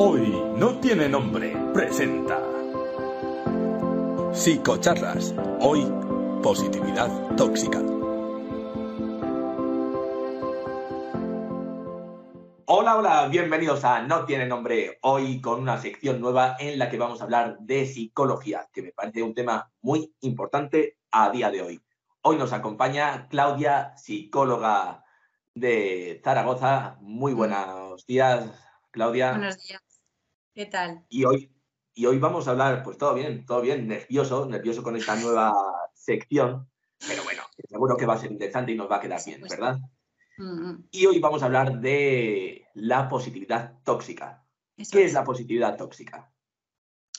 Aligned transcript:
Hoy 0.00 0.30
no 0.54 0.78
tiene 0.78 1.08
nombre, 1.08 1.56
presenta. 1.74 2.40
Psicocharlas. 4.32 5.34
Hoy, 5.58 5.92
positividad 6.40 7.10
tóxica. 7.34 7.80
Hola, 12.66 12.96
hola, 12.96 13.26
bienvenidos 13.28 13.84
a 13.84 14.02
No 14.02 14.24
tiene 14.24 14.46
nombre. 14.46 15.00
Hoy 15.02 15.40
con 15.40 15.62
una 15.62 15.80
sección 15.80 16.20
nueva 16.20 16.54
en 16.60 16.78
la 16.78 16.88
que 16.90 16.96
vamos 16.96 17.20
a 17.20 17.24
hablar 17.24 17.58
de 17.58 17.84
psicología, 17.84 18.68
que 18.72 18.82
me 18.82 18.92
parece 18.92 19.24
un 19.24 19.34
tema 19.34 19.68
muy 19.80 20.14
importante 20.20 20.96
a 21.10 21.30
día 21.30 21.50
de 21.50 21.60
hoy. 21.60 21.82
Hoy 22.22 22.36
nos 22.36 22.52
acompaña 22.52 23.26
Claudia, 23.28 23.96
psicóloga 23.96 25.02
de 25.54 26.20
Zaragoza. 26.22 26.98
Muy 27.00 27.32
buenos 27.32 28.06
días, 28.06 28.48
Claudia. 28.92 29.32
Buenos 29.32 29.58
días. 29.58 29.87
¿Qué 30.58 30.66
tal? 30.66 31.04
Y 31.08 31.24
hoy, 31.24 31.52
y 31.94 32.06
hoy 32.06 32.18
vamos 32.18 32.48
a 32.48 32.50
hablar, 32.50 32.82
pues 32.82 32.98
todo 32.98 33.14
bien, 33.14 33.46
todo 33.46 33.60
bien, 33.60 33.86
nervioso, 33.86 34.44
nervioso 34.44 34.82
con 34.82 34.96
esta 34.96 35.14
nueva 35.14 35.54
sección, 35.94 36.68
pero 37.06 37.22
bueno, 37.22 37.44
seguro 37.68 37.96
que 37.96 38.06
va 38.06 38.14
a 38.14 38.18
ser 38.18 38.32
interesante 38.32 38.72
y 38.72 38.74
nos 38.74 38.90
va 38.90 38.96
a 38.96 39.00
quedar 39.00 39.20
bien, 39.24 39.40
¿verdad? 39.42 39.78
Y 40.90 41.06
hoy 41.06 41.20
vamos 41.20 41.42
a 41.42 41.46
hablar 41.46 41.78
de 41.78 42.66
la 42.74 43.08
positividad 43.08 43.78
tóxica. 43.84 44.44
¿Qué 44.90 45.04
es 45.04 45.12
la 45.12 45.22
positividad 45.22 45.76
tóxica? 45.76 46.28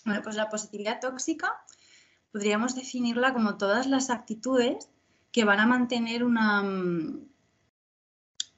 Bueno, 0.04 0.22
pues 0.22 0.36
la 0.36 0.50
positividad 0.50 1.00
tóxica 1.00 1.64
podríamos 2.34 2.76
definirla 2.76 3.32
como 3.32 3.58
todas 3.58 3.88
las 3.88 4.10
actitudes 4.10 4.92
que 5.32 5.46
van 5.46 5.62
a 5.62 5.66
mantener 5.66 6.26
una 6.26 6.62
mm, 6.62 7.26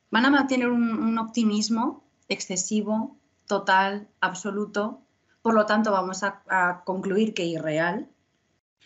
van 0.09 0.25
a 0.25 0.31
mantener 0.31 0.69
un 0.69 1.19
optimismo 1.19 2.03
excesivo, 2.29 3.20
total, 3.47 4.07
absoluto, 4.19 5.01
por 5.41 5.53
lo 5.53 5.65
tanto 5.65 5.91
vamos 5.91 6.23
a, 6.23 6.83
concluir 6.85 7.33
que 7.33 7.45
irreal, 7.45 8.09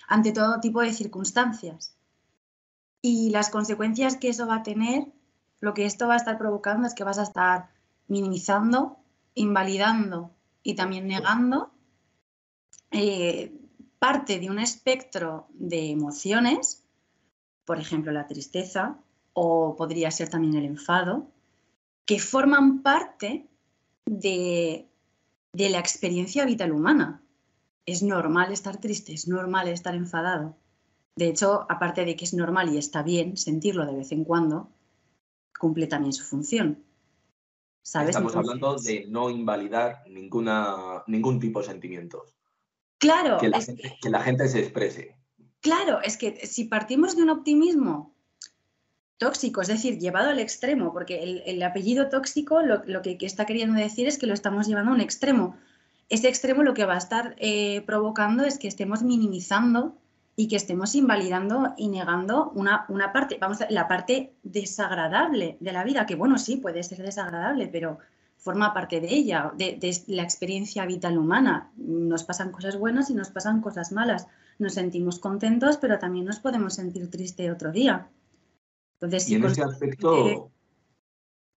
ante 0.08 0.32
todo 0.32 0.60
tipo 0.60 0.82
de 0.82 0.94
circunstancias. 0.94 1.98
Y 3.02 3.30
las 3.30 3.50
consecuencias 3.50 4.18
que 4.18 4.30
eso 4.30 4.48
va 4.48 4.58
a 4.58 4.64
tener, 4.64 5.12
lo 5.60 5.74
que 5.74 5.86
esto 5.86 6.08
va 6.08 6.16
a 6.16 6.18
estar 6.18 6.38
provocando 6.38 6.88
es 6.88 6.94
que 6.94 7.04
vas 7.04 7.20
a 7.20 7.24
estar 7.24 7.70
minimizando, 8.08 8.98
invalidando 9.34 10.32
y 10.64 10.76
también 10.76 11.08
negando 11.08 11.72
eh, 12.92 13.54
parte 14.00 14.40
de 14.40 14.50
un 14.50 14.60
espectro 14.60 15.48
de 15.54 15.90
emociones, 15.90 16.84
por 17.66 17.80
ejemplo 17.80 18.12
la 18.12 18.28
tristeza 18.28 18.98
o 19.34 19.76
podría 19.76 20.12
ser 20.12 20.30
también 20.30 20.56
el 20.56 20.66
enfado, 20.66 21.28
que 22.06 22.20
forman 22.20 22.82
parte 22.82 23.48
de, 24.06 24.88
la 25.54 25.80
experiencia 25.80 26.46
vital 26.46 26.72
humana. 26.72 27.22
Es 27.86 28.02
normal 28.02 28.52
estar 28.52 28.78
triste, 28.78 29.14
es 29.14 29.28
normal 29.28 29.68
estar 29.68 29.96
enfadado. 29.96 30.58
De 31.16 31.28
hecho, 31.28 31.66
aparte 31.70 32.04
de 32.04 32.16
que 32.16 32.26
es 32.26 32.34
normal 32.34 32.74
y 32.74 32.78
está 32.78 33.04
bien 33.04 33.38
sentirlo 33.38 33.86
de 33.86 33.96
vez 33.96 34.12
en 34.12 34.24
cuando, 34.24 34.70
cumple 35.60 35.88
también 35.88 36.14
su 36.14 36.24
función. 36.24 36.84
Estamos 37.84 38.36
hablando 38.36 38.76
de 38.78 39.06
no 39.08 39.30
invalidar 39.30 40.04
ninguna, 40.10 41.04
ningún 41.06 41.40
tipo 41.40 41.60
de 41.60 41.68
sentimientos. 41.68 42.36
Claro. 42.98 43.38
que 43.40 44.10
la 44.10 44.22
gente 44.22 44.48
se 44.48 44.60
exprese. 44.60 45.16
Claro, 45.62 46.02
es 46.02 46.18
que 46.18 46.48
si 46.48 46.66
partimos 46.66 47.16
de 47.16 47.24
un 47.24 47.30
optimismo 47.30 48.15
tóxico, 49.18 49.62
es 49.62 49.68
decir, 49.68 49.98
llevado 50.00 50.30
al 50.30 50.40
extremo, 50.40 50.92
porque 50.92 51.42
el, 51.46 51.64
apellido 51.64 52.10
tóxico 52.10 52.62
lo, 52.62 53.02
que, 53.02 53.18
está 53.22 53.46
queriendo 53.46 53.80
decir 53.80 54.08
es 54.08 54.18
que 54.18 54.28
lo 54.28 54.34
estamos 54.34 54.68
llevando 54.68 54.92
a 54.92 54.96
un 54.96 55.02
extremo. 55.02 55.58
Ese 56.10 56.28
extremo 56.28 56.64
lo 56.64 56.74
que 56.74 56.86
va 56.86 56.96
a 56.96 57.00
estar 57.00 57.36
eh, 57.40 57.82
provocando 57.86 58.44
es 58.44 58.60
que 58.60 58.68
estemos 58.68 59.04
minimizando 59.04 59.96
y 60.36 60.48
que 60.50 60.58
estemos 60.58 60.96
invalidando 60.96 61.74
y 61.78 61.88
negando 61.88 62.52
una, 62.52 62.86
parte, 63.14 63.38
vamos 63.40 63.60
la 63.70 63.88
parte 63.88 64.34
desagradable 64.44 65.58
de 65.62 65.72
la 65.72 65.84
vida, 65.84 66.06
que 66.06 66.16
bueno, 66.16 66.38
sí, 66.38 66.58
puede 66.58 66.84
ser 66.84 67.02
desagradable, 67.02 67.68
pero 67.68 68.00
forma 68.38 68.74
parte 68.74 69.00
de 69.00 69.08
ella, 69.08 69.54
de, 69.58 69.78
de 69.80 69.98
la 70.08 70.24
experiencia 70.24 70.86
vital 70.86 71.18
humana. 71.18 71.72
Nos 71.78 72.26
pasan 72.26 72.52
cosas 72.52 72.78
buenas 72.78 73.10
y 73.10 73.14
nos 73.14 73.30
pasan 73.30 73.62
cosas 73.62 73.94
malas. 73.94 74.28
Nos 74.60 74.74
sentimos 74.74 75.20
contentos, 75.20 75.78
pero 75.78 76.00
también 76.00 76.26
nos 76.26 76.40
podemos 76.40 76.76
sentir 76.76 77.10
tristes 77.10 77.50
otro 77.50 77.72
día 77.72 78.10
y 79.02 79.36
en 79.36 79.46
ese 79.46 79.64
aspecto, 79.64 80.52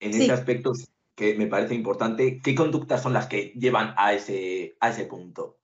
en 0.01 0.11
ese 0.15 0.33
aspecto 0.33 0.73
que 1.15 1.35
me 1.35 1.47
parece 1.47 1.75
importante, 1.75 2.41
¿qué 2.43 2.55
conductas 2.55 3.03
son 3.03 3.13
las 3.13 3.27
que 3.27 3.53
llevan 3.57 3.95
a 3.97 4.13
ese, 4.13 4.77
a 4.81 4.91
ese 4.91 5.05
punto? 5.05 5.59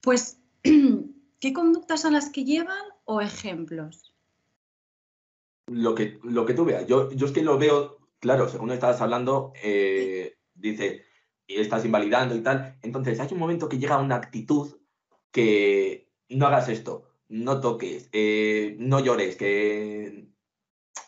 Pues, 0.00 0.40
¿qué 1.40 1.52
conductas 1.52 2.02
son 2.02 2.12
las 2.12 2.30
que 2.30 2.44
llevan 2.44 2.84
o 3.04 3.20
ejemplos? 3.20 4.14
Lo 5.66 5.94
que, 5.94 6.18
lo 6.22 6.44
que 6.44 6.54
tú 6.54 6.64
veas. 6.64 6.86
Yo, 6.86 7.10
yo 7.12 7.26
es 7.26 7.32
que 7.32 7.42
lo 7.42 7.58
veo, 7.58 7.98
claro, 8.20 8.48
según 8.48 8.70
estabas 8.70 9.00
hablando, 9.00 9.52
eh, 9.62 10.36
dice, 10.54 11.04
y 11.46 11.56
estás 11.56 11.84
invalidando 11.84 12.34
y 12.34 12.42
tal. 12.42 12.78
Entonces, 12.82 13.18
hay 13.18 13.28
un 13.32 13.38
momento 13.38 13.68
que 13.68 13.78
llega 13.78 13.98
una 13.98 14.16
actitud 14.16 14.76
que 15.32 16.12
no 16.28 16.46
hagas 16.46 16.68
esto, 16.68 17.13
no 17.34 17.60
toques, 17.60 18.08
eh, 18.12 18.76
no 18.78 19.00
llores, 19.00 19.34
que, 19.34 20.28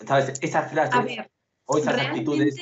¿sabes? 0.05 0.41
Esas 0.43 0.73
frases 0.73 1.25
o 1.67 1.79
esas 1.79 2.01
actitudes 2.01 2.57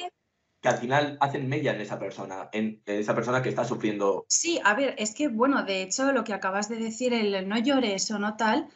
que 0.60 0.68
al 0.68 0.76
final 0.76 1.16
hacen 1.20 1.48
mella 1.48 1.74
en 1.74 1.80
esa 1.80 1.98
persona, 1.98 2.50
en, 2.52 2.82
esa 2.84 3.14
persona 3.14 3.42
que 3.42 3.48
está 3.48 3.64
sufriendo. 3.64 4.26
Sí, 4.28 4.60
a 4.62 4.74
ver, 4.74 4.94
es 4.98 5.14
que, 5.14 5.28
bueno, 5.28 5.64
de 5.64 5.82
hecho, 5.82 6.12
lo 6.12 6.24
que 6.24 6.34
acabas 6.34 6.68
de 6.68 6.76
decir, 6.76 7.14
el 7.14 7.48
no 7.48 7.58
llores 7.58 8.10
o 8.10 8.18
no 8.18 8.36
tal, 8.36 8.68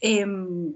em, 0.00 0.74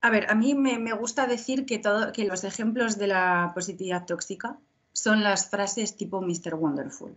a 0.00 0.10
ver, 0.10 0.28
a 0.28 0.34
mí 0.34 0.56
me, 0.56 0.92
gusta 0.94 1.28
decir 1.28 1.66
que, 1.66 1.78
todo, 1.78 2.12
que 2.12 2.24
los 2.24 2.42
ejemplos 2.42 2.98
de 2.98 3.06
la 3.06 3.52
positividad 3.54 4.06
tóxica 4.06 4.58
son 4.92 5.22
las 5.22 5.50
frases 5.50 5.96
tipo 5.96 6.20
Mr. 6.20 6.54
Wonderful. 6.54 7.16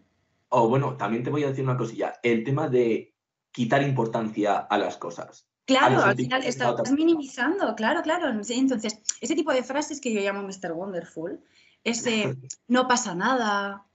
O 0.49 0.67
bueno, 0.69 0.95
también 0.95 1.23
te 1.23 1.31
voy 1.31 1.43
a 1.43 1.47
decir 1.47 1.63
una 1.63 1.77
cosilla. 1.77 2.19
El 2.21 2.43
tema 2.43 2.67
de 2.67 3.10
quitar 3.51 3.83
importancia 3.83 4.57
a 4.57 4.77
las 4.77 4.97
cosas. 4.97 5.47
Claro, 5.65 6.03
al 6.03 6.15
final 6.15 6.43
estás 6.43 6.91
minimizando, 6.91 7.75
claro, 7.75 8.01
claro. 8.01 8.29
entonces, 8.29 8.99
ese 9.21 9.35
tipo 9.35 9.53
de 9.53 9.63
frases 9.63 10.01
que 10.01 10.13
yo 10.13 10.19
llamo 10.19 10.43
Mr. 10.43 10.73
Wonderful, 10.73 11.39
ese 11.83 12.35
no 12.67 12.87
pasa 12.87 13.15
nada, 13.15 13.85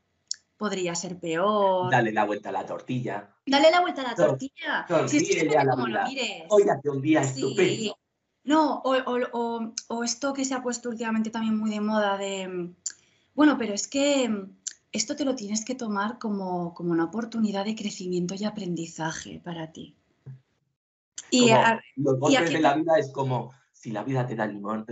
podría 0.56 0.94
ser 0.94 1.18
peor. 1.18 1.90
Dale 1.90 2.12
la 2.12 2.24
vuelta 2.24 2.48
a 2.48 2.52
la 2.52 2.64
tortilla. 2.64 3.34
Dale 3.44 3.70
la 3.70 3.80
vuelta 3.80 4.02
a 4.02 4.04
la 4.10 4.14
tortilla. 4.14 4.86
si 5.08 5.16
es 5.18 5.28
que 5.28 5.48
como 5.48 5.86
lo 5.86 6.04
mires. 6.04 6.44
Hoy 6.48 6.62
hace 6.68 6.88
un 6.88 7.02
día 7.02 7.20
estupendo. 7.22 7.98
No, 8.44 8.80
o, 8.84 10.04
esto 10.04 10.32
que 10.32 10.44
se 10.44 10.54
ha 10.54 10.62
puesto 10.62 10.88
últimamente 10.88 11.30
también 11.30 11.58
muy 11.58 11.68
de 11.68 11.80
moda 11.80 12.16
de, 12.16 12.72
bueno, 13.34 13.58
pero 13.58 13.74
es 13.74 13.88
que 13.88 14.30
esto 14.92 15.16
te 15.16 15.24
lo 15.24 15.34
tienes 15.34 15.64
que 15.64 15.74
tomar 15.74 16.18
como, 16.18 16.74
una 16.78 17.04
oportunidad 17.04 17.64
de 17.64 17.74
crecimiento 17.74 18.34
y 18.34 18.44
aprendizaje 18.44 19.40
para 19.42 19.72
ti. 19.72 19.94
Y 21.30 21.50
los 21.96 22.18
golpes 22.18 22.52
de 22.52 22.60
la 22.60 22.74
vida 22.74 22.98
es 22.98 23.10
como 23.10 23.52
si 23.72 23.90
la 23.90 24.04
vida 24.04 24.26
te 24.26 24.36
da 24.36 24.46
limón, 24.46 24.86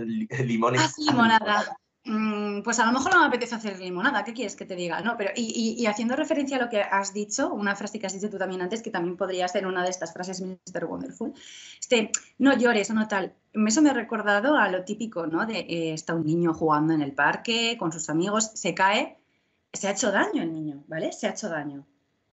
limones. 0.45 0.81
Haz 0.81 0.97
limonada. 0.97 1.77
Mm, 2.07 2.61
pues 2.61 2.77
a 2.77 2.85
lo 2.85 2.91
mejor 2.91 3.15
no 3.15 3.21
me 3.21 3.25
apetece 3.25 3.55
hacer 3.55 3.79
limonada, 3.79 4.23
¿qué 4.23 4.31
quieres 4.31 4.55
que 4.55 4.65
te 4.65 4.75
diga? 4.75 5.01
No, 5.01 5.17
pero 5.17 5.31
y, 5.35 5.83
haciendo 5.87 6.15
referencia 6.15 6.57
a 6.57 6.61
lo 6.61 6.69
que 6.69 6.79
has 6.79 7.15
dicho, 7.15 7.51
una 7.51 7.75
frase 7.75 7.97
que 7.97 8.05
has 8.05 8.13
dicho 8.13 8.29
tú 8.29 8.37
también 8.37 8.61
antes, 8.61 8.83
que 8.83 8.91
también 8.91 9.17
podría 9.17 9.47
ser 9.47 9.65
una 9.65 9.83
de 9.83 9.89
estas 9.89 10.13
frases 10.13 10.39
Mr. 10.39 10.85
Wonderful, 10.85 11.33
este, 11.79 12.11
no 12.37 12.55
llores 12.55 12.91
o 12.91 12.93
no 12.93 13.07
tal. 13.07 13.33
Eso 13.53 13.81
me 13.81 13.89
ha 13.89 13.93
recordado 13.93 14.55
a 14.55 14.69
lo 14.69 14.83
típico, 14.83 15.25
¿no? 15.25 15.47
De 15.47 15.61
eh, 15.61 15.93
está 15.93 16.13
un 16.13 16.27
niño 16.27 16.53
jugando 16.53 16.93
en 16.93 17.01
el 17.01 17.13
parque 17.13 17.75
con 17.79 17.91
sus 17.91 18.07
amigos, 18.07 18.51
se 18.53 18.75
cae 18.75 19.17
se 19.75 19.87
ha 19.87 19.91
hecho 19.91 20.11
daño 20.11 20.43
el 20.43 20.53
niño, 20.53 20.83
¿vale? 20.87 21.11
Se 21.11 21.27
ha 21.27 21.31
hecho 21.31 21.49
daño. 21.49 21.85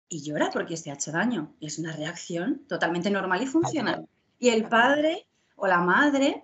Y 0.08 0.24
llora 0.24 0.50
porque 0.52 0.78
se 0.78 0.90
ha 0.92 0.96
hecho 0.96 1.12
daño. 1.12 1.54
es 1.62 1.78
una 1.78 1.96
reacción 1.96 2.66
totalmente 2.68 3.12
normal 3.12 3.42
y 3.44 3.48
funcional. 3.48 4.08
Y 4.40 4.50
el 4.50 4.68
padre 4.68 5.28
o 5.56 5.68
la 5.68 5.80
madre, 5.80 6.44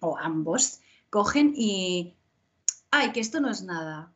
o 0.00 0.18
ambos, 0.18 0.80
cogen 1.10 1.52
y. 1.54 2.16
¡Ay, 2.90 3.12
que 3.12 3.20
esto 3.20 3.40
no 3.40 3.50
es 3.50 3.62
nada! 3.62 4.12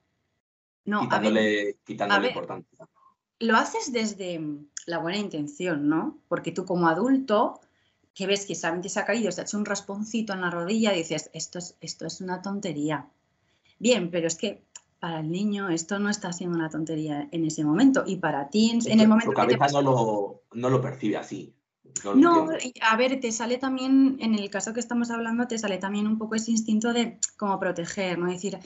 No, 0.86 1.02
quitándole, 1.02 1.78
quitándole 1.84 2.28
importancia. 2.28 2.88
Lo 3.38 3.56
haces 3.56 3.92
desde 3.92 4.40
la 4.86 4.98
buena 4.98 5.18
intención, 5.18 5.88
¿no? 5.88 6.18
Porque 6.28 6.50
tú 6.50 6.64
como 6.64 6.88
adulto, 6.88 7.60
que 8.14 8.26
ves 8.26 8.46
que 8.46 8.54
solamente 8.54 8.88
se 8.88 9.00
ha 9.00 9.04
caído, 9.04 9.30
se 9.32 9.40
ha 9.40 9.44
hecho 9.44 9.58
un 9.58 9.64
rasponcito 9.64 10.32
en 10.32 10.40
la 10.40 10.50
rodilla, 10.50 10.92
dices, 10.92 11.30
esto 11.32 11.58
es, 11.58 11.76
esto 11.80 12.06
es 12.06 12.20
una 12.20 12.42
tontería. 12.42 13.08
Bien, 13.78 14.10
pero 14.10 14.26
es 14.26 14.36
que 14.36 14.64
para 15.04 15.20
el 15.20 15.30
niño 15.30 15.68
esto 15.68 15.98
no 15.98 16.08
está 16.08 16.32
siendo 16.32 16.56
una 16.56 16.70
tontería 16.70 17.28
en 17.30 17.44
ese 17.44 17.62
momento 17.62 18.04
y 18.06 18.16
para 18.16 18.48
ti 18.48 18.70
en, 18.70 19.00
el 19.00 19.06
momento 19.06 19.32
su 19.32 19.36
cabeza 19.36 19.66
no, 19.70 19.82
lo, 19.82 20.42
no 20.54 20.70
lo 20.70 20.80
percibe 20.80 21.18
así. 21.18 21.54
No, 22.14 22.48
a 22.80 22.96
ver, 22.96 23.20
te 23.20 23.30
sale 23.30 23.58
también, 23.58 24.16
en 24.18 24.34
el 24.34 24.48
caso 24.48 24.72
que 24.72 24.80
estamos 24.80 25.10
hablando, 25.10 25.46
te 25.46 25.58
sale 25.58 25.76
también 25.76 26.06
un 26.06 26.16
poco 26.16 26.36
ese 26.36 26.52
instinto 26.52 26.94
de 26.94 27.18
como 27.36 27.60
proteger, 27.60 28.18
¿no? 28.18 28.30
Decir, 28.30 28.58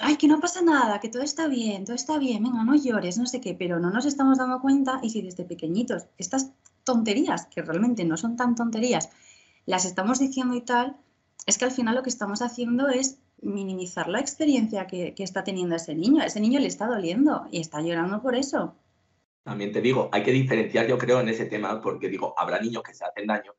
ay, 0.00 0.16
que 0.16 0.26
no 0.26 0.40
pasa 0.40 0.62
nada, 0.62 0.98
que 0.98 1.10
todo 1.10 1.22
está 1.22 1.46
bien, 1.46 1.84
todo 1.84 1.94
está 1.94 2.18
bien, 2.18 2.42
venga, 2.42 2.64
no 2.64 2.74
llores, 2.74 3.16
no 3.16 3.26
sé 3.26 3.40
qué, 3.40 3.54
pero 3.54 3.78
no 3.78 3.90
nos 3.90 4.04
estamos 4.04 4.38
dando 4.38 4.60
cuenta 4.60 4.98
y 5.00 5.10
si 5.10 5.22
desde 5.22 5.44
pequeñitos 5.44 6.06
estas 6.18 6.50
tonterías, 6.82 7.46
que 7.46 7.62
realmente 7.62 8.04
no 8.04 8.16
son 8.16 8.36
tan 8.36 8.56
tonterías, 8.56 9.10
las 9.64 9.84
estamos 9.84 10.18
diciendo 10.18 10.56
y 10.56 10.60
tal, 10.60 10.96
es 11.46 11.56
que 11.56 11.66
al 11.66 11.70
final 11.70 11.94
lo 11.94 12.02
que 12.02 12.10
estamos 12.10 12.42
haciendo 12.42 12.88
es 12.88 13.20
minimizar 13.44 14.08
la 14.08 14.20
experiencia 14.20 14.86
que, 14.86 15.14
que 15.14 15.22
está 15.22 15.44
teniendo 15.44 15.76
ese 15.76 15.94
niño. 15.94 16.22
A 16.22 16.26
ese 16.26 16.40
niño 16.40 16.60
le 16.60 16.66
está 16.66 16.86
doliendo 16.86 17.46
y 17.50 17.60
está 17.60 17.80
llorando 17.80 18.20
por 18.22 18.34
eso. 18.34 18.74
También 19.44 19.72
te 19.72 19.82
digo, 19.82 20.08
hay 20.10 20.22
que 20.22 20.32
diferenciar, 20.32 20.86
yo 20.86 20.96
creo, 20.96 21.20
en 21.20 21.28
ese 21.28 21.44
tema, 21.44 21.80
porque 21.82 22.08
digo, 22.08 22.34
habrá 22.38 22.60
niños 22.60 22.82
que 22.82 22.94
se 22.94 23.04
hacen 23.04 23.26
daño, 23.26 23.52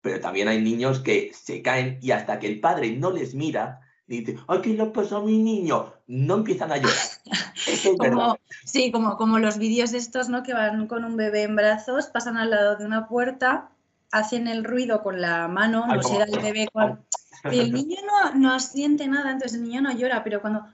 pero 0.00 0.18
también 0.18 0.48
hay 0.48 0.62
niños 0.62 1.00
que 1.00 1.30
se 1.34 1.60
caen 1.60 1.98
y 2.00 2.10
hasta 2.12 2.38
que 2.38 2.46
el 2.46 2.58
padre 2.58 2.96
no 2.96 3.10
les 3.10 3.34
mira, 3.34 3.80
dice, 4.06 4.36
ay, 4.48 4.60
¿qué 4.62 4.70
le 4.70 4.86
pasó 4.86 5.18
a 5.18 5.22
mi 5.22 5.36
niño? 5.36 5.92
No 6.06 6.36
empiezan 6.36 6.72
a 6.72 6.78
llorar. 6.78 6.96
sí, 8.64 8.90
como, 8.90 9.18
como 9.18 9.38
los 9.38 9.58
vídeos 9.58 9.92
estos, 9.92 10.30
¿no? 10.30 10.42
Que 10.42 10.54
van 10.54 10.86
con 10.86 11.04
un 11.04 11.16
bebé 11.18 11.42
en 11.42 11.54
brazos, 11.54 12.06
pasan 12.06 12.38
al 12.38 12.50
lado 12.50 12.76
de 12.76 12.86
una 12.86 13.06
puerta, 13.06 13.68
hacen 14.12 14.48
el 14.48 14.64
ruido 14.64 15.02
con 15.02 15.20
la 15.20 15.48
mano, 15.48 15.86
no 15.86 15.92
el 15.94 16.40
bebé 16.40 16.68
con... 16.72 17.04
Y 17.44 17.58
el 17.58 17.72
niño 17.72 17.98
no, 18.06 18.34
no 18.34 18.60
siente 18.60 19.06
nada, 19.08 19.32
entonces 19.32 19.58
el 19.58 19.64
niño 19.64 19.82
no 19.82 19.92
llora, 19.92 20.22
pero 20.24 20.40
cuando... 20.40 20.66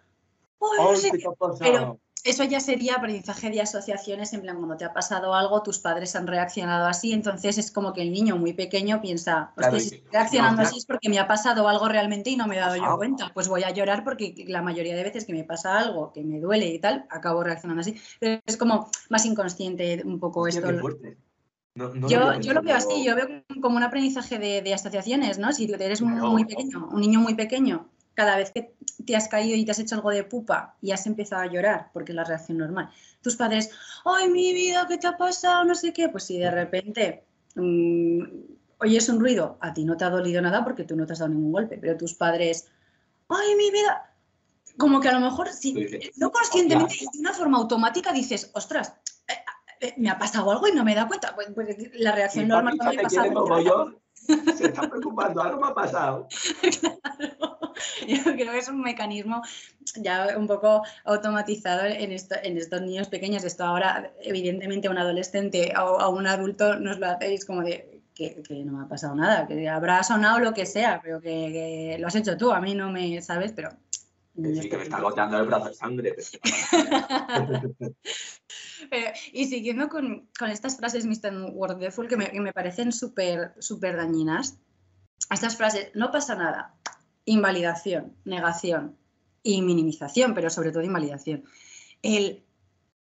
¿qué 1.10 1.24
pero 1.58 1.98
eso 2.24 2.44
ya 2.44 2.60
sería 2.60 2.94
aprendizaje 2.94 3.50
de 3.50 3.60
asociaciones, 3.60 4.32
en 4.32 4.42
plan, 4.42 4.56
cuando 4.56 4.76
te 4.76 4.84
ha 4.84 4.92
pasado 4.92 5.34
algo, 5.34 5.62
tus 5.62 5.80
padres 5.80 6.14
han 6.14 6.26
reaccionado 6.26 6.86
así, 6.86 7.12
entonces 7.12 7.58
es 7.58 7.72
como 7.72 7.92
que 7.92 8.02
el 8.02 8.12
niño 8.12 8.36
muy 8.36 8.52
pequeño 8.52 9.00
piensa, 9.00 9.52
claro, 9.56 9.78
si 9.80 9.96
estoy 9.96 10.04
reaccionando 10.12 10.62
así 10.62 10.78
es 10.78 10.86
porque 10.86 11.08
me 11.08 11.18
ha 11.18 11.26
pasado 11.26 11.66
algo 11.66 11.88
realmente 11.88 12.30
y 12.30 12.36
no 12.36 12.46
me 12.46 12.56
he 12.56 12.60
dado 12.60 12.76
yo 12.76 12.96
cuenta, 12.96 13.32
pues 13.34 13.48
voy 13.48 13.64
a 13.64 13.70
llorar 13.70 14.04
porque 14.04 14.34
la 14.46 14.62
mayoría 14.62 14.94
de 14.94 15.02
veces 15.02 15.24
que 15.24 15.32
me 15.32 15.42
pasa 15.42 15.78
algo 15.78 16.12
que 16.12 16.22
me 16.22 16.38
duele 16.38 16.66
y 16.66 16.78
tal, 16.78 17.06
acabo 17.10 17.42
reaccionando 17.42 17.80
así. 17.80 17.96
Pero 18.20 18.40
es 18.46 18.56
como 18.56 18.88
más 19.08 19.26
inconsciente 19.26 20.02
un 20.04 20.20
poco 20.20 20.46
esto. 20.46 20.68
Yo, 21.74 22.40
yo 22.40 22.52
lo 22.52 22.62
veo 22.62 22.76
así, 22.76 23.04
yo 23.04 23.16
veo 23.16 23.44
como 23.60 23.76
un 23.76 23.82
aprendizaje 23.82 24.38
de, 24.38 24.74
asociaciones, 24.74 25.38
¿no? 25.38 25.52
Si 25.52 25.70
eres 25.72 26.02
muy 26.02 26.44
pequeño, 26.44 26.88
un 26.90 27.00
niño 27.00 27.20
muy 27.20 27.34
pequeño 27.34 27.88
cada 28.14 28.36
vez 28.36 28.50
que 28.50 28.74
te 29.06 29.16
has 29.16 29.28
caído 29.28 29.56
y 29.56 29.64
te 29.64 29.70
has 29.70 29.78
hecho 29.78 29.94
algo 29.94 30.10
de 30.10 30.24
pupa 30.24 30.76
y 30.80 30.90
has 30.90 31.06
empezado 31.06 31.42
a 31.42 31.46
llorar, 31.46 31.90
porque 31.92 32.12
es 32.12 32.16
la 32.16 32.24
reacción 32.24 32.58
normal, 32.58 32.90
tus 33.22 33.36
padres, 33.36 33.70
¡ay, 34.04 34.28
mi 34.28 34.52
vida, 34.52 34.86
qué 34.88 34.98
te 34.98 35.06
ha 35.06 35.16
pasado! 35.16 35.64
No 35.64 35.74
sé 35.74 35.92
qué, 35.92 36.08
pues 36.08 36.24
si 36.24 36.38
de 36.38 36.50
repente 36.50 37.24
mm, 37.54 38.22
oyes 38.78 39.08
un 39.08 39.20
ruido, 39.20 39.56
a 39.60 39.72
ti 39.72 39.84
no 39.84 39.96
te 39.96 40.04
ha 40.04 40.10
dolido 40.10 40.42
nada 40.42 40.62
porque 40.64 40.84
tú 40.84 40.96
no 40.96 41.06
te 41.06 41.14
has 41.14 41.20
dado 41.20 41.30
ningún 41.30 41.52
golpe, 41.52 41.78
pero 41.80 41.96
tus 41.96 42.14
padres, 42.14 42.68
¡ay, 43.28 43.54
mi 43.56 43.70
vida! 43.70 44.10
Como 44.76 45.00
que 45.00 45.08
a 45.08 45.12
lo 45.12 45.20
mejor, 45.20 45.48
si, 45.48 45.74
no 46.16 46.30
conscientemente, 46.32 46.96
de 47.12 47.20
una 47.20 47.32
forma 47.32 47.58
automática 47.58 48.12
dices, 48.12 48.50
ostras, 48.54 48.94
me 49.96 50.10
ha 50.10 50.18
pasado 50.18 50.50
algo 50.50 50.68
y 50.68 50.72
no 50.72 50.84
me 50.84 50.92
he 50.92 50.94
dado 50.94 51.08
cuenta. 51.08 51.34
Pues, 51.34 51.48
pues 51.54 51.76
la 51.94 52.12
reacción 52.12 52.48
normal 52.48 52.76
también 52.78 53.02
pasa. 53.02 53.32
Como 53.32 53.60
yo, 53.60 53.92
se 54.56 54.66
está 54.66 54.88
preocupando, 54.88 55.42
algo 55.42 55.60
me 55.60 55.68
ha 55.68 55.74
pasado. 55.74 56.28
claro. 56.80 57.72
Yo 58.06 58.22
creo 58.22 58.52
que 58.52 58.58
es 58.58 58.68
un 58.68 58.80
mecanismo 58.80 59.42
ya 59.96 60.34
un 60.36 60.46
poco 60.46 60.82
automatizado 61.04 61.86
en, 61.86 62.12
en 62.12 62.58
estos 62.58 62.82
niños 62.82 63.08
pequeños. 63.08 63.44
Esto 63.44 63.64
ahora, 63.64 64.12
evidentemente, 64.20 64.88
a 64.88 64.90
un 64.90 64.98
adolescente 64.98 65.72
o 65.76 66.00
a 66.00 66.08
un 66.08 66.26
adulto 66.26 66.78
nos 66.78 66.98
lo 66.98 67.06
hacéis 67.06 67.44
como 67.44 67.62
de 67.62 68.02
que, 68.14 68.42
no 68.64 68.72
me 68.72 68.84
ha 68.84 68.88
pasado 68.88 69.14
nada, 69.14 69.46
que 69.46 69.68
habrá 69.68 70.02
sonado 70.02 70.38
lo 70.38 70.52
que 70.52 70.66
sea, 70.66 71.00
pero 71.02 71.20
que, 71.20 71.96
lo 71.98 72.06
has 72.06 72.14
hecho 72.14 72.36
tú, 72.36 72.52
a 72.52 72.60
mí 72.60 72.74
no 72.74 72.90
me 72.90 73.20
sabes, 73.22 73.52
pero... 73.52 73.70
Sí, 74.34 74.68
que 74.68 74.76
me 74.78 74.84
está 74.84 75.00
goteando 75.00 75.38
el 75.38 75.46
brazo 75.46 75.68
de 75.68 75.74
sangre. 75.74 76.16
y 79.32 79.46
siguiendo 79.46 79.88
con, 79.88 80.28
estas 80.50 80.78
frases 80.78 81.04
Mr. 81.04 81.52
Wonderful 81.52 82.08
que 82.08 82.16
me, 82.16 82.30
que 82.30 82.40
me 82.40 82.52
parecen 82.52 82.92
súper 82.92 83.54
súper 83.58 83.96
dañinas, 83.96 84.58
estas 85.30 85.56
frases, 85.56 85.90
no 85.94 86.10
pasa 86.10 86.34
nada, 86.34 86.74
invalidación, 87.26 88.16
negación 88.24 88.96
y 89.42 89.62
minimización, 89.62 90.34
pero 90.34 90.50
sobre 90.50 90.72
todo 90.72 90.82
invalidación. 90.82 91.44
El 92.02 92.44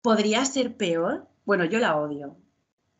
podría 0.02 0.44
ser 0.44 0.76
peor, 0.76 1.28
bueno, 1.44 1.64
yo 1.64 1.78
la 1.78 1.96
odio, 1.96 2.36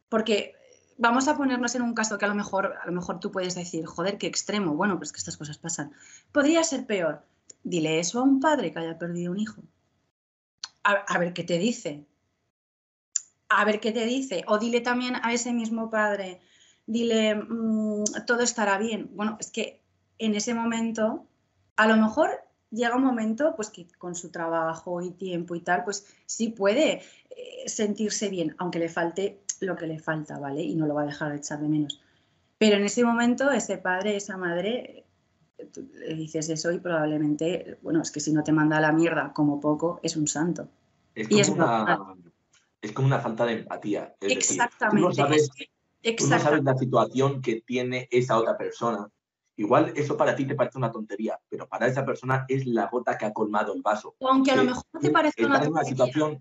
porque 0.09 0.55
vamos 0.97 1.29
a 1.29 1.37
ponernos 1.37 1.75
en 1.75 1.83
un 1.83 1.95
caso 1.95 2.19
que 2.19 2.25
a 2.25 2.29
lo 2.29 2.35
mejor, 2.35 2.77
a 2.81 2.87
lo 2.87 2.93
mejor 2.93 3.21
tú 3.21 3.31
puedes 3.31 3.55
decir, 3.55 3.85
joder, 3.87 4.19
qué 4.19 4.27
extremo, 4.27 4.75
bueno, 4.75 4.99
pues 4.99 5.13
que 5.13 5.19
estas 5.19 5.37
cosas 5.37 5.59
pasan. 5.59 5.93
Podría 6.33 6.63
ser 6.65 6.87
peor. 6.87 7.23
Dile 7.63 7.99
eso 7.99 8.21
a 8.21 8.23
un 8.23 8.41
padre 8.41 8.73
que 8.73 8.79
haya 8.79 8.99
perdido 8.99 9.33
un 9.33 9.39
hijo. 9.39 9.63
A, 10.83 11.19
ver 11.19 11.33
qué 11.33 11.45
te 11.45 11.59
dice. 11.59 12.05
A 13.49 13.65
ver 13.65 13.81
qué 13.81 13.91
te 13.91 14.05
dice. 14.05 14.45
O 14.47 14.59
dile 14.59 14.81
también 14.81 15.17
a 15.23 15.33
ese 15.33 15.53
mismo 15.53 15.89
padre, 15.91 16.41
dile, 16.87 17.35
mm, 17.37 18.05
todo 18.27 18.41
estará 18.43 18.77
bien. 18.77 19.11
Bueno, 19.15 19.39
es 19.41 19.51
que 19.51 19.81
en 20.19 20.35
ese 20.35 20.53
momento, 20.53 21.27
a 21.77 21.87
lo 21.87 21.97
mejor 21.97 22.31
llega 22.71 22.97
un 22.97 23.05
momento 23.05 23.55
pues 23.57 23.71
que 23.71 23.87
con 23.99 24.15
su 24.15 24.31
trabajo 24.31 25.01
y 25.01 25.13
tiempo 25.13 25.55
y 25.55 25.61
tal, 25.61 25.85
pues 25.85 26.07
sí 26.27 26.49
puede 26.49 27.03
eh, 27.31 27.69
sentirse 27.69 28.29
bien, 28.29 28.55
aunque 28.59 28.79
le 28.79 28.89
falte 28.89 29.41
lo 29.61 29.77
que 29.77 29.87
le 29.87 29.99
falta, 29.99 30.39
¿vale? 30.39 30.63
Y 30.63 30.75
no 30.75 30.87
lo 30.87 30.95
va 30.95 31.03
a 31.03 31.07
dejar 31.07 31.31
de 31.31 31.39
echar 31.39 31.61
de 31.61 31.69
menos. 31.69 32.01
Pero 32.59 32.77
en 32.77 32.85
ese 32.85 33.05
momento, 33.05 33.51
ese 33.51 33.79
padre, 33.79 34.17
esa 34.17 34.37
madre, 34.37 35.04
le 35.95 36.15
dices 36.15 36.49
eso 36.49 36.73
y 36.73 36.79
probablemente, 36.79 37.79
bueno, 37.83 38.03
es 38.03 38.11
que 38.11 38.21
si 38.21 38.33
no 38.33 38.43
te 38.43 38.53
manda 38.53 38.79
a 38.79 38.81
la 38.81 38.93
mierda 38.93 39.33
como 39.33 39.61
poco, 39.61 40.01
es 40.03 40.17
un 40.17 40.27
santo. 40.27 40.69
Es 41.15 41.29
como, 41.49 41.55
una, 41.55 42.15
es 42.81 42.93
como 42.93 43.07
una 43.07 43.21
falta 43.21 43.47
de 43.47 43.61
empatía. 43.61 44.15
Exactamente. 44.21 45.09
tú, 45.09 45.15
sabes, 45.15 45.51
tú 46.03 46.27
no 46.29 46.39
sabes 46.39 46.65
la 46.65 46.77
situación 46.77 47.41
que 47.41 47.61
tiene 47.61 48.09
esa 48.11 48.39
otra 48.39 48.57
persona 48.57 49.09
Igual 49.57 49.93
eso 49.95 50.17
para 50.17 50.35
ti 50.35 50.47
te 50.47 50.55
parece 50.55 50.79
una 50.79 50.91
tontería, 50.91 51.39
pero 51.49 51.69
para 51.69 51.87
esa 51.87 52.05
persona 52.05 52.45
es 52.49 52.67
la 52.67 52.87
gota 52.87 53.17
que 53.17 53.27
ha 53.27 53.33
colmado 53.33 53.73
el 53.73 53.83
vaso. 53.83 54.17
O 54.19 54.29
aunque 54.29 54.51
a 54.51 54.57
lo 54.57 54.65
mejor 54.65 54.85
no 54.93 55.01
te 55.01 55.11
parezca 55.11 55.47
una 55.47 55.63
tontería. 55.63 56.41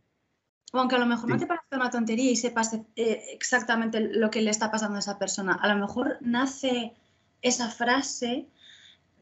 O 0.71 0.79
aunque 0.79 0.95
a 0.95 0.99
lo 0.99 1.05
mejor 1.05 1.29
no 1.29 1.37
te 1.37 1.45
parezca 1.45 1.75
una 1.75 1.91
tontería 1.91 2.31
y 2.31 2.35
sepas 2.35 2.73
eh, 2.73 3.23
exactamente 3.31 3.99
lo 3.99 4.31
que 4.31 4.41
le 4.41 4.49
está 4.49 4.71
pasando 4.71 4.95
a 4.95 4.99
esa 4.99 5.19
persona, 5.19 5.53
a 5.53 5.67
lo 5.71 5.79
mejor 5.79 6.17
nace 6.21 6.95
esa 7.43 7.69
frase 7.69 8.47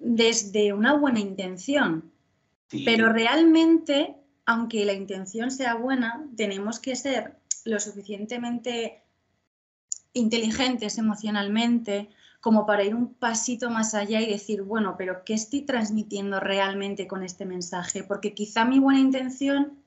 desde 0.02 0.74
una 0.74 0.94
buena 0.94 1.20
intención. 1.20 2.12
Pero 2.86 3.12
realmente, 3.12 4.16
aunque 4.46 4.86
la 4.86 4.94
intención 4.94 5.52
sea 5.52 5.76
buena, 5.76 6.26
tenemos 6.36 6.80
que 6.80 6.96
ser 6.96 7.38
lo 7.66 7.80
suficientemente 7.80 9.04
inteligentes 10.14 10.98
emocionalmente 10.98 12.10
como 12.40 12.66
para 12.66 12.84
ir 12.84 12.96
un 12.96 13.14
pasito 13.14 13.70
más 13.70 13.94
allá 13.94 14.20
y 14.20 14.32
decir, 14.32 14.64
bueno, 14.64 14.96
pero 14.98 15.24
¿qué 15.24 15.36
estoy 15.36 15.62
transmitiendo 15.62 16.40
realmente 16.40 17.08
con 17.08 17.24
este 17.24 17.46
mensaje? 17.46 18.04
Porque 18.04 18.34
quizá 18.34 18.66
mi 18.66 18.80
buena 18.80 19.00
intención, 19.00 19.78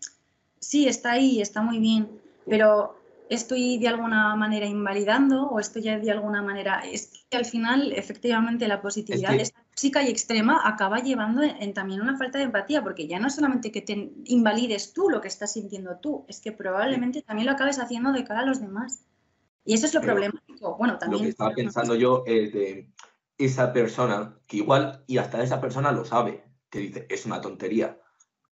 sí, 0.60 0.86
está 0.86 1.12
ahí, 1.12 1.40
está 1.40 1.62
muy 1.62 1.80
bien, 1.80 2.08
pero 2.46 2.96
estoy 3.28 3.78
de 3.78 3.88
alguna 3.88 4.36
manera 4.36 4.66
invalidando 4.66 5.48
o 5.48 5.58
estoy 5.58 5.82
de 5.82 6.10
alguna 6.10 6.42
manera... 6.42 6.80
Es 6.80 7.24
que 7.28 7.36
al 7.36 7.44
final, 7.44 7.92
efectivamente, 7.92 8.68
la 8.68 8.80
positividad 8.80 9.34
es 9.34 9.52
y 9.82 10.08
extrema 10.08 10.60
acaba 10.64 11.00
llevando 11.00 11.42
en, 11.42 11.74
también 11.74 12.00
una 12.00 12.16
falta 12.16 12.38
de 12.38 12.44
empatía, 12.44 12.82
porque 12.82 13.06
ya 13.06 13.18
no 13.18 13.28
solamente 13.28 13.72
que 13.72 13.82
te 13.82 14.12
invalides 14.24 14.92
tú 14.92 15.10
lo 15.10 15.20
que 15.20 15.28
estás 15.28 15.52
sintiendo 15.52 15.96
tú, 15.96 16.24
es 16.28 16.40
que 16.40 16.52
probablemente 16.52 17.22
también 17.22 17.46
lo 17.46 17.52
acabes 17.52 17.78
haciendo 17.78 18.12
de 18.12 18.24
cara 18.24 18.40
a 18.40 18.46
los 18.46 18.60
demás. 18.60 19.04
Y 19.64 19.74
eso 19.74 19.86
es 19.86 19.94
lo 19.94 20.00
problemático. 20.00 20.76
Bueno, 20.76 20.98
también. 20.98 21.22
Lo 21.22 21.24
que 21.24 21.30
estaba 21.30 21.54
pensando 21.54 21.94
yo 21.94 22.22
es 22.26 22.52
de 22.52 22.90
esa 23.38 23.72
persona, 23.72 24.38
que 24.46 24.58
igual, 24.58 25.02
y 25.06 25.18
hasta 25.18 25.42
esa 25.42 25.60
persona 25.60 25.90
lo 25.90 26.04
sabe, 26.04 26.44
que 26.70 26.78
dice, 26.78 27.06
es 27.08 27.26
una 27.26 27.40
tontería. 27.40 27.98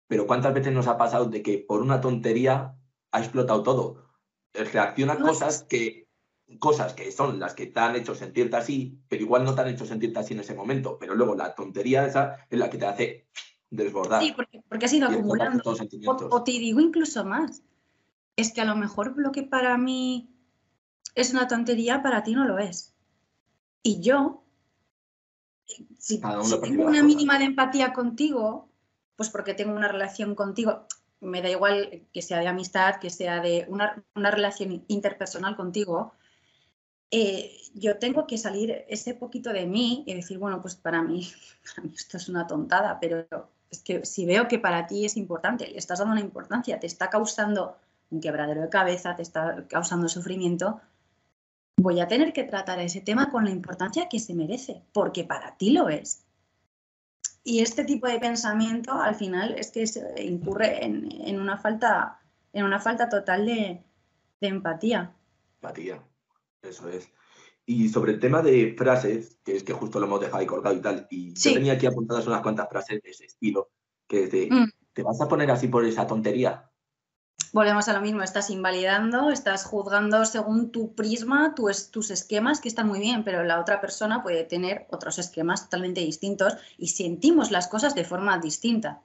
Pero 0.09 0.26
¿cuántas 0.26 0.52
veces 0.55 0.73
nos 0.73 0.88
ha 0.88 0.97
pasado 0.97 1.26
de 1.26 1.43
que 1.43 1.59
por 1.59 1.83
una 1.83 2.00
tontería 2.00 2.75
ha 3.12 3.19
explotado 3.19 3.62
todo? 3.62 4.09
Reacciona 4.52 5.19
cosas 5.19 5.62
que 5.62 6.09
cosas 6.59 6.94
que 6.94 7.11
son 7.12 7.38
las 7.38 7.54
que 7.54 7.66
te 7.66 7.80
han 7.80 7.97
hecho 7.97 8.14
sentirte 8.14 8.56
así, 8.56 8.99
pero 9.09 9.23
igual 9.23 9.44
no 9.44 9.54
te 9.54 9.62
han 9.62 9.68
hecho 9.68 9.87
sentirte 9.87 10.18
así 10.18 10.35
en 10.35 10.40
ese 10.40 10.54
momento, 10.54 10.99
pero 10.99 11.14
luego 11.14 11.35
la 11.35 11.54
tontería 11.54 12.06
esa 12.06 12.47
es 12.49 12.59
la 12.59 12.71
que 12.71 12.78
te 12.78 12.87
hace 12.87 13.26
desbordar. 13.71 14.23
Sí, 14.23 14.32
porque, 14.35 14.62
porque 14.68 14.87
has 14.87 14.92
ido 14.92 15.09
acumulando. 15.09 15.62
o, 16.30 16.44
te 16.44 16.52
digo 16.52 16.80
incluso 16.80 17.25
más. 17.25 17.62
Es 18.37 18.52
que 18.52 18.61
a 18.61 18.64
lo 18.64 18.76
mejor 18.76 19.14
lo 19.16 19.32
que 19.32 19.42
para 19.42 19.76
mí 19.76 20.30
es 21.14 21.32
una 21.32 21.49
tontería, 21.49 22.02
para 22.02 22.23
ti 22.23 22.35
no 22.35 22.44
lo 22.47 22.59
es. 22.59 22.94
Y 23.82 24.00
yo, 24.00 24.44
si, 25.99 26.21
tengo 26.21 26.87
una 26.87 27.02
mínima 27.02 27.38
de 27.38 27.47
empatía 27.47 27.92
contigo, 27.92 28.68
pues 29.16 29.30
porque 29.30 29.54
tengo 29.54 29.75
una 29.75 29.88
relación 29.88 30.35
contigo, 30.35 30.87
me 31.21 31.40
da 31.40 31.50
igual 31.50 32.02
que 32.12 32.23
sea 32.23 32.38
de 32.38 32.49
amistad, 32.49 32.97
que 33.00 33.11
sea 33.11 33.40
de 33.40 33.66
una, 33.68 34.04
relación 34.14 34.85
interpersonal 34.88 35.56
contigo, 35.56 36.14
eh, 37.12 37.52
yo 37.75 37.99
tengo 37.99 38.26
que 38.26 38.38
salir 38.38 38.85
ese 38.88 39.14
poquito 39.14 39.52
de 39.52 39.66
mí 39.66 40.02
y 40.07 40.14
decir, 40.14 40.38
bueno, 40.38 40.61
pues 40.61 40.75
para 40.87 41.02
mí, 41.02 41.31
esto 41.95 42.16
es 42.16 42.28
una 42.28 42.47
tontada, 42.47 42.99
pero 42.99 43.26
es 43.71 43.83
que 43.83 44.04
si 44.04 44.26
veo 44.26 44.49
que 44.49 44.59
para 44.59 44.87
ti 44.87 45.04
es 45.04 45.16
importante, 45.16 45.69
le 45.69 45.78
estás 45.78 46.00
dando 46.00 46.12
una 46.12 46.21
importancia, 46.21 46.81
te 46.81 46.87
está 46.87 47.09
causando 47.09 47.76
un 48.11 48.21
quebradero 48.21 48.62
de 48.62 48.69
cabeza, 48.69 49.14
te 49.14 49.23
está 49.23 49.66
causando 49.69 50.09
sufrimiento, 50.09 50.81
voy 51.78 52.00
a 52.00 52.09
tener 52.09 52.33
que 52.33 52.45
tratar 52.45 52.78
ese 52.81 53.00
tema 53.00 53.31
con 53.31 53.45
la 53.45 53.50
importancia 53.50 54.09
que 54.09 54.19
se 54.19 54.35
merece, 54.35 54.83
porque 54.92 55.25
para 55.25 55.57
ti 55.57 55.71
lo 55.71 55.88
es. 55.88 56.25
Y 57.45 57.61
este 57.61 57.85
tipo 57.85 58.07
de 58.07 58.21
pensamiento 58.21 58.92
al 58.92 59.14
final 59.14 59.54
es 59.59 59.71
que 59.71 59.87
se 59.87 60.23
incurre 60.23 60.85
en, 60.85 61.40
una, 61.40 61.59
falta, 61.59 62.21
en 62.52 62.64
una 62.64 62.78
falta 62.78 63.09
total 63.09 63.47
de, 63.47 63.83
empatía. 64.40 65.12
Empatía, 65.61 66.02
eso 66.62 66.88
es. 66.88 67.11
Y 67.64 67.88
sobre 67.88 68.12
el 68.12 68.21
tema 68.21 68.42
de 68.42 68.75
frases, 68.76 69.38
que 69.45 69.57
es 69.57 69.62
que 69.62 69.73
justo 69.73 70.00
lo 70.00 70.07
hemos 70.07 70.21
dejado 70.21 70.38
ahí 70.38 70.47
colgado 70.47 70.76
y 70.76 70.81
tal, 70.81 71.07
y 71.11 71.33
yo 71.35 71.52
tenía 71.52 71.75
aquí 71.75 71.87
apuntadas 71.87 72.26
unas 72.26 72.42
cuantas 72.42 72.69
frases 72.69 73.02
de 73.02 73.11
ese 73.11 73.26
estilo, 73.26 73.71
que 74.09 74.25
es 74.25 74.33
de, 74.33 74.49
mm. 74.50 74.71
¿te 74.92 75.02
vas 75.02 75.21
a 75.21 75.28
poner 75.28 75.50
así 75.50 75.69
por 75.69 75.85
esa 75.85 76.07
tontería? 76.07 76.73
volvemos 77.52 77.88
a 77.88 77.92
lo 77.92 78.00
mismo, 78.00 78.23
estás 78.23 78.50
invalidando, 78.50 79.31
estás 79.31 79.64
juzgando 79.64 80.25
según 80.25 80.73
tu 80.73 80.95
prisma, 80.95 81.54
tus 81.54 82.11
esquemas, 82.11 82.61
que 82.61 82.69
están 82.69 82.88
muy 82.88 82.99
bien, 82.99 83.25
pero 83.25 83.45
la 83.45 83.61
otra 83.61 83.81
persona 83.81 84.23
puede 84.23 84.45
tener 84.45 84.87
otros 84.90 85.19
esquemas 85.19 85.64
totalmente 85.64 86.00
distintos 86.00 86.57
y 86.78 86.88
sentimos 86.88 87.50
las 87.50 87.69
cosas 87.69 87.95
de 87.95 88.04
forma 88.04 88.38
distinta. 88.38 89.02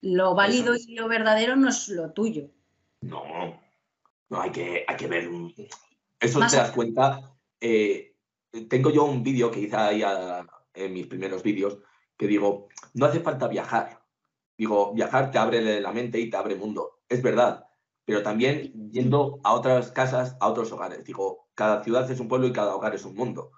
Lo 0.00 0.34
válido 0.34 0.74
y 0.74 0.94
lo 0.94 1.08
verdadero 1.08 1.56
no 1.56 1.68
es 1.68 1.88
lo 1.88 2.12
tuyo. 2.12 2.48
No, 3.02 3.22
no 4.28 4.40
hay 4.40 4.50
que, 4.50 4.84
hay 4.86 4.96
que 4.96 5.06
ver. 5.06 5.28
Eso 6.26 6.40
te 6.40 6.56
das 6.56 6.70
cuenta. 6.72 7.34
Eh, 7.60 8.14
tengo 8.68 8.90
yo 8.90 9.04
un 9.04 9.22
vídeo 9.22 9.50
que 9.50 9.60
hice 9.60 9.76
ahí 9.76 10.02
en 10.74 10.92
mis 10.92 11.06
primeros 11.06 11.42
vídeos 11.42 11.78
que 12.16 12.26
digo, 12.26 12.68
no 12.94 13.06
hace 13.06 13.20
falta 13.20 13.48
viajar. 13.48 14.02
Digo, 14.56 14.94
viajar 14.94 15.30
te 15.30 15.38
abre 15.38 15.80
la 15.80 15.92
mente 15.92 16.18
y 16.18 16.30
te 16.30 16.36
abre 16.36 16.54
mundo 16.54 16.96
es 17.08 17.22
verdad, 17.22 17.66
pero 18.04 18.22
también 18.22 18.90
yendo 18.90 19.40
a 19.44 19.54
otras 19.54 19.90
casas, 19.92 20.36
a 20.40 20.48
otros 20.48 20.72
hogares. 20.72 21.04
Digo, 21.04 21.48
cada 21.54 21.82
ciudad 21.82 22.10
es 22.10 22.20
un 22.20 22.28
pueblo 22.28 22.46
y 22.46 22.52
cada 22.52 22.74
hogar 22.74 22.94
es 22.94 23.04
un 23.04 23.14
mundo. 23.14 23.52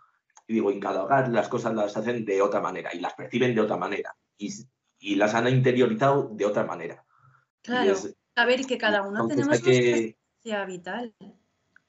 Y 0.47 0.55
digo, 0.55 0.71
en 0.71 0.81
cada 0.81 1.05
hogar 1.05 1.29
las 1.29 1.49
cosas 1.49 1.75
las 1.75 1.97
hacen 1.97 2.25
de 2.25 2.41
otra 2.41 2.61
manera 2.61 2.95
y 2.95 3.01
las 3.01 3.15
perciben 3.15 3.55
de 3.55 3.61
otra 3.61 3.77
manera 3.77 4.17
y, 4.39 5.15
las 5.17 5.35
han 5.35 5.49
interiorizado 5.49 6.31
de 6.33 6.45
otra 6.45 6.65
manera. 6.65 7.05
Claro, 7.63 7.95
a 8.35 8.45
ver, 8.47 8.67
que 8.67 8.79
cada 8.79 9.03
uno 9.03 9.27
tenemos 9.27 9.49
nuestra 9.49 9.73
experiencia 9.73 10.65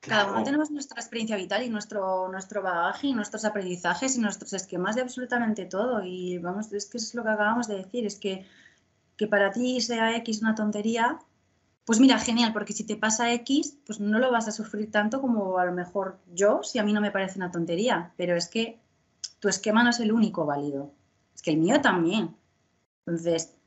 Cada 0.01 0.32
uno 0.32 0.44
tenemos 0.44 0.72
nuestra 0.72 1.01
experiencia 1.01 1.36
vital 1.36 1.63
y 1.63 1.70
nuestro, 1.70 2.29
nuestro 2.29 2.62
bagaje 2.62 3.08
y 3.08 3.13
nuestros 3.13 3.44
aprendizajes 3.44 4.15
y 4.15 4.22
nuestros 4.22 4.53
esquemas 4.53 4.96
de 4.96 5.01
absolutamente 5.01 5.65
todo. 5.65 6.03
Y 6.03 6.38
vamos, 6.38 6.72
es 6.72 6.86
que 6.86 6.98
es 6.98 7.13
lo 7.13 7.24
que 7.24 7.29
acabamos 7.29 7.68
de 7.68 7.75
decir, 7.75 8.06
es 8.06 8.18
que, 8.18 8.46
que 9.18 9.27
para 9.27 9.51
ti 9.51 9.82
sea 9.82 10.15
X 10.15 10.41
una 10.41 10.56
tontería, 10.56 11.20
pues 11.84 12.00
mira, 12.00 12.18
genial, 12.18 12.53
porque 12.53 12.72
si 12.72 12.86
te 12.86 12.96
pasa 12.96 13.34
X, 13.34 13.79
pues 13.86 14.00
no 14.00 14.20
lo 14.20 14.32
vas 14.32 14.48
a 14.48 14.51
sufrir 14.51 14.89
tanto 14.91 15.20
como 15.20 15.58
a 15.58 15.65
lo 15.65 15.74
mejor 15.74 16.20
yo, 16.34 16.62
si 16.63 16.79
a 16.79 16.84
mí 16.84 16.94
no 16.94 17.01
me 17.01 17.12
parece 17.12 17.38
una 17.38 17.51
tontería, 17.51 18.13
pero 18.15 18.38
es 18.38 18.48
que 18.48 18.79
tu 19.39 19.50
esquema 19.50 19.84
no 19.84 19.89
es 19.89 20.00
el 20.00 20.12
único 20.12 20.46
válido, 20.46 20.94
es 21.34 21.41
que 21.41 21.51
el 21.51 21.58
mío 21.58 21.82
también. 21.82 22.38
Entonces, 23.06 23.58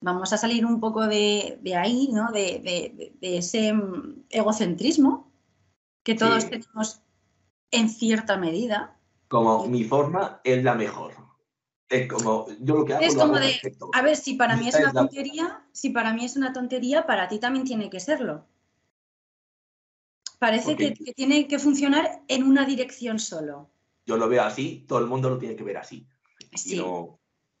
vamos 0.00 0.32
a 0.32 0.36
salir 0.36 0.66
un 0.66 0.80
poco 0.80 1.06
de, 1.06 1.58
ahí, 1.76 2.10
¿no? 2.12 2.30
De, 2.30 3.14
ese 3.22 3.72
mm, 3.72 4.24
egocentrismo 4.28 5.31
que 6.02 6.14
todos 6.14 6.48
tenemos 6.48 7.02
en 7.70 7.88
cierta 7.88 8.36
medida. 8.36 8.98
Como 9.28 9.66
mi 9.66 9.84
forma 9.84 10.40
es 10.44 10.62
la 10.62 10.74
mejor. 10.74 11.14
Es 11.88 12.10
como, 12.10 12.46
yo 12.60 12.76
lo 12.76 12.84
que 12.84 12.94
hago. 12.94 13.04
Es 13.04 13.14
como 13.14 13.38
de, 13.38 13.60
a 13.92 14.02
ver, 14.02 14.16
si 14.16 14.34
para 14.34 14.56
mí 14.56 14.68
es 14.68 14.76
una 14.76 14.92
tontería, 14.92 15.62
si 15.72 15.90
para 15.90 16.12
mí 16.14 16.24
es 16.24 16.36
una 16.36 16.52
tontería, 16.52 17.06
para 17.06 17.28
ti 17.28 17.38
también 17.38 17.64
tiene 17.64 17.90
que 17.90 18.00
serlo. 18.00 18.46
Parece 20.38 20.74
que, 20.74 20.90
tiene 21.14 21.46
que 21.46 21.58
funcionar 21.58 22.22
en 22.28 22.42
una 22.42 22.64
dirección 22.64 23.18
solo. 23.18 23.70
Yo 24.06 24.16
lo 24.16 24.28
veo 24.28 24.42
así, 24.42 24.84
todo 24.88 24.98
el 24.98 25.06
mundo 25.06 25.30
lo 25.30 25.38
tiene 25.38 25.54
que 25.54 25.62
ver 25.62 25.76
así. 25.76 26.08
Sí. 26.56 26.82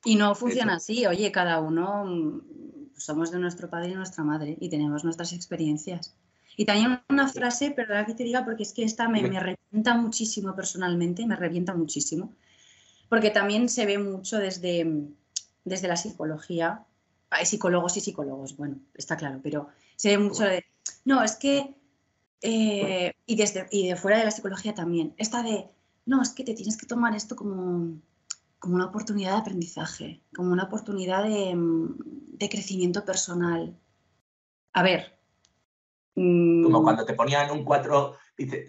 Y 0.04 0.16
no, 0.16 0.34
funciona 0.34 0.76
así. 0.76 1.06
Oye, 1.06 1.30
cada 1.30 1.60
uno 1.60 2.04
mm, 2.04 2.92
somos 2.96 3.30
de 3.30 3.38
nuestro 3.38 3.70
padre 3.70 3.90
y 3.90 3.94
nuestra 3.94 4.24
madre 4.24 4.56
y 4.60 4.68
tenemos 4.68 5.04
nuestras 5.04 5.32
experiencias. 5.32 6.16
Y 6.56 6.64
también 6.64 7.00
una 7.08 7.28
frase, 7.28 7.70
perdona 7.70 8.06
que 8.06 8.14
te 8.14 8.24
diga, 8.24 8.44
porque 8.44 8.62
es 8.62 8.72
que 8.72 8.84
esta 8.84 9.08
me, 9.08 9.22
me 9.22 9.40
revienta 9.40 9.94
muchísimo 9.94 10.54
personalmente, 10.54 11.26
me 11.26 11.36
revienta 11.36 11.74
muchísimo 11.74 12.32
porque 13.12 13.28
también 13.28 13.68
se 13.68 13.84
ve 13.84 13.98
mucho 13.98 14.38
desde, 14.38 14.90
desde 15.66 15.86
la 15.86 15.98
psicología. 15.98 16.86
Hay 17.28 17.44
psicólogos 17.44 17.98
y 17.98 18.00
psicólogos, 18.00 18.56
bueno, 18.56 18.78
está 18.94 19.18
claro, 19.18 19.38
pero 19.42 19.68
se 19.96 20.16
ve 20.16 20.16
mucho 20.16 20.44
de, 20.44 20.64
no, 21.04 21.22
es 21.22 21.36
que, 21.36 21.74
eh, 22.40 23.12
y, 23.26 23.36
desde, 23.36 23.66
y 23.70 23.88
de 23.88 23.96
fuera 23.96 24.16
de 24.16 24.24
la 24.24 24.30
psicología 24.30 24.72
también, 24.72 25.12
esta 25.18 25.42
de, 25.42 25.66
no, 26.06 26.22
es 26.22 26.30
que 26.30 26.42
te 26.42 26.54
tienes 26.54 26.78
que 26.78 26.86
tomar 26.86 27.14
esto 27.14 27.36
como, 27.36 28.00
como 28.58 28.76
una 28.76 28.86
oportunidad 28.86 29.32
de 29.32 29.40
aprendizaje, 29.40 30.22
como 30.34 30.50
una 30.50 30.64
oportunidad 30.64 31.22
de, 31.24 31.52
de 31.54 32.48
crecimiento 32.48 33.04
personal. 33.04 33.76
A 34.72 34.82
ver. 34.82 35.21
Como 36.14 36.80
mm, 36.80 36.82
cuando 36.82 37.04
te 37.06 37.14
ponían 37.14 37.50
un 37.50 37.64
4, 37.64 38.16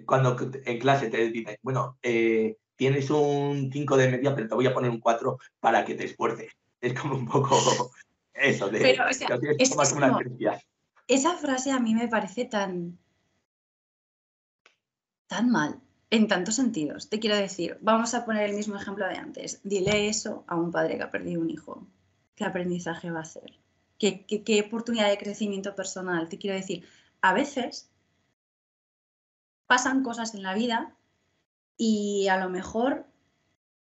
cuando 0.06 0.38
en 0.66 0.80
clase 0.80 1.10
te 1.10 1.30
dicen, 1.30 1.58
bueno, 1.62 1.98
eh, 2.02 2.58
tienes 2.76 3.10
un 3.10 3.70
5 3.72 3.98
de 3.98 4.10
media, 4.10 4.34
pero 4.36 4.48
te 4.48 4.56
voy 4.56 4.68
a 4.68 4.74
poner 4.74 4.92
un 4.92 5.00
4 5.00 5.38
para 5.60 5.84
que 5.84 5.96
te 5.96 6.06
esfuerces. 6.06 6.54
Es 6.80 6.94
como 6.94 7.16
un 7.16 7.28
poco 7.28 7.92
eso 8.34 8.70
de 8.70 8.80
pero, 8.80 9.10
o 9.10 9.14
sea, 9.14 9.40
es, 9.58 9.72
una 9.94 10.20
Esa 11.08 11.34
frase 11.38 11.72
a 11.72 11.80
mí 11.80 11.94
me 11.96 12.08
parece 12.08 12.46
tan 12.46 12.98
tan 15.28 15.50
mal 15.50 15.80
en 16.10 16.28
tantos 16.28 16.56
sentidos. 16.56 17.10
Te 17.10 17.20
quiero 17.20 17.36
decir, 17.36 17.78
vamos 17.82 18.14
a 18.14 18.24
poner 18.24 18.50
el 18.50 18.56
mismo 18.56 18.76
ejemplo 18.76 19.08
de 19.08 19.16
antes. 19.16 19.60
Dile 19.64 20.08
eso 20.08 20.44
a 20.48 20.56
un 20.56 20.72
padre 20.72 20.98
que 20.98 21.04
ha 21.04 21.12
perdido 21.12 21.42
un 21.42 21.50
hijo. 21.50 21.88
¿Qué 22.36 22.46
aprendizaje 22.46 23.12
va 23.12 23.20
a 23.20 23.24
hacer? 23.24 23.60
¿Qué, 23.98 24.26
qué, 24.26 24.44
qué 24.44 24.62
oportunidad 24.62 25.10
de 25.10 25.18
crecimiento 25.18 25.76
personal? 25.76 26.30
Te 26.30 26.38
quiero 26.38 26.56
decir, 26.56 26.86
a 27.24 27.34
veces 27.34 27.89
pasan 29.65 30.03
cosas 30.03 30.36
en 30.36 30.44
la 30.44 30.53
vida 30.53 30.94
y 31.77 32.27
a 32.27 32.38
lo 32.38 32.50
mejor, 32.50 33.06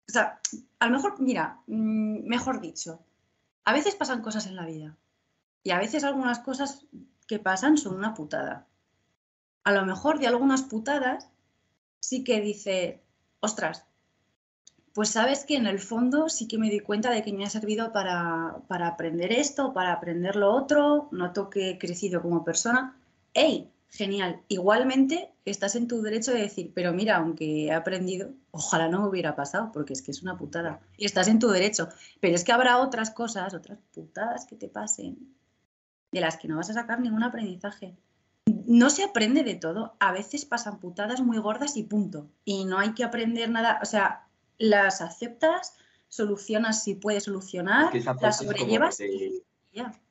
o 0.07 0.11
sea, 0.11 0.39
a 0.79 0.85
lo 0.87 0.93
mejor, 0.93 1.19
mira, 1.19 1.59
mm, 1.67 2.25
mejor 2.25 2.61
dicho, 2.61 3.01
a 3.65 3.73
veces 3.73 3.95
pasan 3.95 4.21
cosas 4.21 4.47
en 4.47 4.55
la 4.55 4.65
vida 4.65 4.95
y 5.61 5.71
a 5.71 5.77
veces 5.77 6.05
algunas 6.05 6.39
cosas 6.39 6.85
que 7.27 7.37
pasan 7.37 7.77
son 7.77 7.95
una 7.95 8.13
putada. 8.13 8.65
A 9.65 9.73
lo 9.73 9.85
mejor 9.85 10.19
de 10.19 10.27
algunas 10.27 10.63
putadas 10.63 11.29
sí 11.99 12.23
que 12.23 12.39
dice, 12.39 13.01
ostras, 13.41 13.83
pues 14.93 15.09
sabes 15.09 15.43
que 15.43 15.57
en 15.57 15.67
el 15.67 15.79
fondo 15.79 16.29
sí 16.29 16.47
que 16.47 16.57
me 16.57 16.69
di 16.69 16.79
cuenta 16.79 17.11
de 17.11 17.23
que 17.23 17.33
me 17.33 17.43
ha 17.43 17.49
servido 17.49 17.91
para, 17.91 18.61
para 18.69 18.87
aprender 18.87 19.33
esto, 19.33 19.73
para 19.73 19.91
aprender 19.91 20.37
lo 20.37 20.53
otro, 20.55 21.09
noto 21.11 21.49
que 21.49 21.71
he 21.71 21.77
crecido 21.77 22.21
como 22.21 22.45
persona. 22.45 22.95
¡Ey! 23.33 23.71
Genial. 23.89 24.41
Igualmente, 24.49 25.31
estás 25.45 25.75
en 25.75 25.87
tu 25.87 26.01
derecho 26.01 26.31
de 26.31 26.41
decir, 26.41 26.71
pero 26.75 26.93
mira, 26.93 27.17
aunque 27.17 27.65
he 27.65 27.71
aprendido, 27.71 28.31
ojalá 28.51 28.89
no 28.89 29.01
me 29.01 29.07
hubiera 29.07 29.35
pasado, 29.35 29.71
porque 29.71 29.93
es 29.93 30.01
que 30.01 30.11
es 30.11 30.21
una 30.21 30.37
putada. 30.37 30.81
Y 30.97 31.05
estás 31.05 31.27
en 31.27 31.39
tu 31.39 31.49
derecho. 31.49 31.87
Pero 32.19 32.35
es 32.35 32.43
que 32.43 32.51
habrá 32.51 32.79
otras 32.79 33.11
cosas, 33.11 33.53
otras 33.53 33.79
putadas 33.93 34.45
que 34.45 34.55
te 34.55 34.67
pasen, 34.67 35.33
de 36.11 36.21
las 36.21 36.37
que 36.37 36.47
no 36.47 36.57
vas 36.57 36.69
a 36.69 36.73
sacar 36.73 36.99
ningún 36.99 37.23
aprendizaje. 37.23 37.95
No 38.65 38.89
se 38.89 39.03
aprende 39.03 39.43
de 39.43 39.55
todo. 39.55 39.95
A 39.99 40.11
veces 40.11 40.45
pasan 40.45 40.79
putadas 40.79 41.21
muy 41.21 41.37
gordas 41.37 41.77
y 41.77 41.83
punto. 41.83 42.29
Y 42.43 42.65
no 42.65 42.79
hay 42.79 42.93
que 42.93 43.03
aprender 43.03 43.49
nada. 43.49 43.79
O 43.81 43.85
sea, 43.85 44.27
las 44.57 45.01
aceptas, 45.01 45.75
solucionas 46.09 46.83
si 46.83 46.95
puedes 46.95 47.23
solucionar, 47.23 47.91
las 48.21 48.37
sobrellevas. 48.37 48.99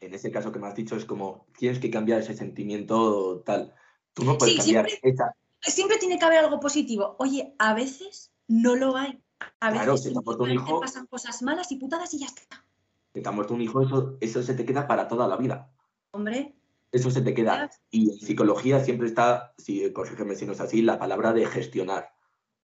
En 0.00 0.14
ese 0.14 0.30
caso 0.30 0.52
que 0.52 0.58
me 0.58 0.66
has 0.66 0.75
dicho 0.75 0.96
es 0.96 1.04
como, 1.04 1.46
tienes 1.58 1.78
que 1.78 1.90
cambiar 1.90 2.20
ese 2.20 2.34
sentimiento 2.34 3.42
tal. 3.44 3.75
Tú 4.12 4.25
no 4.25 4.38
puedes 4.38 4.56
cambiar 4.56 4.88
siempre, 4.88 5.10
esa... 5.10 5.34
siempre 5.60 5.98
tiene 5.98 6.18
que 6.18 6.25
haber 6.25 6.38
algo 6.38 6.60
positivo. 6.60 7.16
Oye, 7.18 7.54
a 7.58 7.75
veces 7.75 8.32
no 8.48 8.76
lo 8.76 8.96
hay. 8.96 9.20
A 9.60 9.70
veces 9.70 10.12
claro, 10.12 10.36
te, 10.36 10.42
un 10.42 10.50
hijo, 10.50 10.80
pasan 10.80 11.06
cosas 11.06 11.42
malas 11.42 11.70
y 11.70 11.76
putadas 11.76 12.14
y 12.14 12.20
ya 12.20 12.26
está. 12.26 12.64
Que 13.12 13.20
te 13.20 13.28
ha 13.28 13.32
muerto 13.32 13.54
un 13.54 13.60
hijo, 13.60 13.82
eso, 13.82 14.16
eso 14.20 14.42
se 14.42 14.54
te 14.54 14.64
queda 14.64 14.86
para 14.86 15.08
toda 15.08 15.28
la 15.28 15.36
vida. 15.36 15.70
Hombre. 16.12 16.54
Eso 16.92 17.10
se 17.10 17.20
te 17.20 17.34
queda. 17.34 17.70
Y 17.90 18.10
en 18.12 18.18
psicología 18.18 18.82
siempre 18.82 19.06
está, 19.06 19.52
si 19.58 19.92
corrígeme 19.92 20.34
si 20.34 20.46
no 20.46 20.52
es 20.52 20.60
así, 20.60 20.80
la 20.80 20.98
palabra 20.98 21.32
de 21.32 21.44
gestionar. 21.46 22.14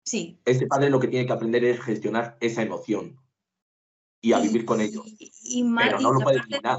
Sí. 0.04 0.40
Ese 0.44 0.66
padre 0.66 0.90
lo 0.90 1.00
que 1.00 1.08
tiene 1.08 1.26
que 1.26 1.32
aprender 1.32 1.64
es 1.64 1.80
gestionar 1.80 2.36
esa 2.40 2.62
emoción 2.62 3.19
y 4.20 4.32
a 4.32 4.38
vivir 4.40 4.64
con 4.64 4.80
ello. 4.80 5.02
Y, 5.06 5.64
pero 5.76 6.00
no 6.00 6.12
lo 6.12 6.20
puede 6.20 6.38
eliminar. 6.38 6.78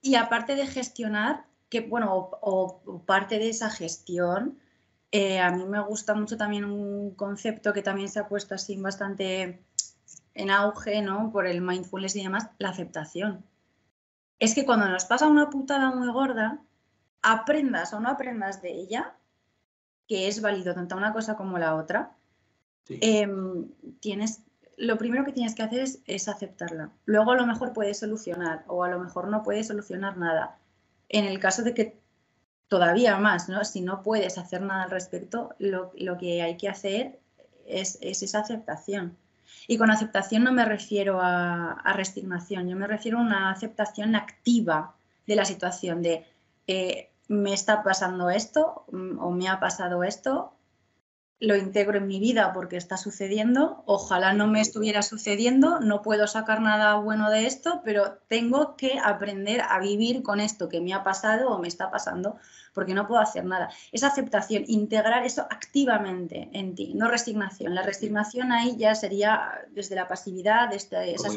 Y 0.00 0.14
aparte 0.14 0.56
de 0.56 0.66
gestionar, 0.66 1.46
que 1.68 1.82
bueno, 1.82 2.30
o, 2.40 3.02
parte 3.06 3.38
de 3.38 3.50
esa 3.50 3.70
gestión 3.70 4.58
eh, 5.12 5.40
a 5.40 5.50
mí 5.50 5.64
me 5.64 5.80
gusta 5.82 6.14
mucho 6.14 6.36
también 6.36 6.64
un 6.64 7.14
concepto 7.14 7.72
que 7.72 7.82
también 7.82 8.08
se 8.08 8.20
ha 8.20 8.28
puesto 8.28 8.54
así 8.54 8.76
bastante 8.76 9.64
en 10.34 10.50
auge, 10.50 11.02
¿no? 11.02 11.30
Por 11.32 11.46
el 11.46 11.60
mindfulness 11.60 12.16
y 12.16 12.22
demás, 12.22 12.50
la 12.58 12.70
aceptación. 12.70 13.44
Es 14.38 14.54
que 14.54 14.64
cuando 14.64 14.88
nos 14.88 15.04
pasa 15.04 15.26
una 15.26 15.50
putada 15.50 15.90
muy 15.90 16.10
gorda, 16.10 16.62
aprendas 17.22 17.92
o 17.92 18.00
no 18.00 18.08
aprendas 18.08 18.62
de 18.62 18.72
ella, 18.72 19.14
que 20.06 20.28
es 20.28 20.40
válido 20.40 20.74
tanto 20.74 20.96
una 20.96 21.12
cosa 21.12 21.36
como 21.36 21.58
la 21.58 21.76
otra, 21.76 22.16
em, 22.88 23.68
tienes, 24.00 24.42
lo 24.80 24.96
primero 24.96 25.24
que 25.24 25.32
tienes 25.32 25.54
que 25.54 25.62
hacer 25.62 25.86
es, 26.06 26.28
aceptarla. 26.28 26.90
Luego 27.04 27.32
a 27.32 27.36
lo 27.36 27.46
mejor 27.46 27.74
puedes 27.74 27.98
solucionar 27.98 28.64
o 28.66 28.82
a 28.82 28.88
lo 28.88 28.98
mejor 28.98 29.28
no 29.28 29.42
puedes 29.42 29.66
solucionar 29.66 30.16
nada. 30.16 30.56
En 31.10 31.26
el 31.26 31.38
caso 31.38 31.62
de 31.62 31.74
que 31.74 32.00
todavía 32.66 33.18
más, 33.18 33.48
¿no? 33.50 33.62
Si 33.64 33.82
no 33.82 34.02
puedes 34.02 34.38
hacer 34.38 34.62
nada 34.62 34.84
al 34.84 34.90
respecto, 34.90 35.54
lo, 35.58 35.92
que 36.18 36.42
hay 36.42 36.56
que 36.56 36.68
hacer 36.68 37.18
es, 37.66 37.98
esa 38.00 38.40
aceptación. 38.40 39.16
Y 39.68 39.76
con 39.76 39.90
aceptación 39.90 40.44
no 40.44 40.52
me 40.52 40.64
refiero 40.64 41.18
a, 41.20 41.92
resignación, 41.94 42.66
yo 42.66 42.76
me 42.76 42.86
refiero 42.86 43.18
a 43.18 43.22
una 43.22 43.50
aceptación 43.50 44.14
activa 44.16 44.94
de 45.26 45.36
la 45.36 45.44
situación, 45.44 46.00
de 46.00 46.24
eh, 46.66 47.10
me 47.28 47.52
está 47.52 47.82
pasando 47.82 48.30
esto 48.30 48.84
mm, 48.90 49.18
o 49.18 49.30
me 49.30 49.48
ha 49.48 49.60
pasado 49.60 50.04
esto, 50.04 50.54
lo 51.40 51.56
integro 51.56 51.96
en 51.96 52.06
mi 52.06 52.20
vida 52.20 52.52
porque 52.52 52.76
está 52.76 52.98
sucediendo, 52.98 53.82
ojalá 53.86 54.34
no 54.34 54.46
me 54.46 54.60
estuviera 54.60 55.00
sucediendo, 55.00 55.80
no 55.80 56.02
puedo 56.02 56.26
sacar 56.26 56.60
nada 56.60 56.94
bueno 56.96 57.30
de 57.30 57.46
esto, 57.46 57.80
pero 57.82 58.18
tengo 58.28 58.76
que 58.76 58.98
aprender 59.02 59.62
a 59.62 59.80
vivir 59.80 60.22
con 60.22 60.38
esto 60.38 60.68
que 60.68 60.82
me 60.82 60.92
ha 60.92 61.02
pasado 61.02 61.48
o 61.48 61.58
me 61.58 61.68
está 61.68 61.90
pasando 61.90 62.36
porque 62.74 62.92
no 62.92 63.06
puedo 63.08 63.22
hacer 63.22 63.46
nada. 63.46 63.70
Esa 63.90 64.08
aceptación, 64.08 64.64
integrar 64.66 65.24
eso 65.24 65.46
activamente 65.50 66.50
en 66.52 66.74
ti, 66.74 66.92
no 66.94 67.08
resignación. 67.08 67.74
La 67.74 67.82
resignación 67.82 68.52
ahí 68.52 68.76
ya 68.76 68.94
sería 68.94 69.66
desde 69.70 69.96
la 69.96 70.08
pasividad, 70.08 70.68
desde 70.68 71.14
esa 71.14 71.30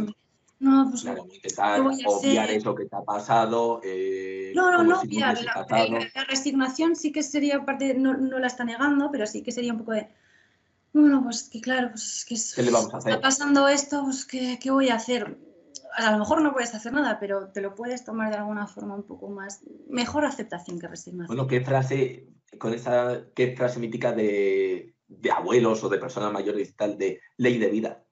no, 0.59 0.89
pues 0.89 1.01
claro, 1.01 1.27
intentar 1.31 1.81
obviar 1.81 2.49
eso 2.49 2.73
que 2.73 2.85
te 2.85 2.95
ha 2.95 3.01
pasado. 3.01 3.81
Eh, 3.83 4.53
no, 4.55 4.71
no, 4.71 4.83
no 4.83 5.01
obviar. 5.01 5.37
La, 5.43 6.23
resignación 6.27 6.95
sí 6.95 7.11
que 7.11 7.21
sería 7.21 7.65
parte, 7.65 7.93
no, 7.95 8.13
no, 8.15 8.39
la 8.39 8.47
está 8.47 8.63
negando, 8.63 9.09
pero 9.11 9.27
sí 9.27 9.41
que 9.41 9.51
sería 9.51 9.73
un 9.73 9.79
poco 9.79 9.91
de. 9.91 10.07
Bueno, 10.93 11.23
pues 11.23 11.49
que 11.49 11.59
claro, 11.59 11.89
pues 11.89 12.23
que 12.27 12.35
¿Qué 12.55 12.61
le 12.61 12.71
vamos 12.71 12.93
a 12.93 12.97
hacer? 12.97 13.13
está 13.13 13.21
pasando 13.21 13.67
esto, 13.67 14.03
pues 14.03 14.25
¿qué, 14.25 14.59
¿qué, 14.61 14.71
voy 14.71 14.89
a 14.89 14.95
hacer? 14.95 15.37
a 15.95 16.11
lo 16.11 16.19
mejor 16.19 16.41
no 16.41 16.53
puedes 16.53 16.73
hacer 16.73 16.91
nada, 16.91 17.19
pero 17.19 17.49
te 17.49 17.61
lo 17.61 17.75
puedes 17.75 18.03
tomar 18.03 18.31
de 18.31 18.37
alguna 18.37 18.67
forma 18.67 18.95
un 18.95 19.03
poco 19.03 19.29
más, 19.29 19.61
mejor 19.87 20.25
aceptación 20.25 20.79
que 20.79 20.87
resignación. 20.87 21.27
Bueno, 21.27 21.47
¿qué 21.47 21.61
frase, 21.61 22.27
con 22.57 22.73
esa, 22.73 23.23
qué 23.35 23.55
frase 23.55 23.79
mítica 23.79 24.11
de, 24.11 24.95
abuelos 25.31 25.83
o 25.83 25.89
de 25.89 25.97
personas 25.97 26.31
mayores 26.31 26.69
y 26.69 26.73
tal, 26.73 26.97
de 26.97 27.21
ley 27.37 27.57
de 27.57 27.69
vida? 27.69 28.02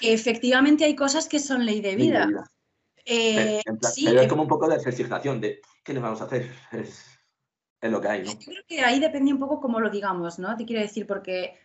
Efectivamente 0.00 0.84
hay 0.84 0.96
cosas 0.96 1.28
que 1.28 1.38
son 1.38 1.64
ley 1.64 1.80
de 1.80 1.96
vida. 1.96 2.28
Eh, 3.04 3.62
pero 4.04 4.20
es 4.20 4.28
como 4.28 4.42
un 4.42 4.48
poco 4.48 4.68
de 4.68 4.78
resignación, 4.78 5.40
de 5.40 5.60
¿qué 5.82 5.92
le 5.92 6.00
vamos 6.00 6.20
a 6.20 6.24
hacer? 6.24 6.50
Es, 6.72 7.04
es 7.80 7.90
lo 7.90 8.00
que 8.00 8.08
hay, 8.08 8.22
¿no? 8.22 8.32
Yo 8.32 8.38
creo 8.38 8.62
que 8.68 8.80
ahí 8.80 9.00
depende 9.00 9.32
un 9.32 9.40
poco 9.40 9.60
cómo 9.60 9.80
lo 9.80 9.90
digamos, 9.90 10.38
¿no? 10.38 10.56
Te 10.56 10.64
quiero 10.64 10.82
decir, 10.82 11.06
porque 11.06 11.58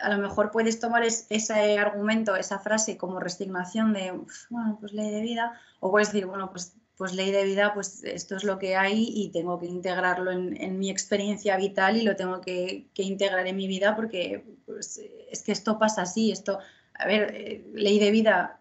a 0.00 0.10
lo 0.14 0.18
mejor 0.18 0.50
puedes 0.50 0.80
tomar 0.80 1.04
ese 1.04 1.78
argumento, 1.78 2.34
esa 2.36 2.58
frase 2.58 2.96
como 2.96 3.20
resignación 3.20 3.92
de, 3.92 4.12
bueno, 4.48 4.78
pues 4.80 4.92
ley 4.92 5.10
de 5.10 5.20
vida, 5.20 5.60
o 5.78 5.90
puedes 5.90 6.12
decir, 6.12 6.26
bueno, 6.26 6.50
pues, 6.50 6.76
pues 6.96 7.14
ley 7.14 7.30
de 7.30 7.44
vida, 7.44 7.72
pues 7.72 8.02
esto 8.04 8.36
es 8.36 8.44
lo 8.44 8.58
que 8.58 8.76
hay 8.76 9.06
y 9.08 9.30
tengo 9.30 9.58
que 9.58 9.66
integrarlo 9.66 10.32
en, 10.32 10.78
mi 10.78 10.90
experiencia 10.90 11.56
vital 11.56 11.96
y 11.96 12.02
lo 12.02 12.16
tengo 12.16 12.40
que, 12.40 12.90
integrar 12.94 13.46
en 13.46 13.56
mi 13.56 13.66
vida 13.66 13.96
porque 13.96 14.44
pues, 14.66 15.00
es 15.30 15.42
que 15.42 15.52
esto 15.52 15.78
pasa 15.78 16.02
así, 16.02 16.30
esto, 16.30 16.58
a 17.00 17.06
ver, 17.06 17.34
eh, 17.34 17.70
ley 17.74 17.98
de 17.98 18.10
vida, 18.10 18.60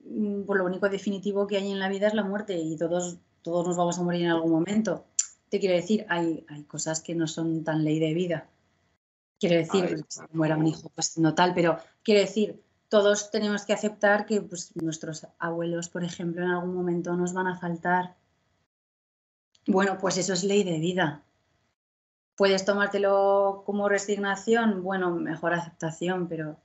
pues 0.00 0.58
lo 0.58 0.64
único 0.64 0.88
definitivo 0.88 1.46
que 1.46 1.56
hay 1.56 1.70
en 1.70 1.78
la 1.78 1.88
vida 1.88 2.06
es 2.06 2.14
la 2.14 2.24
muerte 2.24 2.56
y 2.56 2.76
todos, 2.76 3.18
todos 3.42 3.66
nos 3.66 3.76
vamos 3.76 3.98
a 3.98 4.02
morir 4.02 4.22
en 4.22 4.30
algún 4.30 4.52
momento. 4.52 5.04
Te 5.48 5.60
quiero 5.60 5.74
decir, 5.74 6.06
hay, 6.08 6.44
hay 6.48 6.64
cosas 6.64 7.00
que 7.00 7.14
no 7.14 7.26
son 7.26 7.64
tan 7.64 7.84
ley 7.84 7.98
de 7.98 8.14
vida 8.14 8.48
Quiero 9.42 9.56
decir, 9.56 10.04
si 10.06 10.20
muera 10.32 10.56
un 10.56 10.68
hijo, 10.68 10.88
pues 10.94 11.18
no 11.18 11.34
tal, 11.34 11.52
pero 11.52 11.76
quiero 12.04 12.20
decir, 12.20 12.62
todos 12.88 13.32
tenemos 13.32 13.64
que 13.64 13.72
aceptar 13.72 14.24
que 14.24 14.40
pues, 14.40 14.70
nuestros 14.76 15.26
abuelos, 15.40 15.88
por 15.88 16.04
ejemplo, 16.04 16.44
en 16.44 16.50
algún 16.52 16.72
momento 16.72 17.16
nos 17.16 17.32
van 17.32 17.48
a 17.48 17.58
faltar. 17.58 18.14
Bueno, 19.66 19.98
pues 20.00 20.16
eso 20.16 20.32
es 20.32 20.44
ley 20.44 20.62
de 20.62 20.78
vida. 20.78 21.24
Puedes 22.36 22.64
tomártelo 22.64 23.64
como 23.66 23.88
resignación, 23.88 24.84
bueno, 24.84 25.10
mejor 25.10 25.54
aceptación, 25.54 26.28
pero 26.28 26.60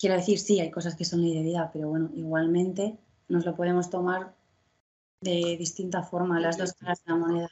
quiero 0.00 0.16
decir, 0.16 0.38
sí, 0.38 0.58
hay 0.58 0.70
cosas 0.70 0.96
que 0.96 1.04
son 1.04 1.20
ley 1.20 1.34
de 1.34 1.42
vida, 1.42 1.70
pero 1.72 1.88
bueno, 1.88 2.10
igualmente 2.14 2.98
nos 3.28 3.44
lo 3.44 3.54
podemos 3.54 3.90
tomar 3.90 4.34
de 5.20 5.56
distinta 5.58 6.02
forma, 6.02 6.40
las 6.40 6.56
dos 6.56 6.72
caras 6.72 7.04
de 7.04 7.12
la 7.12 7.18
moneda. 7.18 7.50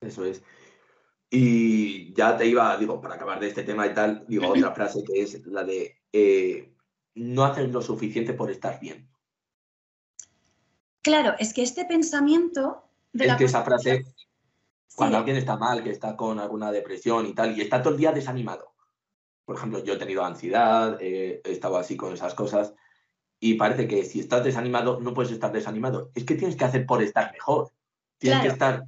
Eso 0.00 0.24
es. 0.24 0.42
Y 1.30 2.14
ya 2.14 2.38
te 2.38 2.46
iba, 2.46 2.74
digo, 2.78 3.02
para 3.02 3.16
acabar 3.16 3.38
de 3.38 3.48
este 3.48 3.62
tema 3.62 3.86
y 3.86 3.92
tal, 3.92 4.24
digo 4.26 4.48
otra 4.56 4.72
frase 4.72 5.04
que 5.04 5.20
es 5.20 5.46
la 5.46 5.62
de 5.62 6.00
eh, 6.12 6.72
no 7.14 7.44
haces 7.44 7.70
lo 7.70 7.82
suficiente 7.82 8.32
por 8.32 8.50
estar 8.50 8.80
bien. 8.80 9.10
Claro, 11.02 11.34
es 11.38 11.52
que 11.52 11.62
este 11.62 11.84
pensamiento... 11.84 12.84
De 13.12 13.26
es 13.26 13.36
que 13.36 13.44
esa 13.44 13.62
frase, 13.62 14.06
cuando 14.94 15.18
alguien 15.18 15.36
está 15.36 15.56
mal, 15.56 15.82
que 15.82 15.90
está 15.90 16.16
con 16.16 16.38
alguna 16.38 16.70
depresión 16.72 17.26
y 17.26 17.34
tal, 17.34 17.56
y 17.56 17.60
está 17.60 17.82
todo 17.82 17.92
el 17.92 17.98
día 17.98 18.12
desanimado. 18.12 18.67
Por 19.48 19.56
ejemplo, 19.56 19.82
yo 19.82 19.94
he 19.94 19.96
tenido 19.96 20.26
ansiedad, 20.26 21.00
he 21.00 21.40
estado 21.44 21.78
así 21.78 21.96
con 21.96 22.12
esas 22.12 22.34
cosas, 22.34 22.74
y 23.40 23.54
parece 23.54 23.88
que 23.88 24.04
si 24.04 24.20
estás 24.20 24.44
desanimado, 24.44 25.00
no 25.00 25.14
puedes 25.14 25.32
estar 25.32 25.50
desanimado. 25.50 26.10
Es 26.14 26.24
que 26.24 26.34
tienes 26.34 26.54
que 26.54 26.66
hacer 26.66 26.84
por 26.84 27.02
estar 27.02 27.32
mejor. 27.32 27.72
Tienes 28.18 28.42
que 28.42 28.48
estar 28.48 28.84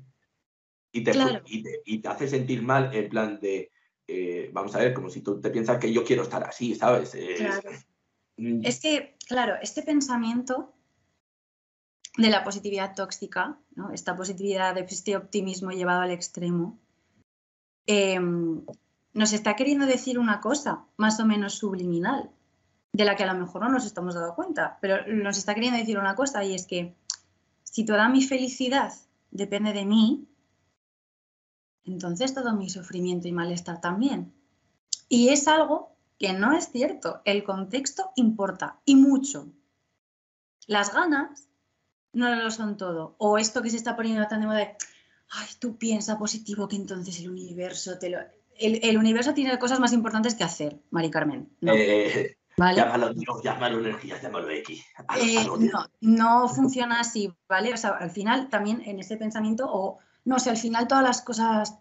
y 0.92 1.02
te, 1.02 1.12
y, 1.86 1.98
te, 2.00 2.08
hace 2.08 2.28
sentir 2.28 2.60
mal 2.62 2.94
en 2.94 3.08
plan 3.08 3.40
de, 3.40 3.70
eh, 4.06 4.50
vamos 4.52 4.74
a 4.74 4.80
ver, 4.80 4.92
como 4.92 5.08
si 5.08 5.22
tú 5.22 5.40
te 5.40 5.48
piensas 5.48 5.78
que 5.78 5.90
yo 5.90 6.04
quiero 6.04 6.24
estar 6.24 6.44
así, 6.44 6.74
¿sabes? 6.74 7.16
Mm. 8.36 8.60
Es 8.62 8.80
que, 8.80 9.16
claro, 9.26 9.54
este 9.62 9.82
pensamiento 9.82 10.74
de 12.18 12.28
la 12.28 12.44
positividad 12.44 12.94
tóxica, 12.94 13.58
¿no? 13.76 13.92
esta 13.92 14.14
positividad, 14.14 14.76
este 14.76 15.16
optimismo 15.16 15.70
llevado 15.70 16.02
al 16.02 16.10
extremo, 16.10 16.78
em, 17.86 18.62
nos 19.12 19.32
está 19.32 19.56
queriendo 19.56 19.86
decir 19.86 20.18
una 20.18 20.40
cosa 20.40 20.84
más 20.96 21.18
o 21.20 21.26
menos 21.26 21.54
subliminal, 21.54 22.30
de 22.92 23.04
la 23.04 23.16
que 23.16 23.24
a 23.24 23.32
lo 23.32 23.38
mejor 23.38 23.62
no 23.62 23.68
nos 23.68 23.86
estamos 23.86 24.14
dando 24.14 24.34
cuenta, 24.34 24.78
pero 24.80 25.06
nos 25.06 25.38
está 25.38 25.54
queriendo 25.54 25.78
decir 25.78 25.98
una 25.98 26.14
cosa 26.14 26.44
y 26.44 26.54
es 26.54 26.66
que 26.66 26.94
si 27.62 27.84
toda 27.84 28.08
mi 28.08 28.22
felicidad 28.22 28.92
depende 29.30 29.72
de 29.72 29.84
mí, 29.84 30.26
entonces 31.84 32.34
todo 32.34 32.54
mi 32.54 32.68
sufrimiento 32.68 33.28
y 33.28 33.32
malestar 33.32 33.80
también. 33.80 34.32
Y 35.08 35.28
es 35.30 35.48
algo 35.48 35.96
que 36.18 36.32
no 36.32 36.52
es 36.52 36.70
cierto. 36.70 37.22
El 37.24 37.44
contexto 37.44 38.12
importa 38.16 38.80
y 38.84 38.96
mucho. 38.96 39.48
Las 40.66 40.92
ganas 40.92 41.48
no 42.12 42.34
lo 42.34 42.50
son 42.50 42.76
todo. 42.76 43.14
O 43.18 43.38
esto 43.38 43.62
que 43.62 43.70
se 43.70 43.76
está 43.76 43.96
poniendo 43.96 44.26
tan 44.28 44.40
de 44.40 44.46
moda 44.46 44.58
de, 44.58 44.76
ay, 45.30 45.48
tú 45.58 45.78
piensa 45.78 46.18
positivo 46.18 46.68
que 46.68 46.76
entonces 46.76 47.18
el 47.20 47.30
universo 47.30 47.98
te 47.98 48.10
lo... 48.10 48.18
El, 48.60 48.98
universo 48.98 49.34
tiene 49.34 49.58
cosas 49.58 49.80
más 49.80 49.92
importantes 49.92 50.34
que 50.34 50.44
hacer, 50.44 50.78
Mari 50.90 51.10
Carmen. 51.10 51.48
¿no? 51.60 51.72
Eh, 51.74 52.36
llámalo 52.56 53.14
Dios, 53.14 53.42
llámalo 53.42 53.78
energía, 53.80 54.20
llámalo 54.20 54.50
X. 54.50 54.84
Eh, 55.18 55.46
no, 55.58 55.86
no 56.00 56.48
funciona 56.48 57.00
así, 57.00 57.32
¿vale? 57.48 57.72
O 57.72 57.76
sea, 57.76 57.90
al 57.90 58.10
final 58.10 58.48
también 58.48 58.82
en 58.84 59.00
ese 59.00 59.16
pensamiento 59.16 59.66
o 59.68 59.98
no 60.24 60.38
sé, 60.38 60.50
al 60.50 60.56
final 60.56 60.86
todas 60.86 61.04
las 61.04 61.22
cosas, 61.22 61.78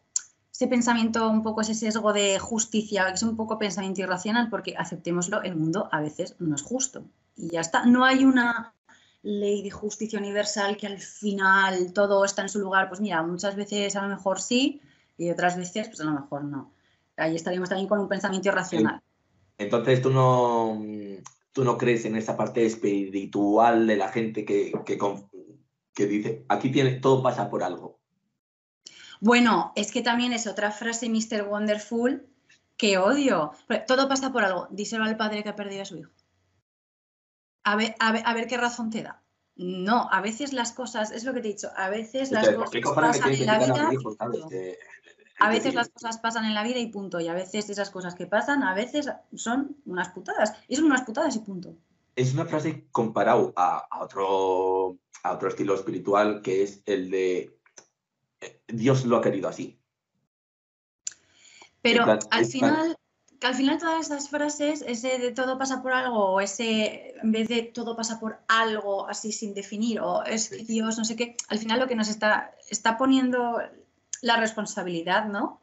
ese 0.52 0.68
pensamiento 0.68 1.30
un 1.30 1.44
poco, 1.44 1.62
ese 1.62 1.74
sesgo 1.74 2.14
de 2.14 2.40
justicia, 2.40 3.08
que 3.08 3.14
es 3.14 3.24
un 3.24 3.36
poco 3.36 3.60
pensamiento 3.60 4.02
irracional, 4.02 4.50
porque 4.50 4.76
aceptémoslo, 4.78 5.42
el 5.44 5.56
mundo 5.56 5.90
a 5.92 6.02
veces 6.02 6.36
no 6.40 6.56
es 6.56 6.62
justo. 6.62 7.04
Y 7.36 7.50
ya 7.50 7.62
está, 7.62 7.86
no 7.86 8.06
hay 8.06 8.26
una 8.26 8.74
ley 9.22 9.62
de 9.62 9.72
justicia 9.72 10.18
universal 10.18 10.78
que 10.78 10.88
al 10.88 11.00
final 11.00 11.94
todo 11.94 12.24
está 12.24 12.42
en 12.42 12.50
su 12.50 12.60
lugar. 12.60 12.88
Pues 12.88 13.02
mira, 13.02 13.22
muchas 13.22 13.56
veces 13.56 13.96
a 13.96 14.02
lo 14.02 14.10
mejor 14.10 14.42
sí 14.42 14.82
y 15.20 15.30
otras 15.30 15.58
veces 15.58 15.88
pues 15.90 16.00
a 16.02 16.06
lo 16.06 16.14
mejor 16.14 16.46
no. 16.46 16.74
Ahí 17.18 17.36
estaríamos 17.36 17.70
también 17.70 17.90
con 17.90 18.00
un 18.00 18.08
pensamiento 18.08 18.48
irracional. 18.48 19.02
Entonces 19.58 20.02
tú 20.02 20.10
no, 20.10 20.82
tú 21.52 21.66
no 21.66 21.78
crees 21.78 22.06
en 22.06 22.16
esa 22.16 22.38
parte 22.38 22.66
espiritual 22.66 23.86
de 23.86 23.98
la 23.98 24.08
gente 24.08 24.46
que, 24.46 24.72
que, 24.86 24.98
que 25.94 26.06
dice, 26.08 26.46
aquí 26.48 26.72
tiene, 26.72 26.92
todo 27.02 27.22
pasa 27.22 27.50
por 27.50 27.64
algo. 27.64 28.00
Bueno, 29.20 29.74
es 29.76 29.92
que 29.92 30.02
también 30.02 30.32
es 30.32 30.48
otra 30.48 30.72
frase 30.72 31.10
Mr. 31.10 31.44
Wonderful 31.50 32.26
que 32.78 32.98
odio. 32.98 33.52
Todo 33.86 34.08
pasa 34.08 34.32
por 34.32 34.46
algo. 34.46 34.70
Díselo 34.72 35.04
al 35.04 35.18
padre 35.18 35.44
que 35.44 35.50
ha 35.50 35.56
perdido 35.58 35.82
a 35.82 35.86
su 35.86 35.98
hijo. 35.98 36.12
A 37.66 37.76
ver, 37.76 37.94
a 38.00 38.34
ver, 38.34 38.48
qué 38.48 38.56
razón 38.56 38.90
te 38.90 39.04
da. 39.04 39.22
No, 39.62 40.08
a 40.10 40.22
veces 40.22 40.54
las 40.54 40.72
cosas, 40.72 41.12
es 41.12 41.26
lo 41.26 41.34
que 41.34 41.42
te 41.42 41.50
he 41.50 41.52
dicho, 41.52 41.70
a 41.76 41.90
veces 41.90 42.32
las 42.32 42.46
sea, 42.46 42.56
¿por 42.56 42.70
qué 42.70 42.80
cosas 42.80 43.18
pasan 43.18 43.34
en 43.34 43.46
la 43.46 43.60
vida. 43.60 43.90
mi 43.90 43.96
hijo, 43.96 44.14
sabes? 44.14 44.40
punto. 44.40 44.48
Que- 44.48 44.80
A 45.40 45.48
es 45.48 45.56
veces 45.56 45.74
las 45.76 45.90
cosas 45.90 46.18
pasan 46.20 46.46
en 46.46 46.54
la 46.54 46.64
vida 46.64 46.80
y 46.80 46.88
punto. 46.88 47.20
Y 47.20 47.28
a 47.28 47.34
veces 47.34 47.70
esas 47.70 47.90
cosas 47.90 48.16
que 48.16 48.28
pasan, 48.28 48.64
a 48.64 48.74
veces 48.74 49.10
son 49.36 49.78
unas 49.86 50.10
putadas. 50.10 50.54
Y 50.68 50.76
son 50.76 50.86
unas 50.86 51.04
putadas 51.04 51.36
y 51.36 51.40
punto. 51.40 51.76
es 52.16 52.34
una 52.34 52.46
frase 52.46 52.88
comparado 52.92 53.54
a, 53.56 53.88
a 53.90 54.04
otro, 54.04 54.98
a 55.24 55.32
otro 55.34 55.50
estilo 55.50 55.76
espiritual 55.76 56.42
que 56.42 56.64
es 56.64 56.82
el 56.86 57.10
de 57.10 57.58
eh, 58.42 58.62
Dios 58.68 59.06
lo 59.06 59.18
ha 59.18 59.22
querido 59.22 59.48
así. 59.48 59.80
Pero 61.82 62.04
plan- 62.04 62.20
al 62.32 62.46
final, 62.46 62.98
que 63.40 63.48
al 63.48 63.56
final 63.56 63.78
todas 63.78 64.06
esas 64.06 64.30
frases, 64.30 64.84
ese 64.86 65.18
de 65.18 65.32
todo 65.32 65.58
pasa 65.58 65.82
por 65.82 65.94
algo, 65.94 66.34
o 66.34 66.42
ese 66.42 67.16
en 67.24 67.32
vez 67.32 67.48
de 67.48 67.64
todo 67.64 67.96
pasa 67.96 68.20
por 68.20 68.40
algo 68.50 69.08
así 69.08 69.32
sin 69.32 69.54
definir, 69.54 70.02
o 70.02 70.24
es 70.26 70.50
que. 70.50 70.58
Dios, 70.66 70.98
no 70.98 71.06
sé 71.06 71.16
qué, 71.16 71.38
al 71.48 71.58
final 71.60 71.80
lo 71.80 71.88
que 71.88 71.96
nos 71.96 72.10
está, 72.10 72.54
está 72.70 72.98
poniendo 72.98 73.62
la 74.22 74.38
responsabilidad, 74.38 75.26
¿no? 75.26 75.60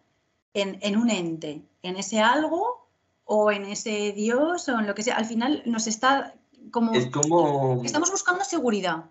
En, 0.54 0.78
en 0.82 0.96
un 0.96 1.10
ente, 1.10 1.62
en 1.82 1.96
ese 1.96 2.20
algo, 2.20 2.88
o 3.24 3.50
en 3.50 3.64
ese 3.66 4.12
Dios, 4.12 4.68
o 4.68 4.78
en 4.78 4.86
lo 4.86 4.94
que 4.94 5.02
sea. 5.02 5.16
Al 5.16 5.26
final 5.26 5.62
nos 5.66 5.86
está 5.86 6.34
como. 6.70 6.94
Es 6.94 7.08
como, 7.10 7.82
Estamos 7.84 8.10
buscando 8.10 8.44
seguridad. 8.44 9.04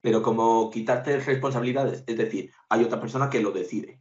pero 0.00 0.22
como 0.22 0.70
quitarte 0.70 1.18
responsabilidades. 1.20 2.04
Es 2.06 2.16
decir, 2.16 2.50
hay 2.68 2.84
otra 2.84 3.00
persona 3.00 3.28
que 3.30 3.40
lo 3.40 3.50
decide. 3.50 4.00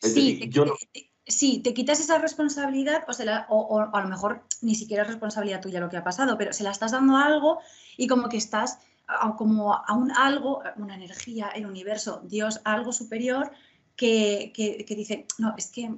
Es 0.00 0.14
Sí, 0.14 0.34
decir, 0.34 0.40
te, 0.40 0.48
yo 0.50 0.64
no, 0.64 0.72
te- 0.92 1.10
sí, 1.26 1.60
te 1.60 1.74
quitas 1.74 2.00
esa 2.00 2.18
responsabilidad 2.18 3.04
o, 3.08 3.12
se 3.12 3.24
la- 3.24 3.46
o- 3.48 3.60
o 3.76 3.78
a 3.96 4.02
lo 4.02 4.08
mejor 4.08 4.44
ni 4.62 4.74
siquiera 4.74 5.02
es 5.02 5.08
responsabilidad 5.08 5.60
tuya 5.60 5.80
lo 5.80 5.88
que 5.90 5.96
ha 5.96 6.04
pasado, 6.04 6.38
pero 6.38 6.52
se 6.52 6.64
la 6.64 6.70
estás 6.70 6.92
dando 6.92 7.16
a 7.16 7.26
algo 7.26 7.58
y 7.96 8.06
como 8.06 8.28
que 8.28 8.36
estás 8.38 8.78
a, 9.06 9.34
como 9.36 9.74
a 9.74 9.92
un 9.94 10.10
algo, 10.12 10.62
una 10.76 10.94
energía, 10.94 11.48
el 11.48 11.66
universo, 11.66 12.22
Dios, 12.24 12.60
algo 12.64 12.92
superior 12.92 13.50
que, 13.96 14.52
que- 14.54 14.84
que 14.84 14.94
dice, 14.96 15.26
no, 15.38 15.54
es 15.56 15.68
que 15.68 15.94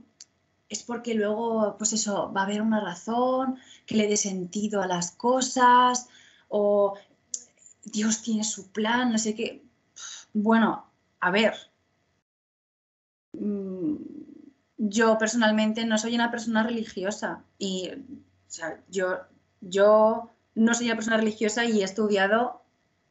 es 0.68 0.82
porque 0.82 1.14
luego, 1.14 1.76
pues 1.78 1.92
eso, 1.92 2.32
va 2.32 2.42
a 2.42 2.44
haber 2.44 2.62
una 2.62 2.80
razón 2.80 3.58
que 3.86 3.96
le 3.96 4.08
dé 4.08 4.16
sentido 4.16 4.82
a 4.82 4.86
las 4.86 5.12
cosas 5.12 6.08
o 6.48 6.94
Dios 7.84 8.22
tiene 8.22 8.44
su 8.44 8.70
plan, 8.72 9.12
no 9.12 9.18
sé 9.18 9.34
qué. 9.34 9.62
Bueno, 10.34 10.86
a 11.20 11.30
ver, 11.30 11.54
mm, 13.32 13.96
yo 14.78 15.18
personalmente 15.18 15.84
no 15.84 15.98
soy 15.98 16.14
una 16.14 16.30
persona 16.30 16.62
religiosa 16.62 17.44
y 17.58 17.90
o 17.90 18.50
sea, 18.50 18.82
yo, 18.88 19.18
yo 19.60 20.30
no 20.54 20.74
soy 20.74 20.86
una 20.86 20.96
persona 20.96 21.16
religiosa 21.16 21.64
y 21.64 21.80
he 21.80 21.84
estudiado 21.84 22.62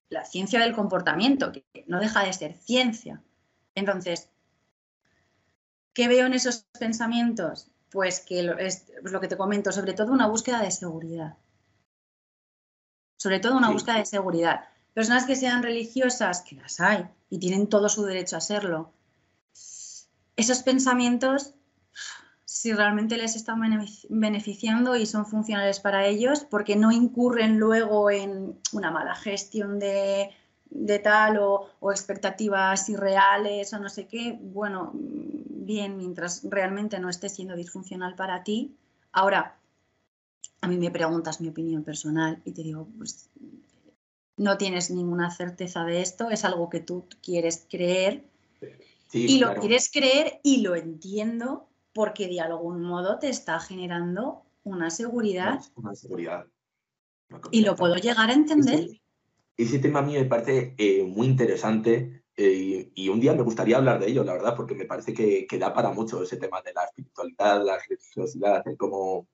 la 0.10 0.26
ciencia 0.26 0.60
del 0.60 0.76
comportamiento, 0.76 1.52
que 1.52 1.66
no 1.88 2.00
deja 2.00 2.24
de 2.24 2.34
ser 2.34 2.56
ciencia. 2.56 3.22
Entonces, 3.76 4.30
¿qué 5.94 6.08
veo 6.08 6.26
en 6.28 6.34
esos 6.34 6.66
pensamientos? 6.80 7.70
Pues 7.92 8.20
que 8.22 8.44
lo, 8.44 8.58
es 8.58 8.86
pues 9.02 9.12
lo 9.14 9.22
que 9.22 9.28
te 9.28 9.38
comento, 9.38 9.72
sobre 9.72 9.94
todo 9.94 10.12
una 10.12 10.28
búsqueda 10.28 10.62
de 10.62 10.72
seguridad. 10.72 11.38
Sobre 13.18 13.40
todo 13.40 13.58
una 13.58 13.68
Sí. 13.68 13.74
búsqueda 13.74 13.98
de 13.98 14.06
seguridad. 14.06 14.66
Personas 14.94 15.26
que 15.26 15.36
sean 15.36 15.64
religiosas, 15.64 16.42
que 16.42 16.56
las 16.56 16.80
hay, 16.80 17.08
y 17.30 17.40
tienen 17.40 17.68
todo 17.68 17.90
su 17.90 18.04
derecho 18.06 18.38
a 18.38 18.42
serlo, 18.42 18.92
esos 20.36 20.64
pensamientos, 20.64 21.54
si 22.46 22.74
realmente 22.74 23.18
les 23.18 23.36
están 23.36 23.60
benefici- 23.62 24.08
beneficiando 24.10 24.96
y 24.96 25.06
son 25.06 25.26
funcionales 25.26 25.80
para 25.80 26.06
ellos, 26.06 26.46
porque 26.50 26.76
no 26.76 26.92
incurren 26.92 27.58
luego 27.60 28.12
en 28.12 28.60
una 28.74 28.92
mala 28.92 29.16
gestión 29.16 29.80
de, 29.80 30.30
de 30.74 31.00
tal 31.00 31.38
o, 31.38 31.70
o 31.80 31.92
expectativas 31.92 32.90
irreales 32.90 33.74
o 33.74 33.80
no 33.80 33.90
sé 33.90 34.08
qué, 34.08 34.38
bueno, 34.42 34.92
bien, 34.94 35.98
mientras 35.98 36.42
realmente 36.44 37.00
no 37.00 37.10
esté 37.10 37.30
siendo 37.30 37.56
disfuncional 37.56 38.16
para 38.16 38.44
ti. 38.44 38.76
Ahora, 39.12 39.58
a 40.62 40.68
mí 40.68 40.78
me 40.78 40.92
preguntas 40.92 41.42
mi 41.42 41.50
opinión 41.50 41.84
personal 41.84 42.42
y 42.44 42.52
te 42.52 42.64
digo, 42.64 42.88
pues 42.98 43.30
no 44.38 44.58
tienes 44.58 44.90
ninguna 44.90 45.30
certeza 45.30 45.84
de 45.86 46.02
esto, 46.02 46.30
es 46.32 46.44
algo 46.44 46.70
que 46.70 46.80
tú 46.80 47.06
quieres 47.22 47.68
creer 47.70 48.24
sí, 49.08 49.26
y 49.30 49.40
lo 49.40 49.54
quieres 49.56 49.92
creer 49.92 50.40
y 50.42 50.62
lo 50.62 50.76
entiendo 50.76 51.68
porque 51.94 52.28
de 52.28 52.42
algún 52.42 52.82
modo 52.82 53.20
te 53.20 53.30
está 53.30 53.60
generando 53.60 54.44
una 54.64 54.90
seguridad 54.90 55.60
una 55.76 55.94
seguridad. 55.94 56.48
Una 57.30 57.42
y 57.52 57.62
lo 57.62 57.76
puedo 57.76 57.96
llegar 57.96 58.30
a 58.30 58.34
entender. 58.34 59.03
Ese 59.58 59.80
tema 59.80 60.00
a 60.00 60.02
mí 60.02 60.14
me 60.14 60.26
parece 60.26 60.76
eh, 60.78 61.04
muy 61.04 61.28
interesante 61.28 62.24
eh, 62.36 62.92
y, 62.96 63.06
y 63.06 63.10
un 63.10 63.20
día 63.20 63.34
me 63.34 63.44
gustaría 63.44 63.78
hablar 63.78 64.00
de 64.00 64.08
ello, 64.08 64.24
la 64.24 64.34
verdad, 64.34 64.56
porque 64.56 64.76
me 64.76 64.86
parece 64.86 65.14
que, 65.14 65.46
que 65.48 65.60
da 65.60 65.74
para 65.74 65.92
mucho 65.92 66.24
ese 66.24 66.38
tema 66.38 66.62
de 66.62 66.74
la 66.74 66.86
espiritualidad, 66.86 67.64
la 67.64 67.78
religiosidad, 67.88 68.68
el 68.68 68.78
cómo 68.78 69.28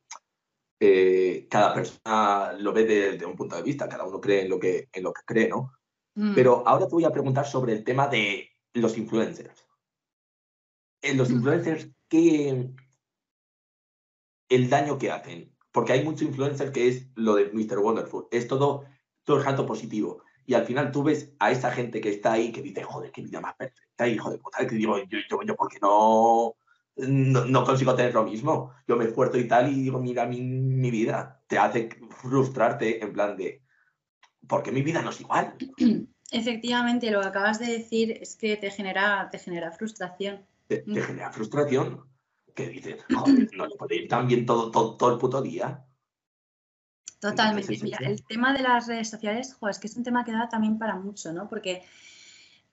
eh, 0.80 1.48
cada 1.50 1.74
persona 1.74 2.54
lo 2.60 2.74
ve 2.74 2.86
desde 2.86 3.26
un 3.26 3.36
punto 3.36 3.56
de 3.56 3.64
vista, 3.64 3.88
cada 3.90 4.06
uno 4.06 4.20
cree 4.20 4.44
en 4.44 4.50
lo 4.50 4.60
que, 4.60 4.90
en 4.92 5.04
lo 5.04 5.14
que 5.14 5.22
cree, 5.26 5.48
¿no? 5.50 5.72
Mm, 6.16 6.34
Pero 6.36 6.68
ahora 6.68 6.88
te 6.88 6.94
voy 6.94 7.06
a 7.06 7.12
preguntar 7.12 7.46
sobre 7.46 7.74
el 7.74 7.84
tema 7.84 8.08
de 8.08 8.50
los 8.74 8.98
influencers. 8.98 9.68
En 11.02 11.18
los 11.18 11.30
Mm. 11.30 11.34
influencers, 11.36 11.90
¿qué 12.10 12.70
el 14.50 14.70
daño 14.70 14.98
que 14.98 15.12
hacen? 15.12 15.56
Porque 15.72 15.94
hay 15.94 16.04
mucho 16.04 16.26
influencer 16.26 16.72
que 16.72 16.88
es 16.88 17.08
lo 17.16 17.36
de 17.36 17.52
Mr. 17.54 17.80
Wonderful. 17.80 18.28
Es 18.32 18.48
todo, 18.48 18.86
todo 19.30 19.38
el 19.38 19.46
rato 19.46 19.63
positivo. 19.63 20.24
Y 20.48 20.56
al 20.56 20.65
final 20.65 20.92
tú 20.92 21.04
ves 21.04 21.32
a 21.38 21.52
esa 21.52 21.70
gente 21.70 22.02
que 22.02 22.10
está 22.10 22.32
ahí 22.32 22.52
que 22.52 22.63
dice, 22.63 22.82
joder, 22.82 23.12
qué 23.12 23.22
vida 23.22 23.39
más 23.39 23.54
perfecta, 23.54 24.08
hijo 24.08 24.32
de 24.32 24.39
puta. 24.39 24.65
Que 24.65 24.74
digo, 24.74 24.98
yo, 24.98 25.20
yo, 25.30 25.44
yo 25.44 25.56
¿por 25.56 25.70
qué 25.70 25.78
no, 25.80 26.56
no, 26.96 27.46
no 27.46 27.63
consigo 27.63 27.94
tener 27.94 28.15
lo 28.15 28.24
mismo? 28.24 28.74
Yo 28.88 28.98
me 28.98 29.06
esfuerzo 29.06 29.38
y 29.38 29.48
tal 29.48 29.72
y 29.72 29.84
digo, 29.84 30.00
mira 30.00 30.26
mi, 30.26 30.42
mi 30.42 30.89
vida. 30.89 31.44
Te 31.46 31.60
hace 31.60 31.89
frustrarte 32.10 33.04
en 33.04 33.13
plan 33.13 33.38
de, 33.38 33.62
¿por 34.48 34.63
qué 34.63 34.72
mi 34.72 34.82
vida 34.82 35.04
no 35.04 35.12
es 35.12 35.22
igual? 35.22 35.54
Efectivamente, 36.32 37.12
lo 37.12 37.22
que 37.22 37.28
acabas 37.28 37.60
de 37.60 37.68
decir 37.68 38.18
es 38.20 38.36
que 38.36 38.58
te 38.58 38.72
genera, 38.72 39.30
te 39.32 39.38
genera 39.38 39.72
frustración. 39.72 40.44
te, 40.68 40.80
te 40.80 41.02
genera 41.04 41.32
frustración. 41.32 42.04
Que 42.56 42.70
dices, 42.70 43.06
joder, 43.13 43.48
no 43.56 43.68
le 43.68 43.76
puede 43.76 43.96
ir 43.98 44.08
tan 44.08 44.26
bien 44.26 44.48
todo, 44.48 44.72
todo, 44.72 44.98
todo 44.98 45.13
el 45.13 45.20
puto 45.20 45.44
día. 45.44 45.86
Totalmente. 47.20 47.78
Mira, 47.84 47.98
el 48.12 48.24
tema 48.26 48.54
de 48.54 48.62
las 48.62 48.88
redes 48.88 49.10
sociales, 49.10 49.54
jo, 49.60 49.68
es 49.70 49.78
que 49.80 49.88
es 49.88 49.96
un 49.98 50.04
tema 50.04 50.24
que 50.24 50.32
da 50.32 50.48
también 50.50 50.78
para 50.80 50.96
mucho, 50.96 51.34
¿no? 51.34 51.50
Porque, 51.50 51.84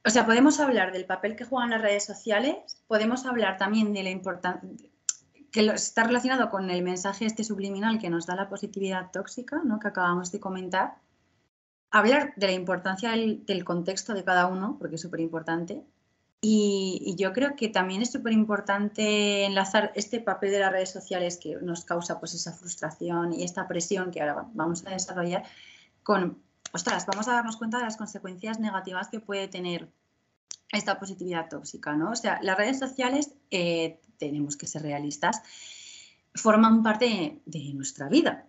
o 0.05 0.11
sea, 0.11 0.25
podemos 0.25 0.61
hablar 0.61 0.93
del 0.93 1.05
papel 1.05 1.35
que 1.37 1.45
juegan 1.45 1.71
las 1.71 1.83
redes 1.83 2.05
sociales, 2.05 2.57
podemos 2.87 3.27
hablar 3.27 3.57
también 3.57 3.93
de 3.93 4.03
la 4.05 4.11
importancia, 4.11 4.69
que 5.51 5.63
lo- 5.63 5.73
está 5.73 6.05
relacionado 6.05 6.49
con 6.51 6.71
el 6.71 6.83
mensaje 6.83 7.25
este 7.27 7.43
subliminal 7.45 7.99
que 7.99 8.11
nos 8.11 8.27
da 8.27 8.37
la 8.37 8.49
positividad 8.49 9.11
tóxica, 9.11 9.61
¿no? 9.65 9.79
Que 9.81 9.89
acabamos 9.89 10.31
de 10.31 10.39
comentar. 10.41 10.97
Hablar 11.91 12.33
de 12.37 12.47
la 12.47 12.53
importancia 12.53 13.11
del, 13.11 13.45
del 13.47 13.65
contexto 13.65 14.13
de 14.15 14.23
cada 14.25 14.47
uno, 14.47 14.77
porque 14.79 14.97
es 14.97 15.01
súper 15.01 15.21
importante. 15.21 15.83
Y, 16.49 17.03
y 17.05 17.17
yo 17.17 17.33
creo 17.33 17.57
que 17.57 17.69
también 17.69 18.03
es 18.03 18.13
súper 18.13 18.33
importante 18.33 19.45
enlazar 19.47 19.91
este 19.97 20.21
papel 20.21 20.51
de 20.53 20.61
las 20.61 20.71
redes 20.71 20.93
sociales 20.93 21.39
que 21.43 21.57
nos 21.61 21.85
causa 21.85 22.21
pues 22.21 22.35
esa 22.35 22.53
frustración 22.53 23.33
y 23.33 23.43
esta 23.43 23.67
presión 23.67 24.11
que 24.13 24.21
ahora 24.21 24.35
va- 24.35 24.51
vamos 24.55 24.87
a 24.87 24.91
desarrollar 24.91 25.43
con, 26.05 26.39
ostras, 26.73 27.05
vamos 27.07 27.27
a 27.27 27.33
darnos 27.33 27.57
cuenta 27.57 27.79
de 27.79 27.85
las 27.85 27.97
consecuencias 27.97 28.61
negativas 28.61 29.09
que 29.09 29.19
puede 29.19 29.49
tener 29.49 29.89
esta 30.71 31.01
positividad 31.01 31.49
tóxica, 31.49 31.95
¿no? 31.97 32.13
O 32.13 32.17
sea, 32.17 32.39
las 32.43 32.57
redes 32.57 32.79
sociales, 32.79 33.33
eh, 33.51 33.99
tenemos 34.19 34.57
que 34.57 34.69
ser 34.69 34.83
realistas, 34.83 35.43
forman 36.35 36.83
parte 36.85 37.41
de 37.45 37.75
nuestra 37.75 38.09
vida. 38.09 38.47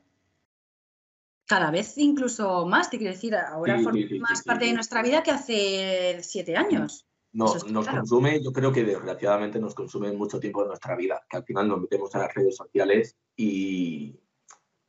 Cada 1.48 1.72
vez 1.72 1.98
incluso 1.98 2.66
más, 2.68 2.90
te 2.92 2.98
quiero 3.00 3.14
decir, 3.14 3.34
ahora 3.36 3.78
Sí, 3.78 3.84
forman 3.84 4.02
sí, 4.04 4.08
sí, 4.10 4.20
más 4.20 4.44
parte 4.44 4.66
de 4.66 4.74
nuestra 4.74 5.02
vida 5.02 5.24
que 5.24 5.32
hace 5.32 6.20
siete 6.22 6.56
años. 6.58 7.07
No, 7.38 7.46
nos 7.46 7.86
claro. 7.86 8.00
consume, 8.00 8.42
yo 8.42 8.52
creo 8.52 8.74
que 8.74 8.84
desgraciadamente 8.84 9.60
nos 9.60 9.76
consume 9.76 10.12
mucho 10.12 10.40
tiempo 10.40 10.64
de 10.64 10.70
nuestra 10.70 10.96
vida, 10.96 11.24
que 11.30 11.38
al 11.38 11.44
final 11.44 11.68
nos 11.68 11.82
metemos 11.82 12.14
en 12.16 12.22
las 12.22 12.34
redes 12.34 12.56
sociales 12.56 13.16
y, 13.36 14.20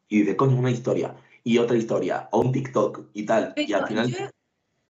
y 0.08 0.22
de 0.22 0.34
coño 0.34 0.56
una 0.56 0.70
historia 0.70 1.14
y 1.44 1.58
otra 1.58 1.76
historia, 1.76 2.26
o 2.32 2.40
un 2.40 2.50
TikTok 2.50 3.10
y 3.12 3.26
tal, 3.26 3.52
y 3.54 3.66
Pero 3.66 3.78
al 3.80 3.86
final 3.86 4.10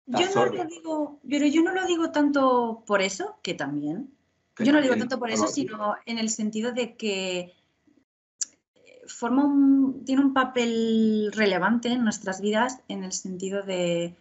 yo, 0.07 0.35
no 0.35 0.45
lo 0.47 0.65
digo, 0.65 1.19
pero 1.29 1.45
yo 1.45 1.61
no 1.61 1.73
lo 1.73 1.85
digo 1.85 2.11
tanto 2.11 2.83
por 2.87 3.03
eso, 3.03 3.37
que 3.43 3.53
también. 3.53 4.09
que 4.55 4.65
Yo 4.65 4.71
no 4.71 4.79
lo 4.79 4.85
digo 4.85 4.97
tanto 4.97 5.19
por 5.19 5.29
eso, 5.29 5.45
sino 5.45 5.95
en 6.07 6.17
el 6.17 6.31
sentido 6.31 6.71
de 6.71 6.95
que 6.95 7.53
forma 9.05 9.45
un, 9.45 10.03
tiene 10.05 10.23
un 10.23 10.33
papel 10.33 11.31
relevante 11.33 11.89
en 11.89 12.03
nuestras 12.03 12.41
vidas 12.41 12.79
en 12.87 13.03
el 13.03 13.11
sentido 13.11 13.61
de, 13.61 14.15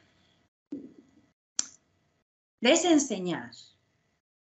de 2.62 2.72
ese 2.72 2.90
enseñar, 2.90 3.50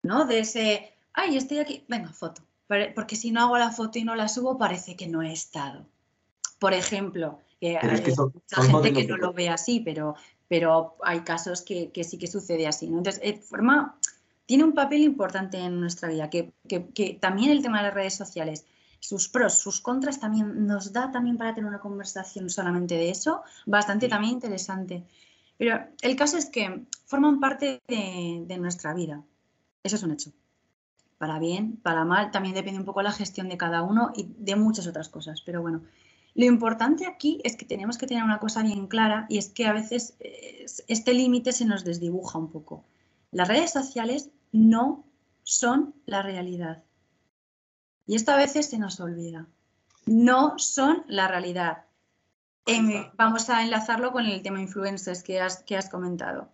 ¿no? 0.04 0.26
De 0.26 0.39
ese, 0.39 0.93
ay, 1.12 1.36
estoy 1.36 1.58
aquí, 1.60 1.84
venga, 1.89 2.13
foto. 2.13 2.43
Porque 2.95 3.15
si 3.15 3.32
no 3.32 3.41
hago 3.41 3.58
la 3.58 3.71
foto 3.71 3.99
y 3.99 4.04
no 4.04 4.15
la 4.15 4.30
subo, 4.30 4.58
parece 4.58 4.95
que 4.95 5.08
no 5.08 5.21
he 5.21 5.34
estado. 5.34 5.86
Por 6.60 6.73
ejemplo, 6.73 7.39
que 7.60 7.78
Pero 7.82 7.93
es 7.93 7.99
hay 7.99 8.06
que 8.06 8.15
son, 8.15 8.32
mucha 8.34 8.56
son 8.56 8.84
gente 8.84 8.93
que 8.93 9.08
no 9.08 9.17
lo 9.17 9.34
ve 9.34 9.49
así, 9.49 9.80
pero, 9.80 10.15
pero 10.47 10.95
hay 11.04 11.21
casos 11.21 11.62
que, 11.62 11.91
sí 12.04 12.17
que 12.17 12.28
sucede 12.28 12.67
así. 12.67 12.86
Entonces, 12.86 13.19
eh, 13.23 13.36
forma, 13.36 13.97
tiene 14.45 14.63
un 14.63 14.73
papel 14.73 15.02
importante 15.02 15.58
en 15.58 15.80
nuestra 15.80 16.10
vida, 16.10 16.30
que, 16.30 16.54
también 17.19 17.52
el 17.52 17.62
tema 17.63 17.80
de 17.80 17.88
las 17.88 17.93
redes 17.93 18.13
sociales, 18.13 18.65
sus 18.99 19.28
pros, 19.28 19.56
sus 19.56 19.82
contras, 19.82 20.19
también 20.19 20.67
nos 20.67 20.93
da 20.93 21.12
también 21.12 21.38
para 21.38 21.54
tener 21.56 21.67
una 21.67 21.80
conversación 21.80 22.49
solamente 22.49 22.95
de 22.95 23.10
eso, 23.10 23.41
bastante 23.65 24.08
también 24.08 24.34
interesante. 24.34 25.04
Pero 25.63 25.88
el 26.02 26.15
caso 26.15 26.38
es 26.38 26.47
que 26.49 26.84
forman 27.06 27.39
parte 27.39 27.82
de 27.88 28.58
nuestra 28.58 28.93
vida. 28.93 29.23
Eso 29.84 29.95
es 29.95 30.04
un 30.04 30.12
hecho 30.12 30.32
para 31.23 31.39
bien, 31.39 31.78
para 31.78 32.04
mal, 32.04 32.32
también 32.32 32.54
depende 32.54 32.82
un 32.82 32.86
poco 32.86 33.02
la 33.02 33.13
gestión 33.13 33.47
de 33.47 33.56
cada 33.56 33.82
uno 33.82 34.12
y 34.13 34.28
de 34.39 34.58
muchas 34.58 34.88
otras 34.88 35.08
cosas. 35.08 35.41
Pero 35.45 35.62
bueno, 35.62 35.82
lo 36.36 36.43
importante 36.43 37.06
aquí 37.06 37.39
es 37.45 37.56
que 37.56 37.63
tenemos 37.63 37.97
que 37.97 38.08
tener 38.08 38.26
una 38.26 38.39
cosa 38.39 38.62
bien 38.62 38.88
clara 38.88 39.26
y 39.30 39.38
es 39.38 39.47
que 39.47 39.65
a 39.65 39.71
veces 39.71 40.17
eh, 40.19 40.65
este 40.89 41.13
límite 41.13 41.54
se 41.54 41.63
nos 41.63 41.86
desdibuja 41.86 42.38
un 42.38 42.49
poco. 42.49 42.84
Las 43.32 43.47
redes 43.47 43.71
sociales 43.71 44.32
no 44.52 45.06
son 45.43 45.93
la 46.06 46.23
realidad. 46.23 46.84
Y 48.06 48.15
esto 48.15 48.34
a 48.34 48.36
veces 48.36 48.65
se 48.65 48.78
nos 48.78 48.99
olvida. 48.99 49.47
No 50.06 50.60
son 50.60 51.06
la 51.08 51.30
realidad. 51.30 51.86
Em, 52.65 53.12
vamos 53.17 53.49
a 53.49 53.62
enlazarlo 53.62 54.13
con 54.13 54.26
el 54.26 54.41
tema 54.41 54.62
influencers 54.62 55.21
que 55.21 55.41
has, 55.41 55.63
que 55.63 55.76
has 55.76 55.89
comentado. 55.89 56.49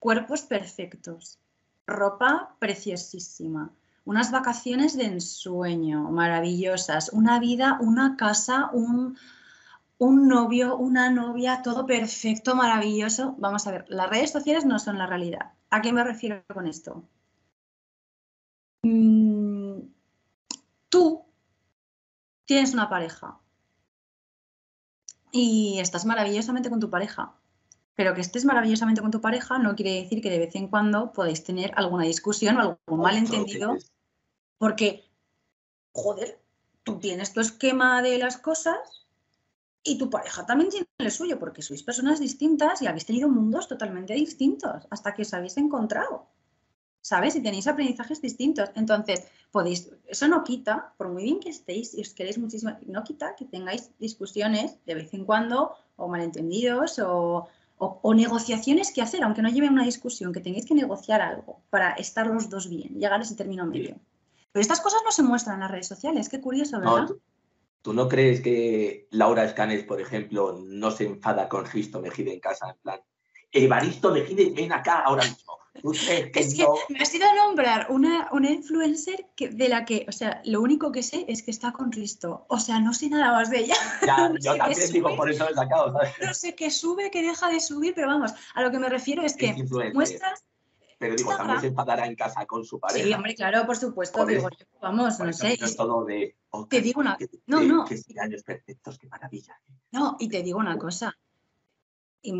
Cuerpos 0.00 0.42
perfectos, 0.42 1.38
ropa 1.86 2.56
preciosísima, 2.58 3.70
unas 4.04 4.32
vacaciones 4.32 4.96
de 4.96 5.04
ensueño 5.04 6.10
maravillosas, 6.10 7.10
una 7.12 7.38
vida, 7.38 7.78
una 7.80 8.16
casa, 8.16 8.70
un, 8.72 9.16
novio, 10.00 10.76
una 10.76 11.10
novia, 11.10 11.62
todo 11.62 11.86
perfecto, 11.86 12.56
maravilloso. 12.56 13.36
Vamos 13.38 13.64
a 13.68 13.70
ver, 13.70 13.84
las 13.88 14.10
redes 14.10 14.32
sociales 14.32 14.64
no 14.64 14.80
son 14.80 14.98
la 14.98 15.06
realidad. 15.06 15.52
¿A 15.70 15.80
qué 15.80 15.92
me 15.92 16.02
refiero 16.02 16.42
con 16.52 16.66
esto? 16.66 17.04
Mm, 18.82 19.82
tú 20.88 21.24
tienes 22.44 22.74
una 22.74 22.88
pareja 22.88 23.38
y 25.32 25.80
estás 25.80 26.04
maravillosamente 26.04 26.70
con 26.70 26.78
tu 26.78 26.90
pareja. 26.90 27.34
Pero 27.96 28.14
que 28.14 28.20
estés 28.20 28.44
maravillosamente 28.44 29.00
con 29.00 29.10
tu 29.10 29.20
pareja 29.20 29.58
no 29.58 29.74
quiere 29.74 29.94
decir 30.02 30.22
que 30.22 30.30
de 30.30 30.38
vez 30.38 30.54
en 30.54 30.68
cuando 30.68 31.12
podéis 31.12 31.42
tener 31.42 31.72
alguna 31.74 32.04
discusión 32.04 32.56
o 32.56 32.60
algún 32.60 33.00
malentendido 33.00 33.76
porque, 34.58 35.10
joder, 35.92 36.40
tú 36.84 37.00
tienes 37.00 37.32
tu 37.32 37.40
esquema 37.40 38.00
de 38.00 38.18
las 38.18 38.36
cosas 38.36 38.78
y 39.82 39.98
tu 39.98 40.08
pareja 40.08 40.46
también 40.46 40.70
tiene 40.70 40.86
el 40.98 41.10
suyo, 41.10 41.38
porque 41.38 41.62
sois 41.62 41.82
personas 41.82 42.20
distintas 42.20 42.80
y 42.80 42.86
habéis 42.86 43.06
tenido 43.06 43.28
mundos 43.28 43.66
totalmente 43.66 44.14
distintos 44.14 44.86
hasta 44.90 45.14
que 45.14 45.22
os 45.22 45.34
habéis 45.34 45.56
encontrado. 45.56 46.28
¿Sabes? 47.02 47.36
Y 47.36 47.42
tenéis 47.42 47.66
aprendizajes 47.66 48.22
distintos. 48.22 48.70
Entonces, 48.74 49.26
podéis, 49.50 49.90
eso 50.06 50.28
no 50.28 50.44
quita, 50.44 50.94
por 50.96 51.08
muy 51.08 51.24
bien 51.24 51.40
que 51.40 51.50
estéis 51.50 51.94
y 51.94 52.00
os 52.00 52.14
queréis 52.14 52.38
muchísimo, 52.38 52.76
no 52.86 53.04
quita 53.04 53.36
que 53.36 53.44
tengáis 53.44 53.90
discusiones 53.98 54.78
de 54.86 54.94
vez 54.94 55.12
en 55.12 55.24
cuando 55.24 55.74
o 55.96 56.08
malentendidos 56.08 56.98
o, 57.00 57.48
o, 57.78 58.14
negociaciones 58.14 58.92
que 58.92 59.02
hacer, 59.02 59.24
aunque 59.24 59.42
no 59.42 59.48
lleven 59.48 59.72
una 59.72 59.84
discusión, 59.84 60.32
que 60.32 60.40
tengáis 60.40 60.66
que 60.66 60.74
negociar 60.74 61.20
algo 61.20 61.60
para 61.70 61.92
estar 61.94 62.26
los 62.28 62.48
dos 62.48 62.68
bien, 62.68 62.94
llegar 62.94 63.20
a 63.20 63.22
ese 63.22 63.34
término 63.34 63.66
medio. 63.66 63.96
Pero 64.52 64.60
estas 64.60 64.80
cosas 64.80 65.00
no 65.04 65.10
se 65.10 65.22
muestran 65.22 65.56
en 65.56 65.60
las 65.62 65.70
redes 65.70 65.88
sociales, 65.88 66.28
qué 66.28 66.40
curioso, 66.40 66.78
¿verdad? 66.78 67.08
¿tú, 67.82 67.92
no 67.92 68.08
crees 68.08 68.40
que 68.40 69.08
Laura 69.10 69.44
Escanes, 69.44 69.82
por 69.82 70.00
ejemplo, 70.00 70.60
no 70.64 70.90
se 70.92 71.06
enfada 71.06 71.48
con 71.48 71.64
Risto 71.66 72.00
Mejide 72.00 72.34
en 72.34 72.40
casa? 72.40 72.70
En 72.70 72.76
plan, 72.76 73.00
Evaristo 73.50 74.12
Mejide, 74.12 74.50
ven 74.50 74.72
acá 74.72 75.00
ahora 75.00 75.24
mismo. 75.24 75.58
Es 75.74 76.54
que 76.54 76.66
me 76.90 77.00
has 77.00 77.14
ido 77.14 77.28
a 77.28 77.34
nombrar 77.34 77.86
una, 77.90 78.28
una 78.32 78.50
influencer 78.50 79.26
que, 79.34 79.48
de 79.48 79.68
la 79.68 79.84
que, 79.84 80.04
o 80.08 80.12
sea, 80.12 80.42
lo 80.44 80.60
único 80.60 80.92
que 80.92 81.02
sé 81.02 81.24
es 81.28 81.42
que 81.42 81.50
está 81.50 81.72
con 81.72 81.90
Risto. 81.90 82.44
O 82.48 82.58
sea, 82.58 82.78
no 82.78 82.92
sé 82.92 83.08
nada 83.08 83.32
más 83.32 83.50
de 83.50 83.60
ella. 83.60 83.74
Ya, 84.06 84.32
yo 84.40 84.56
también 84.56 84.92
digo, 84.92 85.16
por 85.16 85.30
eso 85.30 85.48
he 85.48 85.54
sacado, 85.54 85.92
¿sabes? 85.92 86.12
No 86.22 86.34
sé 86.34 86.54
qué 86.54 86.70
sube, 86.70 87.10
que 87.10 87.22
deja 87.22 87.48
de 87.48 87.60
subir, 87.60 87.94
pero 87.94 88.08
vamos, 88.08 88.32
a 88.54 88.62
lo 88.62 88.70
que 88.70 88.78
me 88.78 88.88
refiero 88.88 89.22
es 89.22 89.34
que 89.34 89.54
muestras 89.94 90.44
pero 91.02 91.16
digo, 91.16 91.36
también 91.36 91.60
se 91.60 91.66
enfadará 91.66 92.06
en 92.06 92.14
casa 92.14 92.46
con 92.46 92.64
su 92.64 92.78
pareja. 92.78 93.04
Sí, 93.04 93.12
hombre, 93.12 93.34
claro, 93.34 93.66
por 93.66 93.76
supuesto. 93.76 94.24
digo, 94.24 94.48
vamos, 94.80 95.18
no 95.18 95.32
sé. 95.32 95.54
Es 95.54 95.76
todo 95.76 96.04
de. 96.04 96.36
Oh, 96.50 96.68
te 96.68 96.80
digo 96.80 97.00
una. 97.00 97.18
no, 97.46 97.60
no. 97.60 97.84
Que 97.84 98.00
años 98.20 98.44
perfectos, 98.44 98.98
qué 98.98 99.08
maravilla. 99.08 99.60
No, 99.90 100.16
y 100.20 100.28
te 100.28 100.44
digo 100.44 100.60
una 100.60 100.78
cosa. 100.78 101.18
Y, 102.22 102.32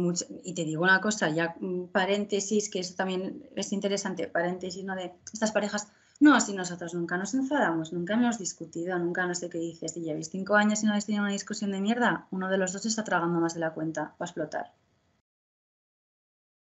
y, 0.45 0.55
te 0.55 0.64
digo 0.64 0.85
una 0.85 1.01
cosa, 1.01 1.29
ya 1.31 1.57
mm, 1.59 1.88
paréntesis, 1.88 2.71
que 2.71 2.79
eso 2.81 2.95
también 2.95 3.49
es 3.57 3.73
interesante, 3.73 4.29
paréntesis, 4.29 4.85
¿no? 4.85 4.95
De 4.95 5.12
estas 5.33 5.51
parejas. 5.51 5.88
No, 6.21 6.40
si 6.40 6.55
nosotros 6.55 6.95
nunca 6.95 7.16
nos 7.16 7.35
enfadamos, 7.35 7.92
nunca 7.92 8.14
hemos 8.14 8.38
discutido, 8.38 8.97
nunca 8.99 9.27
no 9.27 9.35
sé 9.35 9.51
qué 9.51 9.59
dices. 9.59 9.92
Si 9.92 10.01
lleváis 10.01 10.31
cinco 10.31 10.55
años 10.55 10.83
y 10.83 10.87
no 10.87 10.92
habéis 10.92 11.07
tenido 11.07 11.25
una 11.25 11.33
discusión 11.33 11.73
de 11.73 11.81
mierda, 11.81 12.29
uno 12.31 12.49
de 12.49 12.59
los 12.59 12.73
dos 12.73 12.87
está 12.87 13.03
tragando 13.03 13.40
más 13.40 13.55
de 13.55 13.61
la 13.61 13.75
cuenta, 13.75 14.03
va 14.03 14.16
a 14.21 14.25
explotar. 14.25 14.73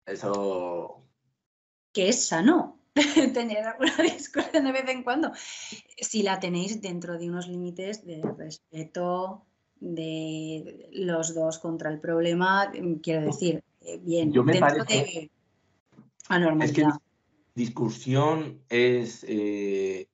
Eso 0.07 1.03
que 1.93 2.09
es 2.09 2.29
sano 2.29 2.79
tener 3.35 3.67
alguna 3.67 3.97
discusión 4.17 4.65
de 4.65 4.73
vez 4.73 4.89
en 4.89 5.03
cuando, 5.03 5.33
si 6.01 6.23
la 6.23 6.39
tenéis 6.39 6.81
dentro 6.81 7.19
de 7.19 7.29
unos 7.29 7.49
límites 7.49 8.05
de 8.07 8.23
respeto 8.37 9.48
de 9.81 10.89
los 10.93 11.35
dos 11.35 11.59
contra 11.59 11.91
el 11.91 12.01
problema, 12.01 12.71
quiero 13.03 13.27
decir, 13.27 13.63
eh, 13.81 13.99
bien, 14.03 14.33
Yo 14.33 14.43
me 14.45 14.53
dentro 14.53 14.85
de 14.85 15.31
anormalidad. 16.29 16.69
Es 16.69 16.73
que 16.73 16.87
discusión 17.55 18.61
es... 18.69 19.25
Eh, 19.29 20.09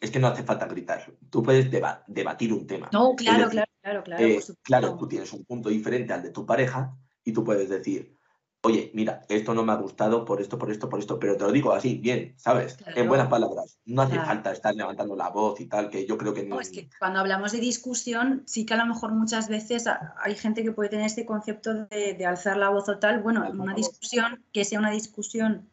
es 0.00 0.10
que 0.10 0.20
no 0.20 0.28
hace 0.28 0.44
falta 0.44 0.66
gritar. 0.66 1.12
Tú 1.28 1.42
puedes 1.42 1.70
debatir 1.70 2.52
un 2.52 2.66
tema. 2.66 2.88
No, 2.92 3.16
claro, 3.16 3.48
claro, 3.48 3.70
claro, 3.82 4.04
claro. 4.04 4.24
Eh, 4.24 4.40
claro, 4.62 4.96
tú 4.96 5.08
tienes 5.08 5.32
un 5.32 5.44
punto 5.44 5.68
diferente 5.68 6.12
al 6.12 6.22
de 6.22 6.30
tu 6.30 6.46
pareja 6.46 6.96
y 7.24 7.32
tú 7.32 7.42
puedes 7.42 7.68
decir, 7.68 8.14
oye, 8.62 8.90
mira, 8.94 9.22
esto 9.28 9.54
no 9.54 9.64
me 9.64 9.72
ha 9.72 9.76
gustado 9.76 10.24
por 10.24 10.40
esto, 10.40 10.58
por 10.58 10.70
esto, 10.70 10.88
por 10.88 10.98
esto, 10.98 11.18
pero 11.18 11.36
te 11.36 11.44
lo 11.44 11.52
digo 11.52 11.72
así, 11.72 11.98
bien, 11.98 12.34
¿sabes? 12.36 12.76
en 12.94 13.08
buenas 13.08 13.28
palabras. 13.28 13.78
No 13.84 14.02
hace 14.02 14.16
falta 14.16 14.52
estar 14.52 14.74
levantando 14.74 15.16
la 15.16 15.30
voz 15.30 15.60
y 15.60 15.66
tal, 15.66 15.88
que 15.88 16.06
yo 16.06 16.18
creo 16.18 16.34
que 16.34 16.44
no. 16.44 16.60
es 16.60 16.70
que 16.70 16.88
cuando 16.98 17.20
hablamos 17.20 17.52
de 17.52 17.60
discusión, 17.60 18.42
sí 18.46 18.66
que 18.66 18.74
a 18.74 18.78
lo 18.78 18.86
mejor 18.86 19.12
muchas 19.12 19.48
veces 19.48 19.84
hay 20.18 20.34
gente 20.34 20.62
que 20.62 20.72
puede 20.72 20.90
tener 20.90 21.06
este 21.06 21.24
concepto 21.24 21.86
de, 21.86 22.26
alzar 22.26 22.56
la 22.56 22.68
voz 22.68 22.88
o 22.88 22.98
tal. 22.98 23.22
Bueno, 23.22 23.48
una 23.50 23.74
discusión, 23.74 24.44
que 24.52 24.64
sea 24.64 24.78
una 24.78 24.90
discusión 24.90 25.70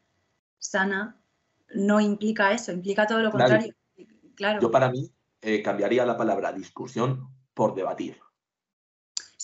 sana, 0.57 1.19
no 1.73 1.99
implica 1.99 2.53
eso, 2.53 2.71
implica 2.71 3.07
todo 3.07 3.19
lo 3.19 3.31
contrario. 3.31 3.73
Claro. 4.35 4.61
Yo 4.61 4.69
para 4.69 4.89
mí 4.89 5.11
eh, 5.41 5.61
cambiaría 5.61 6.05
la 6.05 6.17
palabra 6.17 6.51
discusión 6.51 7.29
por 7.53 7.73
debatir. 7.73 8.19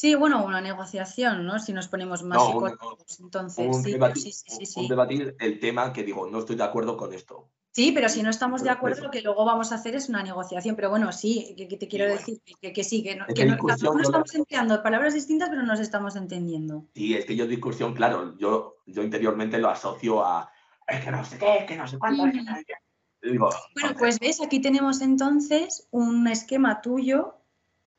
Sí, 0.01 0.15
bueno, 0.15 0.43
una 0.43 0.61
negociación, 0.61 1.45
¿no? 1.45 1.59
Si 1.59 1.73
nos 1.73 1.87
ponemos 1.87 2.23
más 2.23 2.43
psicólogos, 2.43 3.19
entonces 3.19 3.83
sí, 3.83 3.91
debatir, 3.91 4.33
sí, 4.33 4.65
sí, 4.65 4.87
debatir 4.87 5.35
el 5.39 5.59
tema 5.59 5.93
que 5.93 6.01
digo, 6.01 6.27
no 6.27 6.39
estoy 6.39 6.55
de 6.55 6.63
acuerdo 6.63 6.97
con 6.97 7.13
esto. 7.13 7.51
Sí, 7.69 7.91
pero 7.91 8.09
si 8.09 8.23
no 8.23 8.31
estamos 8.31 8.63
de 8.63 8.71
acuerdo, 8.71 9.03
lo 9.03 9.11
que 9.11 9.21
luego 9.21 9.45
vamos 9.45 9.71
a 9.71 9.75
hacer 9.75 9.93
es 9.93 10.09
una 10.09 10.23
negociación. 10.23 10.75
Pero 10.75 10.89
bueno, 10.89 11.11
sí, 11.11 11.53
que, 11.55 11.77
te 11.77 11.87
quiero 11.87 12.05
decir 12.05 12.41
que, 12.41 12.83
sí, 12.83 13.03
que, 13.03 13.15
no, 13.15 13.27
que 13.27 13.45
no, 13.45 13.53
estamos 13.53 14.33
empleando 14.33 14.81
palabras 14.81 15.13
distintas, 15.13 15.49
pero 15.49 15.61
nos 15.61 15.79
estamos 15.79 16.15
entendiendo. 16.15 16.87
Sí, 16.95 17.13
es 17.13 17.25
que 17.25 17.35
yo 17.35 17.45
discusión, 17.45 17.93
claro, 17.93 18.35
yo, 18.39 18.77
yo 18.87 19.03
interiormente 19.03 19.59
lo 19.59 19.69
asocio 19.69 20.25
a 20.25 20.51
es 20.87 21.05
que 21.05 21.11
no 21.11 21.23
sé 21.23 21.37
qué, 21.37 21.65
que 21.67 21.77
no 21.77 21.87
sé 21.87 21.99
cuánto. 21.99 22.23
bueno, 22.23 23.95
pues 23.99 24.19
ves, 24.19 24.41
aquí 24.41 24.59
tenemos 24.59 24.99
entonces 25.01 25.87
un 25.91 26.27
esquema 26.27 26.81
tuyo 26.81 27.40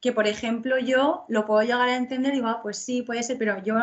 que, 0.03 0.11
por 0.11 0.27
ejemplo, 0.27 0.79
yo 0.81 1.25
lo 1.29 1.47
puedo 1.47 1.63
llegar 1.63 1.89
a 1.89 1.97
entender 1.97 2.33
y 2.33 2.39
digo, 2.39 2.49
ah, 2.49 2.59
pues 2.61 2.77
sí, 2.77 3.03
puede 3.03 3.23
ser, 3.23 3.39
pero 3.39 3.63
yo 3.63 3.77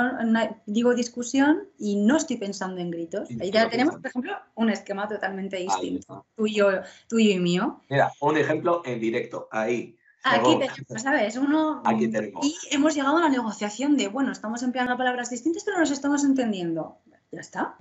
digo 0.65 0.93
discusión 0.93 1.69
y 1.77 1.95
no 1.95 2.17
estoy 2.17 2.35
pensando 2.35 2.81
en 2.81 2.91
gritos. 2.91 3.29
Ahí 3.39 3.49
ya 3.51 3.69
tenemos, 3.69 3.95
por 3.95 4.07
ejemplo, 4.07 4.33
un 4.55 4.69
esquema 4.69 5.07
totalmente 5.07 5.55
distinto, 5.55 6.25
tuyo, 6.35 6.81
tuyo 7.07 7.31
y 7.31 7.39
mío. 7.39 7.79
Mira, 7.89 8.11
un 8.19 8.37
ejemplo 8.37 8.81
en 8.83 8.99
directo, 8.99 9.47
ahí. 9.49 9.97
Aquí 10.23 10.59
tenemos, 10.59 11.01
¿sabes? 11.01 11.37
Uno, 11.37 11.81
Aquí 11.85 12.09
tenemos. 12.09 12.45
Y 12.45 12.53
hemos 12.71 12.95
llegado 12.95 13.15
a 13.15 13.21
la 13.21 13.29
negociación 13.29 13.95
de, 13.95 14.09
bueno, 14.09 14.33
estamos 14.33 14.61
empleando 14.61 14.97
palabras 14.97 15.29
distintas, 15.29 15.63
pero 15.63 15.79
nos 15.79 15.89
estamos 15.89 16.25
entendiendo. 16.25 16.97
Ya 17.31 17.39
está. 17.39 17.77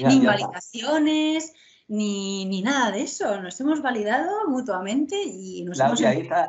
Ni 0.00 0.16
invalidaciones, 0.16 1.54
ni, 1.88 2.62
nada 2.62 2.90
de 2.90 3.02
eso. 3.02 3.40
Nos 3.40 3.60
hemos 3.60 3.82
validado 3.82 4.48
mutuamente 4.48 5.20
y 5.22 5.62
nos 5.64 5.78
hemos... 5.80 6.00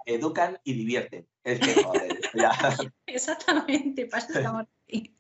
educan 0.06 0.60
y 0.64 0.74
divierten. 0.74 1.28
Es 1.44 1.60
que, 1.60 1.76
Exactamente, 3.06 4.08
para 4.08 4.24
eso 4.24 4.34
estamos 4.34 4.66
aquí. 4.88 5.16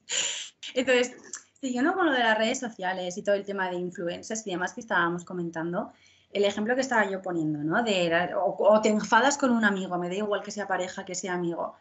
Entonces, 0.73 1.15
siguiendo 1.61 1.93
con 1.93 2.07
lo 2.07 2.11
de 2.11 2.19
las 2.19 2.37
redes 2.37 2.59
sociales 2.59 3.17
y 3.17 3.23
todo 3.23 3.35
el 3.35 3.45
tema 3.45 3.69
de 3.69 3.77
influencers 3.77 4.45
y 4.47 4.51
demás 4.51 4.73
que 4.73 4.81
estábamos 4.81 5.23
comentando, 5.23 5.91
el 6.31 6.43
ejemplo 6.43 6.75
que 6.75 6.81
estaba 6.81 7.09
yo 7.09 7.21
poniendo, 7.21 7.59
¿no? 7.59 7.81
De, 7.83 8.33
o, 8.35 8.81
te 8.81 8.89
enfadas 8.89 9.37
con 9.37 9.51
un 9.51 9.63
amigo, 9.63 9.97
me 9.97 10.09
da 10.09 10.15
igual 10.15 10.41
que 10.41 10.51
sea 10.51 10.67
pareja, 10.67 11.05
que 11.05 11.15
sea 11.15 11.33
amigo. 11.33 11.75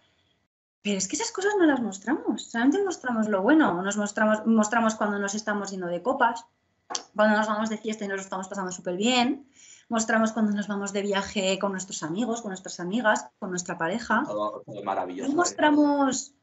Pero 0.83 0.99
es 0.99 1.09
que 1.09 1.17
esas 1.17 1.33
cosas 1.33 1.55
no 1.59 1.67
las 1.67 1.81
mostramos, 1.81 2.51
solamente 2.51 2.83
mostramos 2.85 3.29
lo 3.29 3.43
bueno, 3.43 3.83
nos 3.83 3.97
mostramos, 3.97 4.47
mostramos 4.47 4.95
cuando 4.95 5.19
nos 5.19 5.35
estamos 5.35 5.71
yendo 5.71 5.87
de 5.87 6.03
copas, 6.03 6.45
cuando 7.15 7.37
nos 7.37 7.47
vamos 7.47 7.71
de 7.71 7.79
fiesta 7.79 8.05
y 8.05 8.09
nos 8.09 8.17
lo 8.17 8.23
estamos 8.23 8.49
pasando 8.49 8.73
súper 8.73 8.97
bien, 8.97 9.49
mostramos 9.89 10.33
cuando 10.33 10.53
nos 10.53 10.69
vamos 10.69 10.93
de 10.93 11.03
viaje 11.03 11.59
con 11.59 11.73
nuestros 11.73 12.03
amigos, 12.03 12.43
con 12.43 12.51
nuestras 12.51 12.81
amigas, 12.81 13.29
con 13.39 13.51
nuestra 13.51 13.79
pareja. 13.79 14.23
Todo, 14.27 14.63
todo 14.65 14.83
maravilloso. 14.83 15.31
No 15.31 15.37
mostramos 15.37 16.35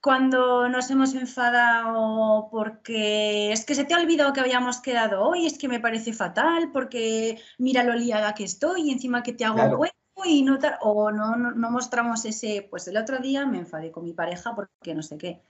cuando 0.00 0.68
nos 0.68 0.90
hemos 0.90 1.14
enfadado 1.14 2.48
porque 2.50 3.52
es 3.52 3.64
que 3.64 3.76
se 3.76 3.84
te 3.84 3.94
ha 3.94 4.00
olvidado 4.00 4.32
que 4.32 4.40
habíamos 4.40 4.80
quedado 4.80 5.22
hoy, 5.22 5.46
es 5.46 5.56
que 5.58 5.68
me 5.68 5.80
parece 5.80 6.12
fatal, 6.12 6.70
porque 6.72 7.40
mira 7.58 7.84
lo 7.84 7.94
liada 7.94 8.34
que 8.34 8.44
estoy 8.44 8.88
y 8.88 8.90
encima 8.90 9.22
que 9.22 9.32
te 9.32 9.44
hago 9.44 9.56
Claro. 9.56 9.78
hueco 9.78 9.94
y 10.24 10.42
no 10.42 10.58
tal, 10.58 10.76
o 10.80 11.10
no, 11.12 11.36
no, 11.36 11.52
no 11.52 11.70
mostramos 11.70 12.24
ese, 12.24 12.66
pues 12.68 12.88
el 12.88 12.96
otro 12.96 13.18
día 13.18 13.46
me 13.46 13.58
enfadé 13.58 13.92
con 13.92 14.04
mi 14.04 14.12
pareja 14.12 14.54
porque 14.54 14.94
no 14.94 15.02
sé 15.02 15.18
qué. 15.18 15.40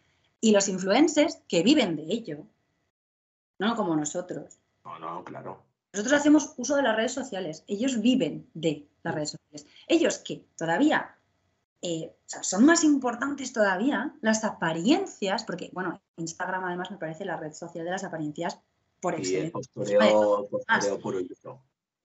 Y 0.41 0.53
los 0.53 0.69
influencers 0.69 1.41
que 1.49 1.63
viven 1.63 1.97
de 1.97 2.05
ello, 2.05 2.47
no 3.59 3.75
como 3.75 3.97
nosotros. 3.97 4.59
No, 4.85 4.99
no, 4.99 5.25
claro. 5.25 5.63
Nosotros 5.93 6.21
hacemos 6.21 6.55
uso 6.57 6.77
de 6.77 6.83
las 6.83 6.97
redes 6.97 7.13
sociales, 7.13 7.65
ellos 7.67 8.01
viven 8.01 8.49
de 8.55 8.89
las 9.03 9.15
redes 9.15 9.31
sociales. 9.31 9.67
Ellos 9.87 10.19
que 10.19 10.47
todavía 10.57 11.17
eh, 11.85 12.15
o 12.17 12.29
sea, 12.29 12.45
son 12.45 12.65
más 12.65 12.85
importantes 12.85 13.53
todavía 13.53 14.15
las 14.21 14.45
apariencias, 14.45 15.43
porque, 15.43 15.71
bueno, 15.73 16.01
Instagram 16.17 16.65
además 16.65 16.93
me 16.93 16.97
parece 16.97 17.25
la 17.25 17.37
red 17.37 17.53
social 17.53 17.85
de 17.85 17.91
las 17.91 18.05
apariencias 18.05 18.61
por 19.01 19.17
excelencia. 19.17 19.61
duro. 21.03 21.61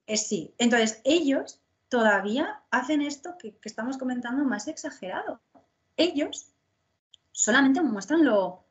Eh, 0.07 0.17
sí, 0.17 0.55
entonces 0.57 0.99
ellos 1.03 1.61
todavía 1.89 2.63
hacen 2.71 3.03
esto 3.03 3.37
que, 3.37 3.55
que 3.55 3.69
estamos 3.69 3.99
comentando 3.99 4.43
más 4.45 4.67
exagerado. 4.67 5.39
Ellos 5.95 6.55
solamente 7.31 7.79
muestran 7.81 8.25
lo, 8.25 8.63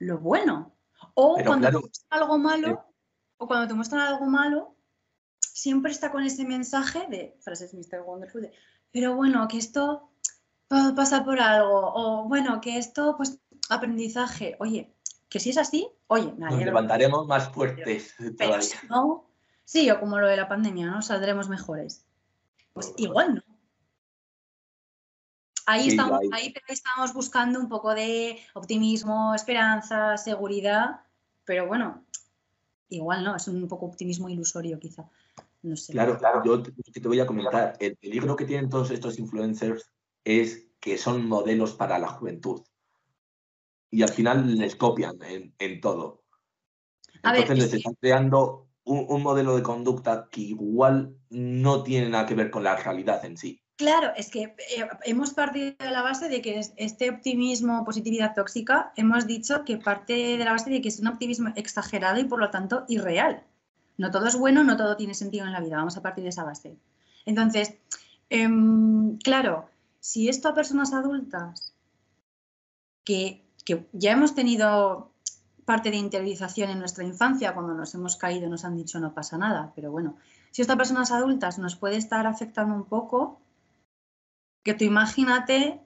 lo 0.00 0.18
bueno. 0.18 0.74
O 1.14 1.36
Pero 1.36 1.48
cuando 1.48 1.68
claro, 1.68 1.90
algo 2.10 2.38
malo, 2.38 2.68
eh. 2.68 2.78
O 3.42 3.46
cuando 3.48 3.66
te 3.66 3.74
muestran 3.74 4.02
algo 4.02 4.26
malo, 4.26 4.76
siempre 5.40 5.90
está 5.90 6.12
con 6.12 6.22
ese 6.22 6.44
mensaje 6.44 7.06
de 7.08 7.36
frases 7.40 7.74
Mr. 7.74 8.02
Wonderful 8.06 8.42
de, 8.42 8.52
pero 8.92 9.16
bueno, 9.16 9.48
que 9.48 9.58
esto 9.58 10.10
pa- 10.68 10.94
pasa 10.94 11.24
por 11.24 11.40
algo, 11.40 11.92
o 11.94 12.28
bueno, 12.28 12.60
que 12.60 12.78
esto, 12.78 13.16
pues, 13.16 13.38
aprendizaje. 13.68 14.56
Oye, 14.60 14.94
que 15.28 15.40
si 15.40 15.50
es 15.50 15.58
así, 15.58 15.88
oye, 16.06 16.32
me 16.38 16.50
Nos 16.50 16.64
levantaremos 16.64 17.26
más 17.26 17.48
fuertes 17.48 18.14
Pero 18.18 18.34
todavía. 18.36 18.60
si 18.62 18.86
no, 18.86 19.24
sí, 19.64 19.90
o 19.90 19.98
como 19.98 20.18
lo 20.20 20.28
de 20.28 20.36
la 20.36 20.48
pandemia, 20.48 20.86
¿no? 20.86 21.02
Saldremos 21.02 21.48
mejores. 21.48 22.06
Pues 22.72 22.92
igual 22.96 23.34
no. 23.36 23.42
Ahí, 25.66 25.82
Sí, 25.84 25.88
estamos, 25.90 26.20
ahí. 26.20 26.28
ahí 26.32 26.54
estamos 26.68 27.12
buscando 27.14 27.58
un 27.60 27.68
poco 27.68 27.94
de 27.94 28.38
optimismo, 28.54 29.34
esperanza, 29.34 30.16
seguridad, 30.16 31.00
pero 31.44 31.66
bueno, 31.66 32.04
igual 32.96 33.24
no, 33.24 33.36
es 33.36 33.48
un 33.48 33.66
poco 33.68 33.86
optimismo 33.86 34.28
ilusorio 34.28 34.78
quizá. 34.78 35.08
No 35.62 35.76
sé. 35.76 35.92
Claro, 35.92 36.18
claro. 36.18 36.42
Yo 36.44 36.62
te, 36.62 36.72
te 36.72 37.08
voy 37.08 37.20
a 37.20 37.26
comentar, 37.26 37.76
el 37.78 37.96
peligro 37.96 38.36
que 38.36 38.44
tienen 38.44 38.68
todos 38.68 38.90
estos 38.90 39.18
influencers 39.18 39.92
es 40.24 40.68
que 40.80 40.98
son 40.98 41.26
modelos 41.26 41.74
para 41.74 41.98
la 41.98 42.08
juventud. 42.08 42.62
Y 43.90 44.02
al 44.02 44.08
final 44.08 44.58
les 44.58 44.74
copian 44.74 45.22
en, 45.22 45.54
en 45.58 45.80
todo. 45.80 46.24
A 47.22 47.32
ver, 47.32 47.42
Entonces 47.42 47.66
es 47.66 47.72
les 47.72 47.80
están 47.80 47.94
creando 47.94 48.68
un, 48.84 49.06
un 49.08 49.22
modelo 49.22 49.54
de 49.54 49.62
conducta 49.62 50.28
que 50.30 50.40
igual 50.40 51.16
no 51.30 51.82
tiene 51.82 52.08
nada 52.08 52.26
que 52.26 52.34
ver 52.34 52.50
con 52.50 52.64
la 52.64 52.76
realidad 52.76 53.24
en 53.24 53.36
sí. 53.36 53.61
Claro, 53.82 54.12
es 54.16 54.30
que 54.30 54.42
eh, 54.76 54.86
hemos 55.04 55.30
partido 55.34 55.74
de 55.76 55.90
la 55.90 56.02
base 56.02 56.28
de 56.28 56.40
que 56.40 56.52
es- 56.60 56.72
este 56.76 57.10
optimismo, 57.10 57.84
positividad 57.84 58.32
tóxica, 58.32 58.92
hemos 58.96 59.26
dicho 59.26 59.64
que 59.64 59.76
parte 59.76 60.12
de 60.38 60.44
la 60.44 60.52
base 60.52 60.70
de 60.70 60.80
que 60.80 60.88
es 60.88 61.00
un 61.00 61.08
optimismo 61.08 61.48
exagerado 61.56 62.20
y 62.20 62.24
por 62.24 62.38
lo 62.38 62.48
tanto 62.50 62.84
irreal. 62.86 63.42
No 63.98 64.12
todo 64.12 64.26
es 64.28 64.36
bueno, 64.36 64.62
no 64.62 64.76
todo 64.76 64.96
tiene 64.96 65.14
sentido 65.14 65.46
en 65.46 65.52
la 65.52 65.60
vida. 65.60 65.76
Vamos 65.76 65.96
a 65.96 66.02
partir 66.02 66.22
de 66.22 66.30
esa 66.30 66.44
base. 66.44 66.76
Entonces, 67.26 67.74
em, 68.30 69.18
claro, 69.18 69.68
si 69.98 70.28
esto 70.28 70.48
a 70.48 70.54
personas 70.54 70.92
adultas 70.92 71.74
que, 73.04 73.42
que 73.64 73.88
ya 73.92 74.12
hemos 74.12 74.34
tenido 74.36 75.10
parte 75.64 75.90
de 75.90 75.96
interiorización 75.96 76.70
en 76.70 76.78
nuestra 76.78 77.02
infancia, 77.04 77.52
cuando 77.54 77.74
nos 77.74 77.94
hemos 77.96 78.14
caído 78.16 78.48
nos 78.48 78.64
han 78.64 78.76
dicho 78.76 79.00
no 79.00 79.12
pasa 79.12 79.38
nada, 79.38 79.72
pero 79.74 79.90
bueno, 79.90 80.16
si 80.52 80.62
esto 80.62 80.74
a 80.74 80.76
personas 80.76 81.10
adultas 81.10 81.58
nos 81.58 81.74
puede 81.74 81.96
estar 81.96 82.26
afectando 82.26 82.74
un 82.74 82.84
poco, 82.84 83.40
que 84.62 84.74
tú 84.74 84.84
imagínate 84.84 85.80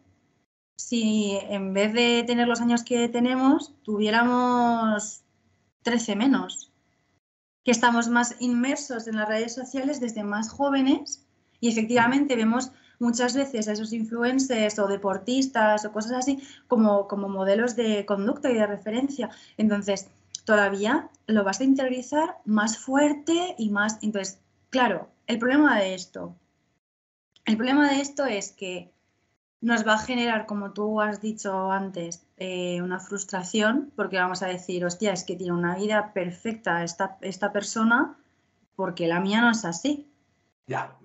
si 0.76 1.38
en 1.48 1.72
vez 1.72 1.92
de 1.94 2.22
tener 2.26 2.46
los 2.46 2.60
años 2.60 2.82
que 2.82 3.08
tenemos, 3.08 3.74
tuviéramos 3.82 5.24
13 5.82 6.16
menos, 6.16 6.72
que 7.64 7.70
estamos 7.70 8.08
más 8.08 8.36
inmersos 8.40 9.08
en 9.08 9.16
las 9.16 9.28
redes 9.28 9.54
sociales 9.54 10.00
desde 10.00 10.22
más 10.22 10.50
jóvenes 10.50 11.26
y 11.60 11.68
efectivamente 11.68 12.36
vemos 12.36 12.72
muchas 12.98 13.34
veces 13.34 13.68
a 13.68 13.72
esos 13.72 13.92
influencers 13.92 14.78
o 14.78 14.86
deportistas 14.86 15.84
o 15.84 15.92
cosas 15.92 16.12
así 16.12 16.42
como, 16.68 17.08
como 17.08 17.28
modelos 17.28 17.76
de 17.76 18.04
conducta 18.06 18.50
y 18.50 18.54
de 18.54 18.66
referencia. 18.66 19.30
Entonces, 19.56 20.08
todavía 20.44 21.10
lo 21.26 21.44
vas 21.44 21.60
a 21.60 21.64
interiorizar 21.64 22.36
más 22.44 22.78
fuerte 22.78 23.54
y 23.58 23.70
más... 23.70 23.98
Entonces, 24.02 24.38
claro, 24.70 25.10
el 25.26 25.38
problema 25.38 25.78
de 25.78 25.94
esto 25.94 26.36
el 27.46 27.56
problema 27.56 27.88
de 27.88 28.00
esto 28.00 28.26
es 28.26 28.52
que 28.52 28.92
nos 29.60 29.86
va 29.86 29.94
a 29.94 29.98
generar, 29.98 30.46
como 30.46 30.72
tú 30.72 31.00
has 31.00 31.20
dicho 31.20 31.70
antes, 31.70 32.26
eh, 32.36 32.82
una 32.82 33.00
frustración, 33.00 33.92
porque 33.96 34.18
vamos 34.18 34.42
a 34.42 34.46
decir, 34.48 34.84
hostia, 34.84 35.12
es 35.12 35.24
que 35.24 35.36
tiene 35.36 35.52
una 35.52 35.76
vida 35.76 36.12
perfecta 36.12 36.84
esta, 36.84 37.16
esta 37.22 37.52
persona, 37.52 38.16
porque 38.74 39.08
la 39.08 39.20
mía 39.20 39.40
no 39.40 39.50
es 39.50 39.64
así. 39.64 40.10
Ya, 40.66 40.96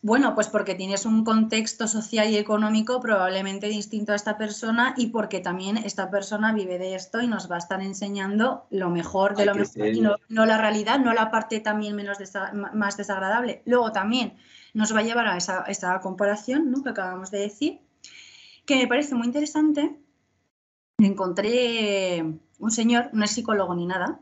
Bueno, 0.00 0.36
pues 0.36 0.46
porque 0.48 0.76
tienes 0.76 1.06
un 1.06 1.24
contexto 1.24 1.88
social 1.88 2.30
y 2.30 2.36
económico 2.36 3.00
probablemente 3.00 3.66
distinto 3.68 4.12
a 4.12 4.14
esta 4.14 4.38
persona 4.38 4.94
y 4.96 5.08
porque 5.08 5.40
también 5.40 5.76
esta 5.76 6.08
persona 6.08 6.52
vive 6.52 6.78
de 6.78 6.94
esto 6.94 7.20
y 7.20 7.26
nos 7.26 7.50
va 7.50 7.56
a 7.56 7.58
estar 7.58 7.82
enseñando 7.82 8.66
lo 8.70 8.90
mejor 8.90 9.34
de 9.34 9.42
Hay 9.42 9.46
lo 9.48 9.54
mejor 9.56 9.66
ser- 9.72 9.94
y 9.96 10.00
no, 10.00 10.14
no 10.28 10.46
la 10.46 10.56
realidad, 10.56 11.00
no 11.00 11.12
la 11.14 11.32
parte 11.32 11.58
también 11.58 11.96
menos 11.96 12.18
desa- 12.18 12.52
más 12.52 12.96
desagradable. 12.96 13.62
Luego 13.66 13.90
también 13.90 14.36
nos 14.72 14.94
va 14.94 15.00
a 15.00 15.02
llevar 15.02 15.26
a 15.26 15.36
esa, 15.36 15.62
esa 15.64 15.98
comparación 16.00 16.70
¿no? 16.70 16.84
que 16.84 16.90
acabamos 16.90 17.32
de 17.32 17.38
decir, 17.40 17.80
que 18.66 18.76
me 18.76 18.86
parece 18.86 19.16
muy 19.16 19.26
interesante. 19.26 19.98
Encontré 20.98 22.22
un 22.58 22.70
señor, 22.70 23.10
no 23.12 23.24
es 23.24 23.30
psicólogo 23.32 23.74
ni 23.74 23.86
nada, 23.86 24.20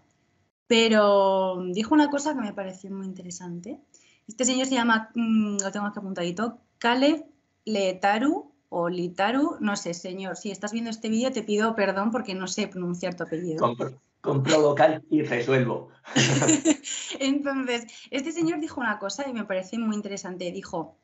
pero 0.67 1.63
dijo 1.73 1.95
una 1.95 2.09
cosa 2.11 2.35
que 2.35 2.41
me 2.41 2.53
pareció 2.55 2.91
muy 2.91 3.07
interesante. 3.07 3.79
Este 4.27 4.45
señor 4.45 4.67
se 4.67 4.75
llama, 4.75 5.11
mm, 5.15 5.59
lo 5.63 5.71
tengo 5.71 5.87
aquí 5.87 5.99
apuntadito, 5.99 6.59
Caleb 6.79 7.25
Letaru 7.65 8.53
o 8.69 8.89
Litaru, 8.89 9.57
no 9.61 9.77
sé, 9.77 9.95
señor, 9.95 10.37
si 10.37 10.51
estás 10.51 10.73
viendo 10.73 10.91
este 10.91 11.09
vídeo 11.09 11.33
te 11.33 11.43
pido 11.43 11.75
perdón 11.75 12.11
porque 12.11 12.35
no 12.35 12.47
sé 12.47 12.69
pronunciar 12.69 13.15
tu 13.15 13.23
apellido. 13.23 13.59
compro, 13.59 14.01
compro 14.21 14.61
local 14.61 15.05
y 15.11 15.23
resuelvo. 15.23 15.89
Entonces, 17.21 17.87
este 18.11 18.33
señor 18.33 18.61
dijo 18.61 18.81
una 18.81 18.99
cosa 18.99 19.29
y 19.29 19.33
me 19.33 19.45
parece 19.45 19.79
muy 19.79 19.95
interesante. 19.95 20.51
Dijo, 20.51 20.97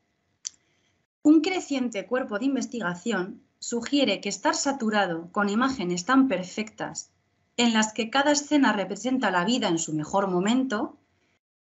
un 1.21 1.41
creciente 1.41 2.05
cuerpo 2.05 2.37
de 2.37 2.45
investigación 2.45 3.41
sugiere 3.59 4.19
que 4.19 4.27
estar 4.27 4.55
saturado 4.55 5.31
con 5.31 5.47
imágenes 5.47 6.03
tan 6.03 6.27
perfectas 6.27 7.11
en 7.55 7.71
las 7.71 7.93
que 7.93 8.09
cada 8.09 8.31
escena 8.31 8.73
representa 8.73 9.31
la 9.31 9.45
vida 9.45 9.69
en 9.69 9.79
su 9.79 9.93
mejor 9.93 10.27
momento 10.27 10.97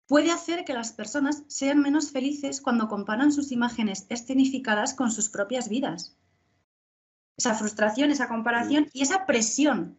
puede 0.06 0.30
hacer 0.30 0.64
que 0.64 0.74
las 0.74 0.92
personas 0.92 1.44
sean 1.48 1.80
menos 1.80 2.10
felices 2.10 2.60
cuando 2.60 2.88
comparan 2.88 3.32
sus 3.32 3.52
imágenes 3.52 4.06
escenificadas 4.08 4.94
con 4.94 5.10
sus 5.10 5.28
propias 5.28 5.68
vidas. 5.68 6.16
Esa 7.36 7.54
frustración, 7.54 8.10
esa 8.10 8.28
comparación 8.28 8.88
y 8.92 9.02
esa 9.02 9.26
presión. 9.26 9.98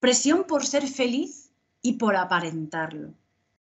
Presión 0.00 0.44
por 0.44 0.64
ser 0.64 0.86
feliz 0.86 1.52
y 1.82 1.94
por 1.94 2.16
aparentarlo. 2.16 3.14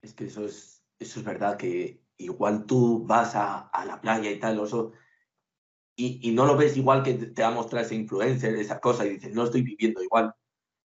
Es 0.03 0.13
que 0.13 0.27
eso 0.27 0.45
es, 0.45 0.83
eso 0.99 1.21
es 1.21 1.25
verdad, 1.25 1.57
que 1.57 2.03
igual 2.19 2.67
tú 2.67 3.05
vas 3.07 3.35
a, 3.35 3.71
la 3.87 4.01
playa 4.01 4.31
y 4.31 4.39
tal, 4.39 4.59
oso, 4.59 4.93
y, 5.97 6.33
no 6.33 6.45
lo 6.45 6.57
ves 6.57 6.77
igual 6.77 7.03
que 7.05 7.15
te, 7.15 7.43
va 7.43 7.49
a 7.49 7.53
mostrar 7.53 7.85
ese 7.85 7.95
influencer, 7.95 8.55
esa 8.57 8.81
cosa, 8.81 9.07
y 9.07 9.11
dices, 9.11 9.33
no 9.33 9.45
estoy 9.45 9.63
viviendo 9.63 10.03
igual. 10.03 10.35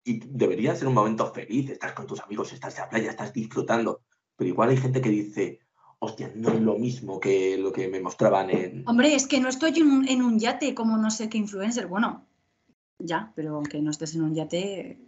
Y 0.03 0.19
debería 0.25 0.75
ser 0.75 0.87
un 0.87 0.95
momento 0.95 1.31
feliz, 1.31 1.69
estás 1.69 1.93
con 1.93 2.07
tus 2.07 2.19
amigos, 2.19 2.51
estás 2.51 2.75
en 2.75 2.81
la 2.81 2.89
playa, 2.89 3.09
estás 3.11 3.31
disfrutando. 3.31 4.01
Pero 4.37 4.49
igual 4.49 4.69
hay 4.69 4.77
gente 4.77 5.01
que 5.01 5.09
dice, 5.09 5.59
hostia, 5.99 6.31
no 6.35 6.49
es 6.49 6.61
lo 6.61 6.77
mismo 6.77 7.19
que 7.19 7.57
lo 7.57 7.71
que 7.73 7.87
me 7.87 7.99
mostraban 7.99 8.49
en... 8.49 8.83
Hombre, 8.87 9.13
es 9.15 9.27
que 9.27 9.39
no 9.41 9.49
estoy 9.49 9.73
en 9.79 9.87
un, 9.91 10.07
en 10.07 10.21
un 10.21 10.39
yate 10.39 10.73
como 10.73 10.95
no 10.97 11.09
sé 11.11 11.27
qué 11.27 11.37
influencer. 11.39 11.87
Bueno, 11.87 12.25
ya, 12.99 13.33
pero 13.35 13.55
aunque 13.55 13.81
no 13.81 13.91
estés 13.91 14.15
en 14.15 14.21
un 14.21 14.35
yate, 14.35 14.99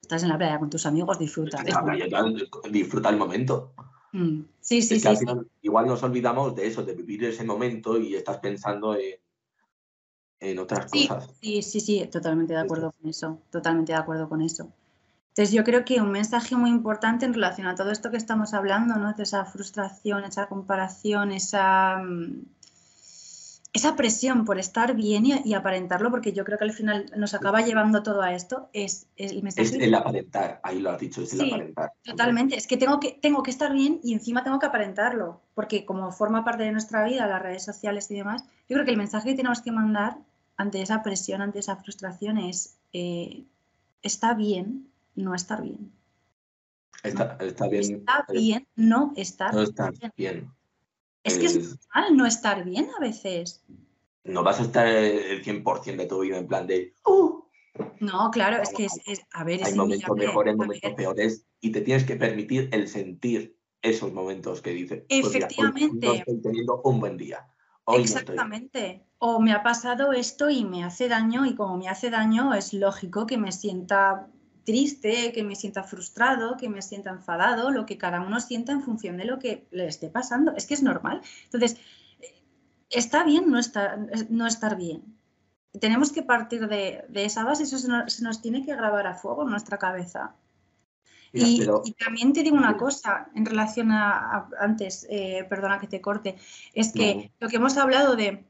estás 0.00 0.24
en 0.24 0.28
la 0.30 0.36
playa 0.36 0.58
con 0.58 0.68
tus 0.68 0.84
amigos, 0.84 1.18
disfruta. 1.18 1.62
la 1.62 1.84
playa, 1.84 2.08
tal, 2.10 2.48
disfruta 2.70 3.08
el 3.08 3.16
momento. 3.16 3.72
Mm, 4.12 4.42
Sí, 4.60 4.82
sí, 4.82 4.96
Es 4.96 5.00
sí. 5.00 5.02
que 5.02 5.08
al 5.08 5.16
sí. 5.16 5.26
final 5.26 5.50
igual 5.62 5.86
nos 5.86 6.02
olvidamos 6.02 6.54
de 6.54 6.66
eso, 6.66 6.84
de 6.84 6.94
vivir 6.94 7.24
ese 7.24 7.44
momento 7.44 7.98
y 7.98 8.14
estás 8.14 8.38
pensando 8.38 8.94
en, 8.96 9.14
en 10.40 10.58
otras 10.58 10.90
Sí, 10.90 11.06
cosas. 11.08 11.30
sí, 11.40 11.62
sí, 11.62 11.80
sí, 11.80 12.06
totalmente 12.10 12.52
de 12.52 12.58
sí. 12.60 12.64
acuerdo 12.64 12.92
con 12.92 13.08
eso, 13.08 13.38
totalmente 13.50 13.92
de 13.92 13.98
acuerdo 13.98 14.28
con 14.28 14.42
eso. 14.42 14.72
Entonces 15.32 15.54
yo 15.54 15.64
creo 15.64 15.82
que 15.86 16.02
un 16.02 16.10
mensaje 16.10 16.56
muy 16.56 16.68
importante 16.68 17.24
en 17.24 17.32
relación 17.32 17.66
a 17.66 17.74
todo 17.74 17.90
esto 17.90 18.10
que 18.10 18.18
estamos 18.18 18.52
hablando, 18.52 18.96
¿no? 18.96 19.14
De 19.14 19.22
esa 19.22 19.46
frustración, 19.46 20.24
esa 20.24 20.46
comparación, 20.46 21.32
esa, 21.32 21.96
mm, 21.96 22.44
esa 23.72 23.96
presión 23.96 24.44
por 24.44 24.58
estar 24.58 24.94
bien 24.94 25.24
y, 25.24 25.40
y 25.42 25.54
aparentarlo, 25.54 26.10
porque 26.10 26.34
yo 26.34 26.44
creo 26.44 26.58
que 26.58 26.64
al 26.64 26.74
final 26.74 27.10
nos 27.16 27.32
acaba 27.32 27.62
llevando 27.62 28.02
todo 28.02 28.20
a 28.20 28.34
esto, 28.34 28.68
es, 28.74 29.06
es 29.16 29.32
el 29.32 29.42
mensaje. 29.42 29.68
Es 29.68 29.72
el 29.72 29.94
aparentar, 29.94 30.60
ahí 30.62 30.80
lo 30.80 30.90
has 30.90 30.98
dicho, 30.98 31.22
es 31.22 31.32
el 31.32 31.40
Sí, 31.40 31.46
aparentar. 31.48 31.92
Totalmente, 32.04 32.54
es 32.54 32.66
que 32.66 32.76
tengo, 32.76 33.00
que 33.00 33.18
tengo 33.22 33.42
que 33.42 33.50
estar 33.50 33.72
bien 33.72 34.00
y 34.02 34.12
encima 34.12 34.44
tengo 34.44 34.58
que 34.58 34.66
aparentarlo, 34.66 35.40
porque 35.54 35.86
como 35.86 36.12
forma 36.12 36.44
parte 36.44 36.64
de 36.64 36.72
nuestra 36.72 37.06
vida, 37.06 37.26
las 37.26 37.40
redes 37.40 37.64
sociales 37.64 38.10
y 38.10 38.16
demás, 38.16 38.44
yo 38.68 38.74
creo 38.74 38.84
que 38.84 38.90
el 38.90 38.98
mensaje 38.98 39.30
que 39.30 39.36
tenemos 39.36 39.62
que 39.62 39.72
mandar 39.72 40.18
ante 40.58 40.82
esa 40.82 41.02
presión, 41.02 41.40
ante 41.40 41.60
esa 41.60 41.76
frustración 41.76 42.36
es, 42.36 42.76
eh, 42.92 43.44
está 44.02 44.34
bien 44.34 44.91
no 45.14 45.34
estar 45.34 45.62
bien. 45.62 45.92
Está, 47.02 47.36
está 47.40 47.68
bien. 47.68 47.82
Está 47.96 48.24
eh, 48.28 48.32
bien 48.38 48.68
no 48.76 49.12
estar 49.16 49.52
No 49.54 49.62
está 49.62 49.90
bien. 49.90 50.12
bien. 50.16 50.52
Es 51.24 51.38
que 51.38 51.46
es 51.46 51.78
normal 51.94 52.16
no 52.16 52.26
estar 52.26 52.64
bien 52.64 52.88
a 52.96 53.00
veces. 53.00 53.62
no 54.24 54.42
vas 54.44 54.60
a 54.60 54.62
estar 54.62 54.86
el 54.86 55.42
100% 55.42 56.02
de 56.02 56.06
tu 56.06 56.20
vida 56.20 56.38
en 56.38 56.46
plan 56.46 56.66
de. 56.66 56.94
"Uh". 57.04 57.42
No, 58.00 58.30
claro, 58.30 58.62
es 58.62 58.70
que 58.72 58.84
es, 58.84 59.00
es- 59.06 59.22
a 59.32 59.42
ver, 59.44 59.64
hay 59.64 59.74
momentos 59.74 60.16
mejores, 60.16 60.56
momentos 60.56 60.92
peores, 60.96 61.46
y 61.60 61.72
te 61.72 61.80
tienes 61.80 62.04
que 62.04 62.16
permitir 62.16 62.68
el 62.72 62.86
sentir 62.88 63.56
esos 63.80 64.12
momentos 64.12 64.60
que 64.62 64.70
dices. 64.70 65.04
"Pues 65.08 65.08
mira, 65.08 65.18
hoy 65.18 65.24
Efectivamente. 65.28 66.06
no 66.06 66.12
estoy 66.14 66.40
teniendo 66.42 66.80
un 66.82 67.00
buen 67.00 67.16
día. 67.16 67.48
Hoy 67.84 67.98
no 67.98 68.04
estoy. 68.04 68.20
Exactamente. 68.20 69.06
O 69.18 69.40
me 69.40 69.52
ha 69.52 69.62
pasado 69.62 70.12
esto 70.12 70.50
y 70.50 70.64
me 70.64 70.84
hace 70.84 71.08
daño 71.08 71.46
y 71.46 71.54
como 71.56 71.76
me 71.78 71.88
hace 71.88 72.10
daño 72.10 72.54
es 72.54 72.72
lógico 72.74 73.26
que 73.26 73.38
me 73.38 73.50
sienta 73.52 74.28
triste, 74.64 75.32
que 75.32 75.42
me 75.42 75.56
sienta 75.56 75.82
frustrado, 75.82 76.56
que 76.56 76.68
me 76.68 76.82
sienta 76.82 77.10
enfadado, 77.10 77.70
lo 77.70 77.86
que 77.86 77.98
cada 77.98 78.20
uno 78.20 78.40
sienta 78.40 78.72
en 78.72 78.82
función 78.82 79.16
de 79.16 79.24
lo 79.24 79.38
que 79.38 79.66
le 79.70 79.86
esté 79.86 80.08
pasando. 80.08 80.52
Es 80.56 80.66
que 80.66 80.74
es 80.74 80.82
normal. 80.82 81.20
Entonces, 81.44 81.76
eh, 82.20 82.34
está 82.90 83.24
bien 83.24 83.50
no 83.50 83.58
estar, 83.58 83.98
no 84.30 84.46
estar 84.46 84.76
bien. 84.76 85.02
Tenemos 85.80 86.12
que 86.12 86.22
partir 86.22 86.68
de, 86.68 87.04
de 87.08 87.24
esa 87.24 87.44
base, 87.44 87.62
eso 87.62 87.78
se 87.78 87.88
nos, 87.88 88.12
se 88.12 88.22
nos 88.22 88.40
tiene 88.42 88.64
que 88.64 88.76
grabar 88.76 89.06
a 89.06 89.14
fuego 89.14 89.42
en 89.44 89.50
nuestra 89.50 89.78
cabeza. 89.78 90.34
Mira, 91.32 91.46
Y, 91.48 91.58
pero- 91.60 91.82
y 91.84 91.92
también 91.92 92.32
te 92.34 92.42
digo 92.42 92.56
una 92.56 92.76
cosa 92.76 93.28
en 93.34 93.46
relación 93.46 93.90
a, 93.90 94.10
a- 94.36 94.48
antes, 94.60 95.06
eh, 95.08 95.46
perdona 95.48 95.78
que 95.80 95.86
te 95.86 96.00
corte, 96.02 96.36
es 96.74 96.92
que 96.92 97.14
No. 97.14 97.22
lo 97.40 97.48
que 97.48 97.56
hemos 97.56 97.76
hablado 97.78 98.16
de 98.16 98.44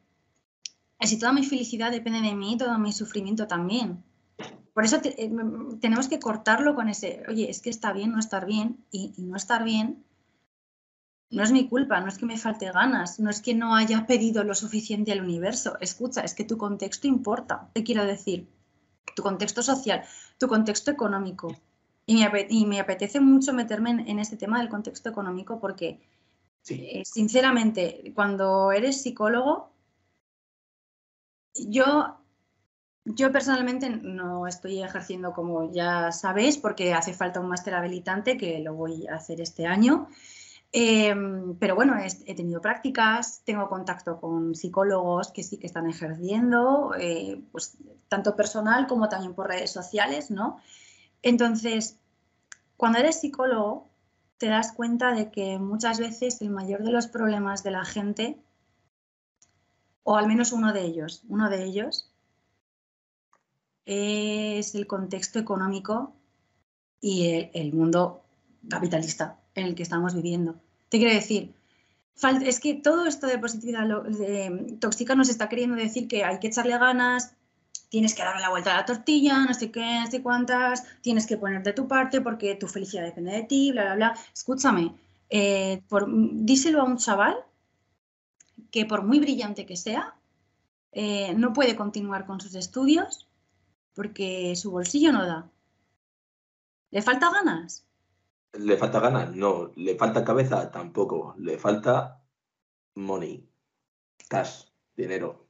eh, 0.98 1.06
si 1.06 1.16
toda 1.18 1.32
mi 1.32 1.44
felicidad 1.44 1.90
depende 1.92 2.20
de 2.20 2.34
mí, 2.34 2.56
todo 2.56 2.76
mi 2.78 2.92
sufrimiento 2.92 3.46
también. 3.46 4.02
Por 4.74 4.84
eso 4.84 5.00
te- 5.00 5.20
eh, 5.22 5.26
m- 5.26 5.76
tenemos 5.80 6.08
que 6.08 6.20
cortarlo 6.20 6.74
con 6.74 6.88
ese, 6.88 7.22
oye, 7.28 7.48
es 7.50 7.60
que 7.62 7.70
está 7.70 7.92
bien 7.92 8.12
no 8.12 8.18
estar 8.18 8.44
bien 8.46 8.84
y, 8.90 9.12
y 9.16 9.22
no 9.22 9.36
estar 9.36 9.64
bien 9.64 10.04
no 11.30 11.42
es 11.42 11.50
mi 11.52 11.68
culpa, 11.68 12.00
no 12.00 12.08
es 12.08 12.18
que 12.18 12.26
me 12.26 12.38
falte 12.38 12.70
ganas, 12.70 13.18
no 13.18 13.30
es 13.30 13.40
que 13.42 13.54
no 13.54 13.74
haya 13.74 14.06
pedido 14.06 14.44
lo 14.44 14.54
suficiente 14.54 15.12
al 15.12 15.22
universo. 15.22 15.76
Escucha, 15.80 16.20
es 16.20 16.34
que 16.34 16.44
tu 16.44 16.56
contexto 16.58 17.06
importa, 17.08 17.70
te 17.72 17.82
quiero 17.82 18.04
decir, 18.04 18.46
tu 19.16 19.22
contexto 19.22 19.62
social, 19.62 20.02
tu 20.38 20.48
contexto 20.48 20.90
económico. 20.90 21.48
Y 22.06 22.14
me, 22.16 22.24
ape- 22.26 22.46
y 22.50 22.66
me 22.66 22.80
apetece 22.80 23.20
mucho 23.20 23.52
meterme 23.54 23.90
en, 23.90 24.00
en 24.08 24.18
este 24.20 24.36
tema 24.36 24.58
del 24.60 24.68
contexto 24.68 25.08
económico 25.10 25.60
porque, 25.60 26.00
Sí, 26.62 26.86
eh, 26.92 27.02
sinceramente, 27.06 28.12
cuando 28.14 28.72
eres 28.72 29.02
psicólogo, 29.02 29.72
yo, 31.54 32.18
yo 33.05 33.32
personalmente 33.32 33.90
no 33.90 34.46
estoy 34.46 34.82
ejerciendo 34.82 35.32
como 35.32 35.72
ya 35.72 36.12
sabéis 36.12 36.57
porque 36.59 36.94
hace 36.94 37.14
falta 37.14 37.40
un 37.40 37.48
máster 37.48 37.74
habilitante 37.74 38.36
que 38.36 38.61
lo 38.61 38.74
voy 38.74 39.07
a 39.09 39.16
hacer 39.16 39.40
este 39.40 39.66
año. 39.66 40.09
Eh, 40.74 41.14
pero 41.59 41.74
bueno, 41.74 41.98
he, 41.98 42.07
he 42.26 42.34
tenido 42.34 42.62
prácticas, 42.62 43.42
tengo 43.44 43.68
contacto 43.68 44.18
con 44.18 44.55
psicólogos 44.55 45.30
que 45.30 45.42
sí 45.42 45.59
que 45.59 45.66
están 45.66 45.88
ejerciendo, 45.88 46.94
eh, 46.98 47.42
pues 47.53 47.76
tanto 48.09 48.36
personal 48.36 48.86
como 48.86 49.09
también 49.09 49.34
por 49.34 49.48
redes 49.48 49.70
sociales, 49.70 50.30
¿no? 50.30 50.59
Entonces, 51.20 51.98
cuando 52.78 52.98
eres 52.98 53.20
psicólogo, 53.20 53.90
te 54.38 54.46
das 54.46 54.72
cuenta 54.72 55.12
de 55.12 55.30
que 55.30 55.59
muchas 55.59 55.98
veces 55.98 56.40
el 56.40 56.50
mayor 56.50 56.82
de 56.82 56.90
los 56.90 57.07
problemas 57.07 57.62
de 57.62 57.70
la 57.70 57.84
gente, 57.84 58.42
o 60.05 60.16
al 60.16 60.26
menos 60.26 60.53
uno 60.53 60.72
de 60.72 60.82
ellos, 60.82 61.22
uno 61.28 61.50
de 61.50 61.64
ellos, 61.64 62.11
es 63.85 64.74
el 64.74 64.87
contexto 64.87 65.39
económico 65.39 66.14
y 67.01 67.49
el, 67.53 67.72
mundo 67.72 68.22
capitalista 68.68 69.39
en 69.55 69.66
el 69.66 69.74
que 69.74 69.83
estamos 69.83 70.14
viviendo. 70.14 70.55
Te 70.89 70.99
quiero 70.99 71.12
decir, 71.12 71.53
es 72.45 72.61
que 72.61 72.74
todo 72.74 73.07
esto 73.07 73.26
de 73.26 73.39
positividad 73.39 73.89
tóxica 74.78 75.14
nos 75.14 75.28
está 75.28 75.49
queriendo 75.49 75.76
decir 75.76 76.07
que 76.07 76.24
hay 76.24 76.39
que 76.39 76.49
echarle 76.49 76.78
ganas, 76.78 77.35
tienes 77.89 78.14
que 78.14 78.22
darle 78.22 78.41
la 78.41 78.51
vuelta 78.51 78.72
a 78.72 78.78
la 78.78 78.87
tortilla, 78.87 79.45
no 79.45 79.53
sé 79.53 79.70
qué, 79.70 80.01
no 80.01 80.11
sé 80.11 80.22
cuántas, 80.22 80.85
tienes 81.01 81.26
que 81.26 81.37
poner 81.37 81.62
de 81.62 81.72
tu 81.72 81.89
parte 81.89 82.20
porque 82.20 82.55
tu 82.55 82.68
felicidad 82.68 83.03
depende 83.03 83.33
de 83.33 83.43
ti, 83.43 83.72
bla, 83.72 83.85
bla, 83.85 83.95
bla. 83.95 84.18
Escúchame, 84.33 84.95
eh, 85.28 85.83
díselo 86.09 86.80
a 86.80 86.85
un 86.85 86.99
chaval 86.99 87.37
que 88.70 88.87
por 88.87 89.03
muy 89.03 89.18
brillante 89.18 89.66
que 89.66 89.76
sea, 89.76 90.14
eh, 90.93 91.35
no 91.35 91.53
puede 91.53 91.74
continuar 91.74 92.26
con 92.26 92.41
sus 92.41 92.55
estudios 92.55 93.28
porque 93.95 94.55
su 94.57 94.70
bolsillo 94.70 95.12
no 95.12 95.26
da. 95.26 95.51
¿Le 96.90 97.03
falta 97.03 97.30
ganas? 97.30 97.86
¿Le 98.53 98.76
falta 98.76 99.01
ganas? 99.01 99.34
No. 99.34 99.72
¿Le 99.76 99.97
falta 99.97 100.24
cabeza? 100.24 100.70
Tampoco. 100.70 101.34
Le 101.38 101.59
falta 101.59 102.22
money. 102.95 103.49
Cash. 104.28 104.64
Dinero. 104.95 105.47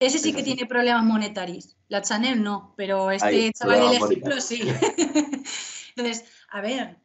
Ese 0.00 0.18
sí 0.18 0.32
que 0.32 0.42
tiene 0.42 0.66
problemas 0.66 1.04
monetarios. 1.04 1.76
La 1.88 2.02
Chanel 2.02 2.42
no, 2.42 2.74
pero 2.76 3.10
este 3.10 3.52
chaval 3.52 3.80
del 3.80 4.02
ejemplo 4.02 4.40
sí. 4.40 4.60
Entonces, 5.96 6.24
a 6.50 6.60
ver, 6.60 6.98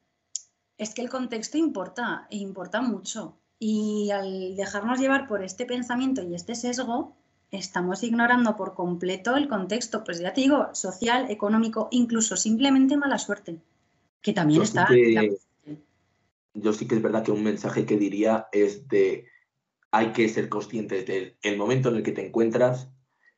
es 0.78 0.94
que 0.94 1.02
el 1.02 1.10
contexto 1.10 1.58
importa, 1.58 2.28
e 2.30 2.38
importa 2.38 2.82
mucho. 2.82 3.40
Y 3.58 4.12
al 4.12 4.56
dejarnos 4.56 5.00
llevar 5.00 5.28
por 5.28 5.44
este 5.44 5.66
pensamiento 5.66 6.22
y 6.22 6.36
este 6.36 6.54
sesgo, 6.54 7.16
estamos 7.58 8.04
ignorando 8.04 8.58
por 8.58 8.74
completo 8.74 9.36
el 9.38 9.48
contexto, 9.48 10.04
pues 10.04 10.20
ya 10.20 10.34
te 10.34 10.42
digo, 10.42 10.70
social, 10.74 11.30
económico, 11.30 11.88
incluso 11.92 12.36
simplemente 12.36 12.98
mala 12.98 13.18
suerte, 13.20 13.60
que 14.22 14.34
también 14.34 14.62
Yo 14.62 14.66
sí 14.66 14.78
está. 14.78 14.88
que- 14.88 15.38
Yo 16.56 16.72
sí 16.74 16.88
que 16.88 16.96
es 16.96 17.02
verdad 17.02 17.24
que 17.24 17.32
un 17.32 17.44
mensaje 17.44 17.86
que 17.86 17.98
diría 17.98 18.48
es 18.52 18.88
de 18.88 19.28
hay 19.92 20.12
que 20.12 20.28
ser 20.30 20.50
conscientes 20.50 21.06
del 21.06 21.36
el 21.42 21.58
momento 21.58 21.90
en 21.90 21.96
el 21.98 22.04
que 22.04 22.12
te 22.12 22.26
encuentras, 22.28 22.90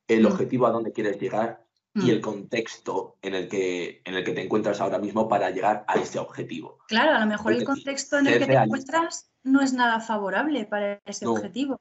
el 0.08 0.24
Mm. 0.24 0.26
objetivo 0.28 0.68
a 0.68 0.72
donde 0.72 0.92
quieres 0.92 1.20
llegar 1.20 1.66
y 1.94 2.06
Mm. 2.08 2.10
el 2.10 2.22
contexto 2.22 3.16
en 3.22 3.36
el 3.36 3.48
que 3.48 4.02
en 4.06 4.16
el 4.16 4.24
que 4.26 4.34
te 4.34 4.42
encuentras 4.44 4.82
ahora 4.82 5.00
mismo 5.00 5.28
para 5.30 5.50
llegar 5.50 5.86
a 5.88 5.96
ese 6.00 6.20
objetivo. 6.20 6.80
Claro, 6.88 7.12
a 7.14 7.20
lo 7.20 7.26
mejor 7.26 7.54
el 7.54 7.64
contexto 7.64 8.18
en 8.20 8.28
el 8.28 8.34
que 8.34 8.40
te 8.40 8.46
realista. 8.48 8.64
encuentras 8.66 9.30
no 9.44 9.62
es 9.62 9.74
nada 9.74 10.00
favorable 10.02 10.66
para 10.66 11.00
ese 11.06 11.24
No. 11.26 11.34
objetivo. 11.34 11.80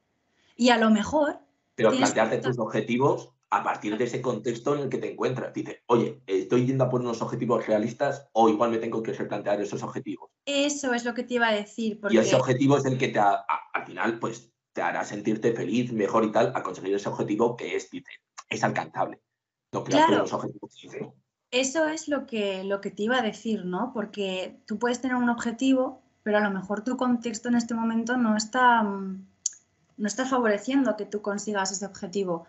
Y 0.56 0.68
a 0.70 0.78
lo 0.78 0.90
mejor 0.90 1.40
Pero 1.74 1.90
plantearte 1.90 2.38
tus 2.38 2.58
objetivos 2.58 3.30
a 3.50 3.62
partir 3.62 3.96
de 3.96 4.04
ese 4.04 4.20
contexto 4.20 4.74
en 4.74 4.82
el 4.82 4.88
que 4.88 4.98
te 4.98 5.12
encuentras. 5.12 5.52
Dices, 5.52 5.76
oye, 5.86 6.20
estoy 6.26 6.66
yendo 6.66 6.84
a 6.84 6.90
por 6.90 7.00
unos 7.00 7.22
objetivos 7.22 7.66
realistas 7.66 8.28
o 8.32 8.48
igual 8.48 8.70
me 8.70 8.78
tengo 8.78 9.02
que 9.02 9.12
replantear 9.12 9.60
esos 9.60 9.82
objetivos. 9.82 10.30
eso 10.46 10.92
es 10.92 11.04
lo 11.04 11.14
que 11.14 11.22
te 11.22 11.34
iba 11.34 11.48
a 11.48 11.52
decir, 11.52 11.92
Y 11.92 11.94
porque 11.96 12.18
ese 12.18 12.36
objetivo 12.36 12.76
es 12.76 12.84
el 12.84 12.98
que 12.98 13.08
te 13.08 13.18
ha- 13.18 13.44
a- 13.48 13.70
al 13.72 13.86
final 13.86 14.18
pues 14.18 14.52
te 14.72 14.82
hará 14.82 15.04
sentirte 15.04 15.52
feliz, 15.52 15.92
mejor 15.92 16.24
y 16.24 16.32
tal, 16.32 16.52
a 16.54 16.62
conseguir 16.62 16.94
ese 16.94 17.08
objetivo 17.08 17.56
que 17.56 17.76
es, 17.76 17.88
dice, 17.90 18.10
es 18.48 18.62
alcanzable. 18.64 19.20
No 19.72 19.84
creas 19.84 20.06
Claro. 20.06 20.22
unos 20.22 20.32
objetivos 20.32 20.74
que 20.74 20.88
dices, 20.88 21.08
eso 21.52 21.88
es 21.88 22.08
lo 22.08 22.26
que, 22.26 22.64
lo 22.64 22.80
que 22.80 22.90
te 22.90 23.04
iba 23.04 23.18
a 23.18 23.22
decir, 23.22 23.64
¿no? 23.64 23.92
Porque 23.94 24.60
tú 24.66 24.78
puedes 24.78 25.00
tener 25.00 25.16
un 25.16 25.28
objetivo, 25.28 26.02
pero 26.24 26.38
a 26.38 26.40
lo 26.40 26.50
mejor 26.50 26.82
tu 26.82 26.96
contexto 26.96 27.48
en 27.48 27.54
este 27.54 27.74
momento 27.74 28.16
no 28.16 28.36
está, 28.36 28.82
mm, 28.82 29.26
no 29.96 30.06
está 30.06 30.26
favoreciendo 30.26 30.96
que 30.96 31.06
tú 31.06 31.22
consigas 31.22 31.72
ese 31.72 31.86
objetivo. 31.86 32.46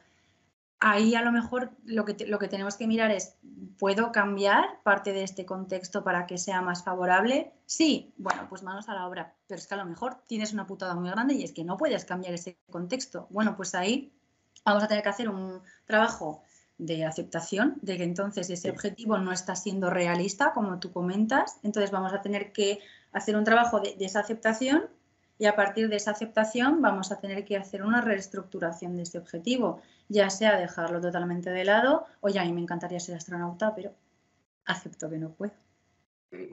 Ahí 0.79 1.15
a 1.15 1.21
lo 1.21 1.31
mejor 1.31 1.71
lo 1.85 2.05
que, 2.05 2.13
te- 2.13 2.27
lo 2.27 2.37
que 2.37 2.47
tenemos 2.47 2.75
que 2.75 2.85
mirar 2.85 3.09
es, 3.11 3.35
¿puedo 3.79 4.11
cambiar 4.11 4.81
parte 4.83 5.13
de 5.13 5.23
este 5.23 5.45
contexto 5.45 6.03
para 6.03 6.27
que 6.27 6.37
sea 6.37 6.61
más 6.61 6.83
favorable? 6.83 7.53
Sí, 7.65 8.13
bueno, 8.17 8.45
pues 8.49 8.61
manos 8.61 8.87
a 8.89 8.93
la 8.93 9.07
obra. 9.07 9.33
Pero 9.47 9.59
es 9.59 9.67
que 9.67 9.73
a 9.73 9.77
lo 9.77 9.85
mejor 9.85 10.17
tienes 10.27 10.53
una 10.53 10.67
putada 10.67 10.93
muy 10.95 11.09
grande 11.09 11.33
y 11.35 11.43
es 11.43 11.53
que 11.53 11.63
no 11.63 11.77
puedes 11.77 12.05
cambiar 12.05 12.33
ese 12.33 12.57
contexto. 12.69 13.27
Bueno, 13.29 13.55
pues 13.55 13.73
ahí 13.73 14.11
vamos 14.65 14.83
a 14.83 14.87
tener 14.87 15.01
que 15.03 15.09
hacer 15.09 15.29
un 15.29 15.61
trabajo 15.85 16.41
de 16.77 17.05
aceptación, 17.05 17.77
de 17.81 17.95
que 17.97 18.03
entonces 18.03 18.49
ese 18.49 18.69
objetivo 18.69 19.17
no 19.17 19.31
está 19.31 19.55
siendo 19.55 19.89
realista, 19.89 20.51
como 20.53 20.77
tú 20.79 20.91
comentas. 20.91 21.57
Entonces 21.63 21.89
vamos 21.89 22.13
a 22.13 22.21
tener 22.21 22.51
que 22.51 22.79
hacer 23.13 23.37
un 23.37 23.45
trabajo 23.45 23.79
de, 23.79 23.95
de 23.95 24.05
esa 24.05 24.19
aceptación 24.19 24.89
Y 25.37 25.45
a 25.47 25.55
partir 25.55 25.89
de 25.89 25.97
esa 25.97 26.11
aceptación 26.11 26.81
vamos 26.81 27.11
a 27.11 27.19
tener 27.19 27.43
que 27.43 27.57
hacer 27.57 27.83
una 27.83 28.01
reestructuración 28.01 28.95
de 28.95 29.03
ese 29.03 29.17
objetivo, 29.17 29.81
ya 30.07 30.29
sea 30.29 30.57
dejarlo 30.57 31.01
totalmente 31.01 31.49
de 31.49 31.65
lado 31.65 32.05
o 32.21 32.29
ya 32.29 32.41
a 32.41 32.45
mí 32.45 32.53
me 32.53 32.61
encantaría 32.61 32.99
ser 32.99 33.15
astronauta, 33.15 33.75
pero 33.75 33.91
acepto 34.65 35.09
que 35.09 35.17
no 35.17 35.31
puedo. 35.31 35.53
Eh, 36.31 36.49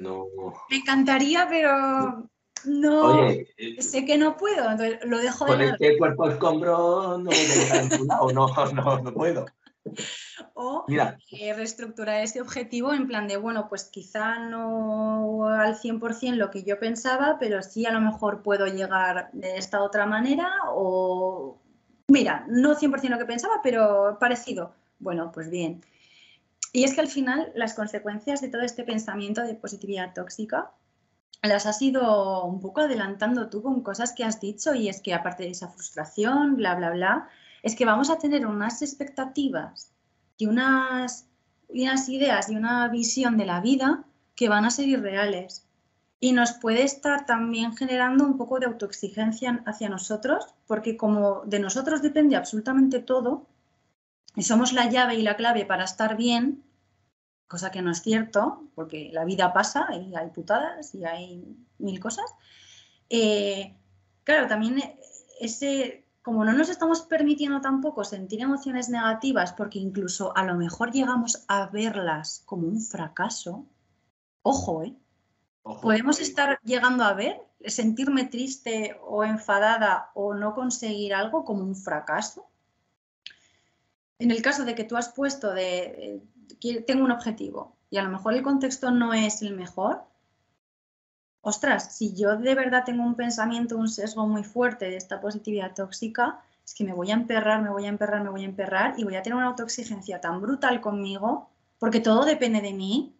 no. 0.00 0.26
Me 0.70 0.76
encantaría, 0.76 1.46
pero 1.48 2.28
no. 2.66 3.26
Oye, 3.26 3.48
eh, 3.56 3.82
sé 3.82 4.04
que 4.04 4.18
no 4.18 4.36
puedo, 4.36 4.70
entonces 4.70 4.98
lo 5.04 5.18
dejo 5.18 5.44
de 5.44 5.50
con 5.50 5.58
lado. 5.60 5.72
este 5.72 5.98
cuerpo 5.98 6.30
escombro 6.30 7.18
no 7.18 7.30
me 7.30 7.36
voy 7.36 7.36
a 7.36 7.58
dejar 7.58 7.82
en 7.82 7.88
tu 7.90 8.04
lado, 8.04 8.32
no, 8.32 8.46
no, 8.74 9.00
no 9.00 9.14
puedo. 9.14 9.46
O 10.54 10.84
eh, 10.88 11.52
reestructurar 11.54 12.22
ese 12.22 12.40
objetivo 12.40 12.92
en 12.92 13.06
plan 13.06 13.26
de, 13.26 13.36
bueno, 13.36 13.68
pues 13.68 13.84
quizá 13.84 14.38
no 14.38 15.48
al 15.48 15.76
100% 15.76 16.36
lo 16.36 16.50
que 16.50 16.62
yo 16.62 16.78
pensaba, 16.78 17.38
pero 17.40 17.62
sí 17.62 17.86
a 17.86 17.92
lo 17.92 18.00
mejor 18.00 18.42
puedo 18.42 18.66
llegar 18.66 19.30
de 19.32 19.56
esta 19.56 19.82
otra 19.82 20.06
manera 20.06 20.48
o, 20.68 21.60
mira, 22.08 22.44
no 22.48 22.74
100% 22.76 23.08
lo 23.08 23.18
que 23.18 23.24
pensaba, 23.24 23.60
pero 23.62 24.16
parecido. 24.20 24.74
Bueno, 24.98 25.32
pues 25.32 25.50
bien. 25.50 25.84
Y 26.72 26.84
es 26.84 26.94
que 26.94 27.00
al 27.00 27.08
final 27.08 27.52
las 27.54 27.74
consecuencias 27.74 28.40
de 28.40 28.48
todo 28.48 28.62
este 28.62 28.84
pensamiento 28.84 29.42
de 29.42 29.54
positividad 29.54 30.12
tóxica 30.14 30.72
las 31.42 31.66
has 31.66 31.80
ido 31.82 32.44
un 32.44 32.60
poco 32.60 32.80
adelantando 32.80 33.48
tú 33.48 33.62
con 33.62 33.82
cosas 33.82 34.12
que 34.12 34.24
has 34.24 34.40
dicho 34.40 34.74
y 34.74 34.88
es 34.88 35.00
que 35.00 35.14
aparte 35.14 35.44
de 35.44 35.50
esa 35.50 35.68
frustración, 35.68 36.56
bla, 36.56 36.74
bla, 36.74 36.90
bla, 36.90 37.28
es 37.64 37.74
que 37.74 37.86
vamos 37.86 38.10
a 38.10 38.18
tener 38.18 38.46
unas 38.46 38.82
expectativas 38.82 39.90
y 40.36 40.46
unas, 40.46 41.26
ideas 41.70 42.50
y 42.50 42.56
una 42.56 42.86
visión 42.88 43.38
de 43.38 43.46
la 43.46 43.60
vida 43.62 44.04
que 44.36 44.50
van 44.50 44.66
a 44.66 44.70
ser 44.70 44.86
irreales. 44.86 45.66
Y 46.20 46.32
nos 46.32 46.52
puede 46.52 46.82
estar 46.82 47.24
también 47.24 47.74
generando 47.74 48.24
un 48.24 48.36
poco 48.36 48.60
de 48.60 48.66
autoexigencia 48.66 49.62
hacia 49.64 49.88
nosotros, 49.88 50.46
porque 50.66 50.98
como 50.98 51.40
de 51.46 51.58
nosotros 51.58 52.02
depende 52.02 52.36
absolutamente 52.36 53.00
todo, 53.00 53.46
y 54.36 54.42
somos 54.42 54.74
la 54.74 54.90
llave 54.90 55.14
y 55.14 55.22
la 55.22 55.36
clave 55.36 55.64
para 55.64 55.84
estar 55.84 56.18
bien, 56.18 56.62
cosa 57.48 57.70
que 57.70 57.80
no 57.80 57.92
es 57.92 58.02
cierto, 58.02 58.64
porque 58.74 59.08
la 59.10 59.24
vida 59.24 59.54
pasa 59.54 59.86
y 59.94 60.14
hay 60.14 60.28
putadas 60.28 60.94
y 60.94 61.04
hay 61.06 61.56
mil 61.78 61.98
cosas. 61.98 62.30
eh, 63.08 63.74
claro, 64.22 64.48
también 64.48 64.82
ese, 65.40 66.03
como 66.24 66.42
no 66.42 66.54
nos 66.54 66.70
estamos 66.70 67.02
permitiendo 67.02 67.60
tampoco 67.60 68.02
sentir 68.02 68.40
emociones 68.40 68.88
negativas, 68.88 69.52
porque 69.52 69.78
incluso 69.78 70.34
a 70.34 70.42
lo 70.42 70.54
mejor 70.54 70.90
llegamos 70.90 71.44
a 71.48 71.66
verlas 71.66 72.42
como 72.46 72.66
un 72.66 72.80
fracaso, 72.80 73.66
ojo, 74.40 74.84
¿eh? 74.84 74.96
ojo, 75.64 75.82
Podemos 75.82 76.20
estar 76.20 76.58
llegando 76.64 77.04
a 77.04 77.12
ver, 77.12 77.42
sentirme 77.66 78.24
triste 78.24 78.98
o 79.02 79.22
enfadada 79.22 80.12
o 80.14 80.32
no 80.32 80.54
conseguir 80.54 81.12
algo 81.12 81.44
como 81.44 81.62
un 81.62 81.76
fracaso. 81.76 82.46
En 84.18 84.30
el 84.30 84.40
caso 84.40 84.64
de 84.64 84.74
que 84.74 84.84
tú 84.84 84.96
has 84.96 85.10
puesto 85.10 85.52
de, 85.52 86.22
eh, 86.62 86.80
tengo 86.86 87.04
un 87.04 87.10
objetivo 87.10 87.76
y 87.90 87.98
a 87.98 88.02
lo 88.02 88.08
mejor 88.08 88.32
el 88.32 88.42
contexto 88.42 88.90
no 88.90 89.12
es 89.12 89.42
el 89.42 89.54
mejor, 89.54 90.06
ostras, 91.44 91.96
si 91.96 92.14
yo 92.14 92.36
de 92.36 92.54
verdad 92.54 92.84
tengo 92.84 93.04
un 93.04 93.14
pensamiento, 93.14 93.76
un 93.76 93.88
sesgo 93.88 94.26
muy 94.26 94.42
fuerte 94.42 94.86
de 94.86 94.96
esta 94.96 95.20
positividad 95.20 95.74
tóxica, 95.74 96.40
es 96.64 96.74
que 96.74 96.84
me 96.84 96.94
voy 96.94 97.10
a 97.10 97.14
emperrar, 97.14 97.62
me 97.62 97.70
voy 97.70 97.84
a 97.84 97.90
emperrar, 97.90 98.22
me 98.22 98.30
voy 98.30 98.42
a 98.42 98.46
emperrar 98.46 98.94
y 98.96 99.04
voy 99.04 99.16
a 99.16 99.22
tener 99.22 99.36
una 99.36 99.48
autoexigencia 99.48 100.20
tan 100.20 100.40
brutal 100.40 100.80
conmigo, 100.80 101.50
porque 101.78 102.00
todo 102.00 102.24
depende 102.24 102.62
de 102.62 102.72
mí. 102.72 103.14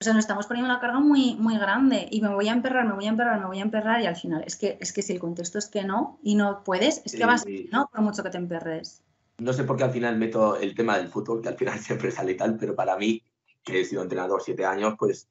O 0.00 0.04
sea, 0.04 0.12
nos 0.12 0.24
estamos 0.24 0.46
poniendo 0.46 0.70
una 0.70 0.80
carga 0.80 1.00
muy, 1.00 1.34
muy 1.36 1.56
grande 1.58 2.08
y 2.10 2.20
me 2.20 2.34
voy 2.34 2.48
a 2.48 2.52
emperrar, 2.52 2.86
me 2.86 2.94
voy 2.94 3.06
a 3.06 3.10
emperrar, 3.10 3.40
me 3.40 3.46
voy 3.46 3.58
a 3.58 3.62
emperrar 3.62 4.00
y 4.00 4.06
al 4.06 4.16
final 4.16 4.44
es 4.46 4.56
que, 4.56 4.78
es 4.80 4.92
que 4.92 5.02
si 5.02 5.12
el 5.12 5.18
contexto 5.18 5.58
es 5.58 5.68
que 5.68 5.84
no 5.84 6.18
y 6.22 6.34
no 6.34 6.62
puedes, 6.64 7.02
es 7.04 7.14
que 7.14 7.24
vas, 7.24 7.42
sí. 7.42 7.68
no, 7.72 7.88
por 7.90 8.00
mucho 8.02 8.22
que 8.22 8.30
te 8.30 8.36
emperres. 8.36 9.02
No 9.38 9.52
sé 9.52 9.64
por 9.64 9.76
qué 9.76 9.84
al 9.84 9.92
final 9.92 10.16
meto 10.16 10.56
el 10.56 10.74
tema 10.74 10.98
del 10.98 11.08
fútbol, 11.08 11.42
que 11.42 11.48
al 11.48 11.56
final 11.56 11.78
siempre 11.78 12.10
sale 12.10 12.34
tal, 12.34 12.56
pero 12.56 12.74
para 12.74 12.96
mí, 12.96 13.22
que 13.62 13.80
he 13.80 13.84
sido 13.84 14.02
entrenador 14.02 14.42
siete 14.42 14.64
años, 14.64 14.94
pues 14.98 15.26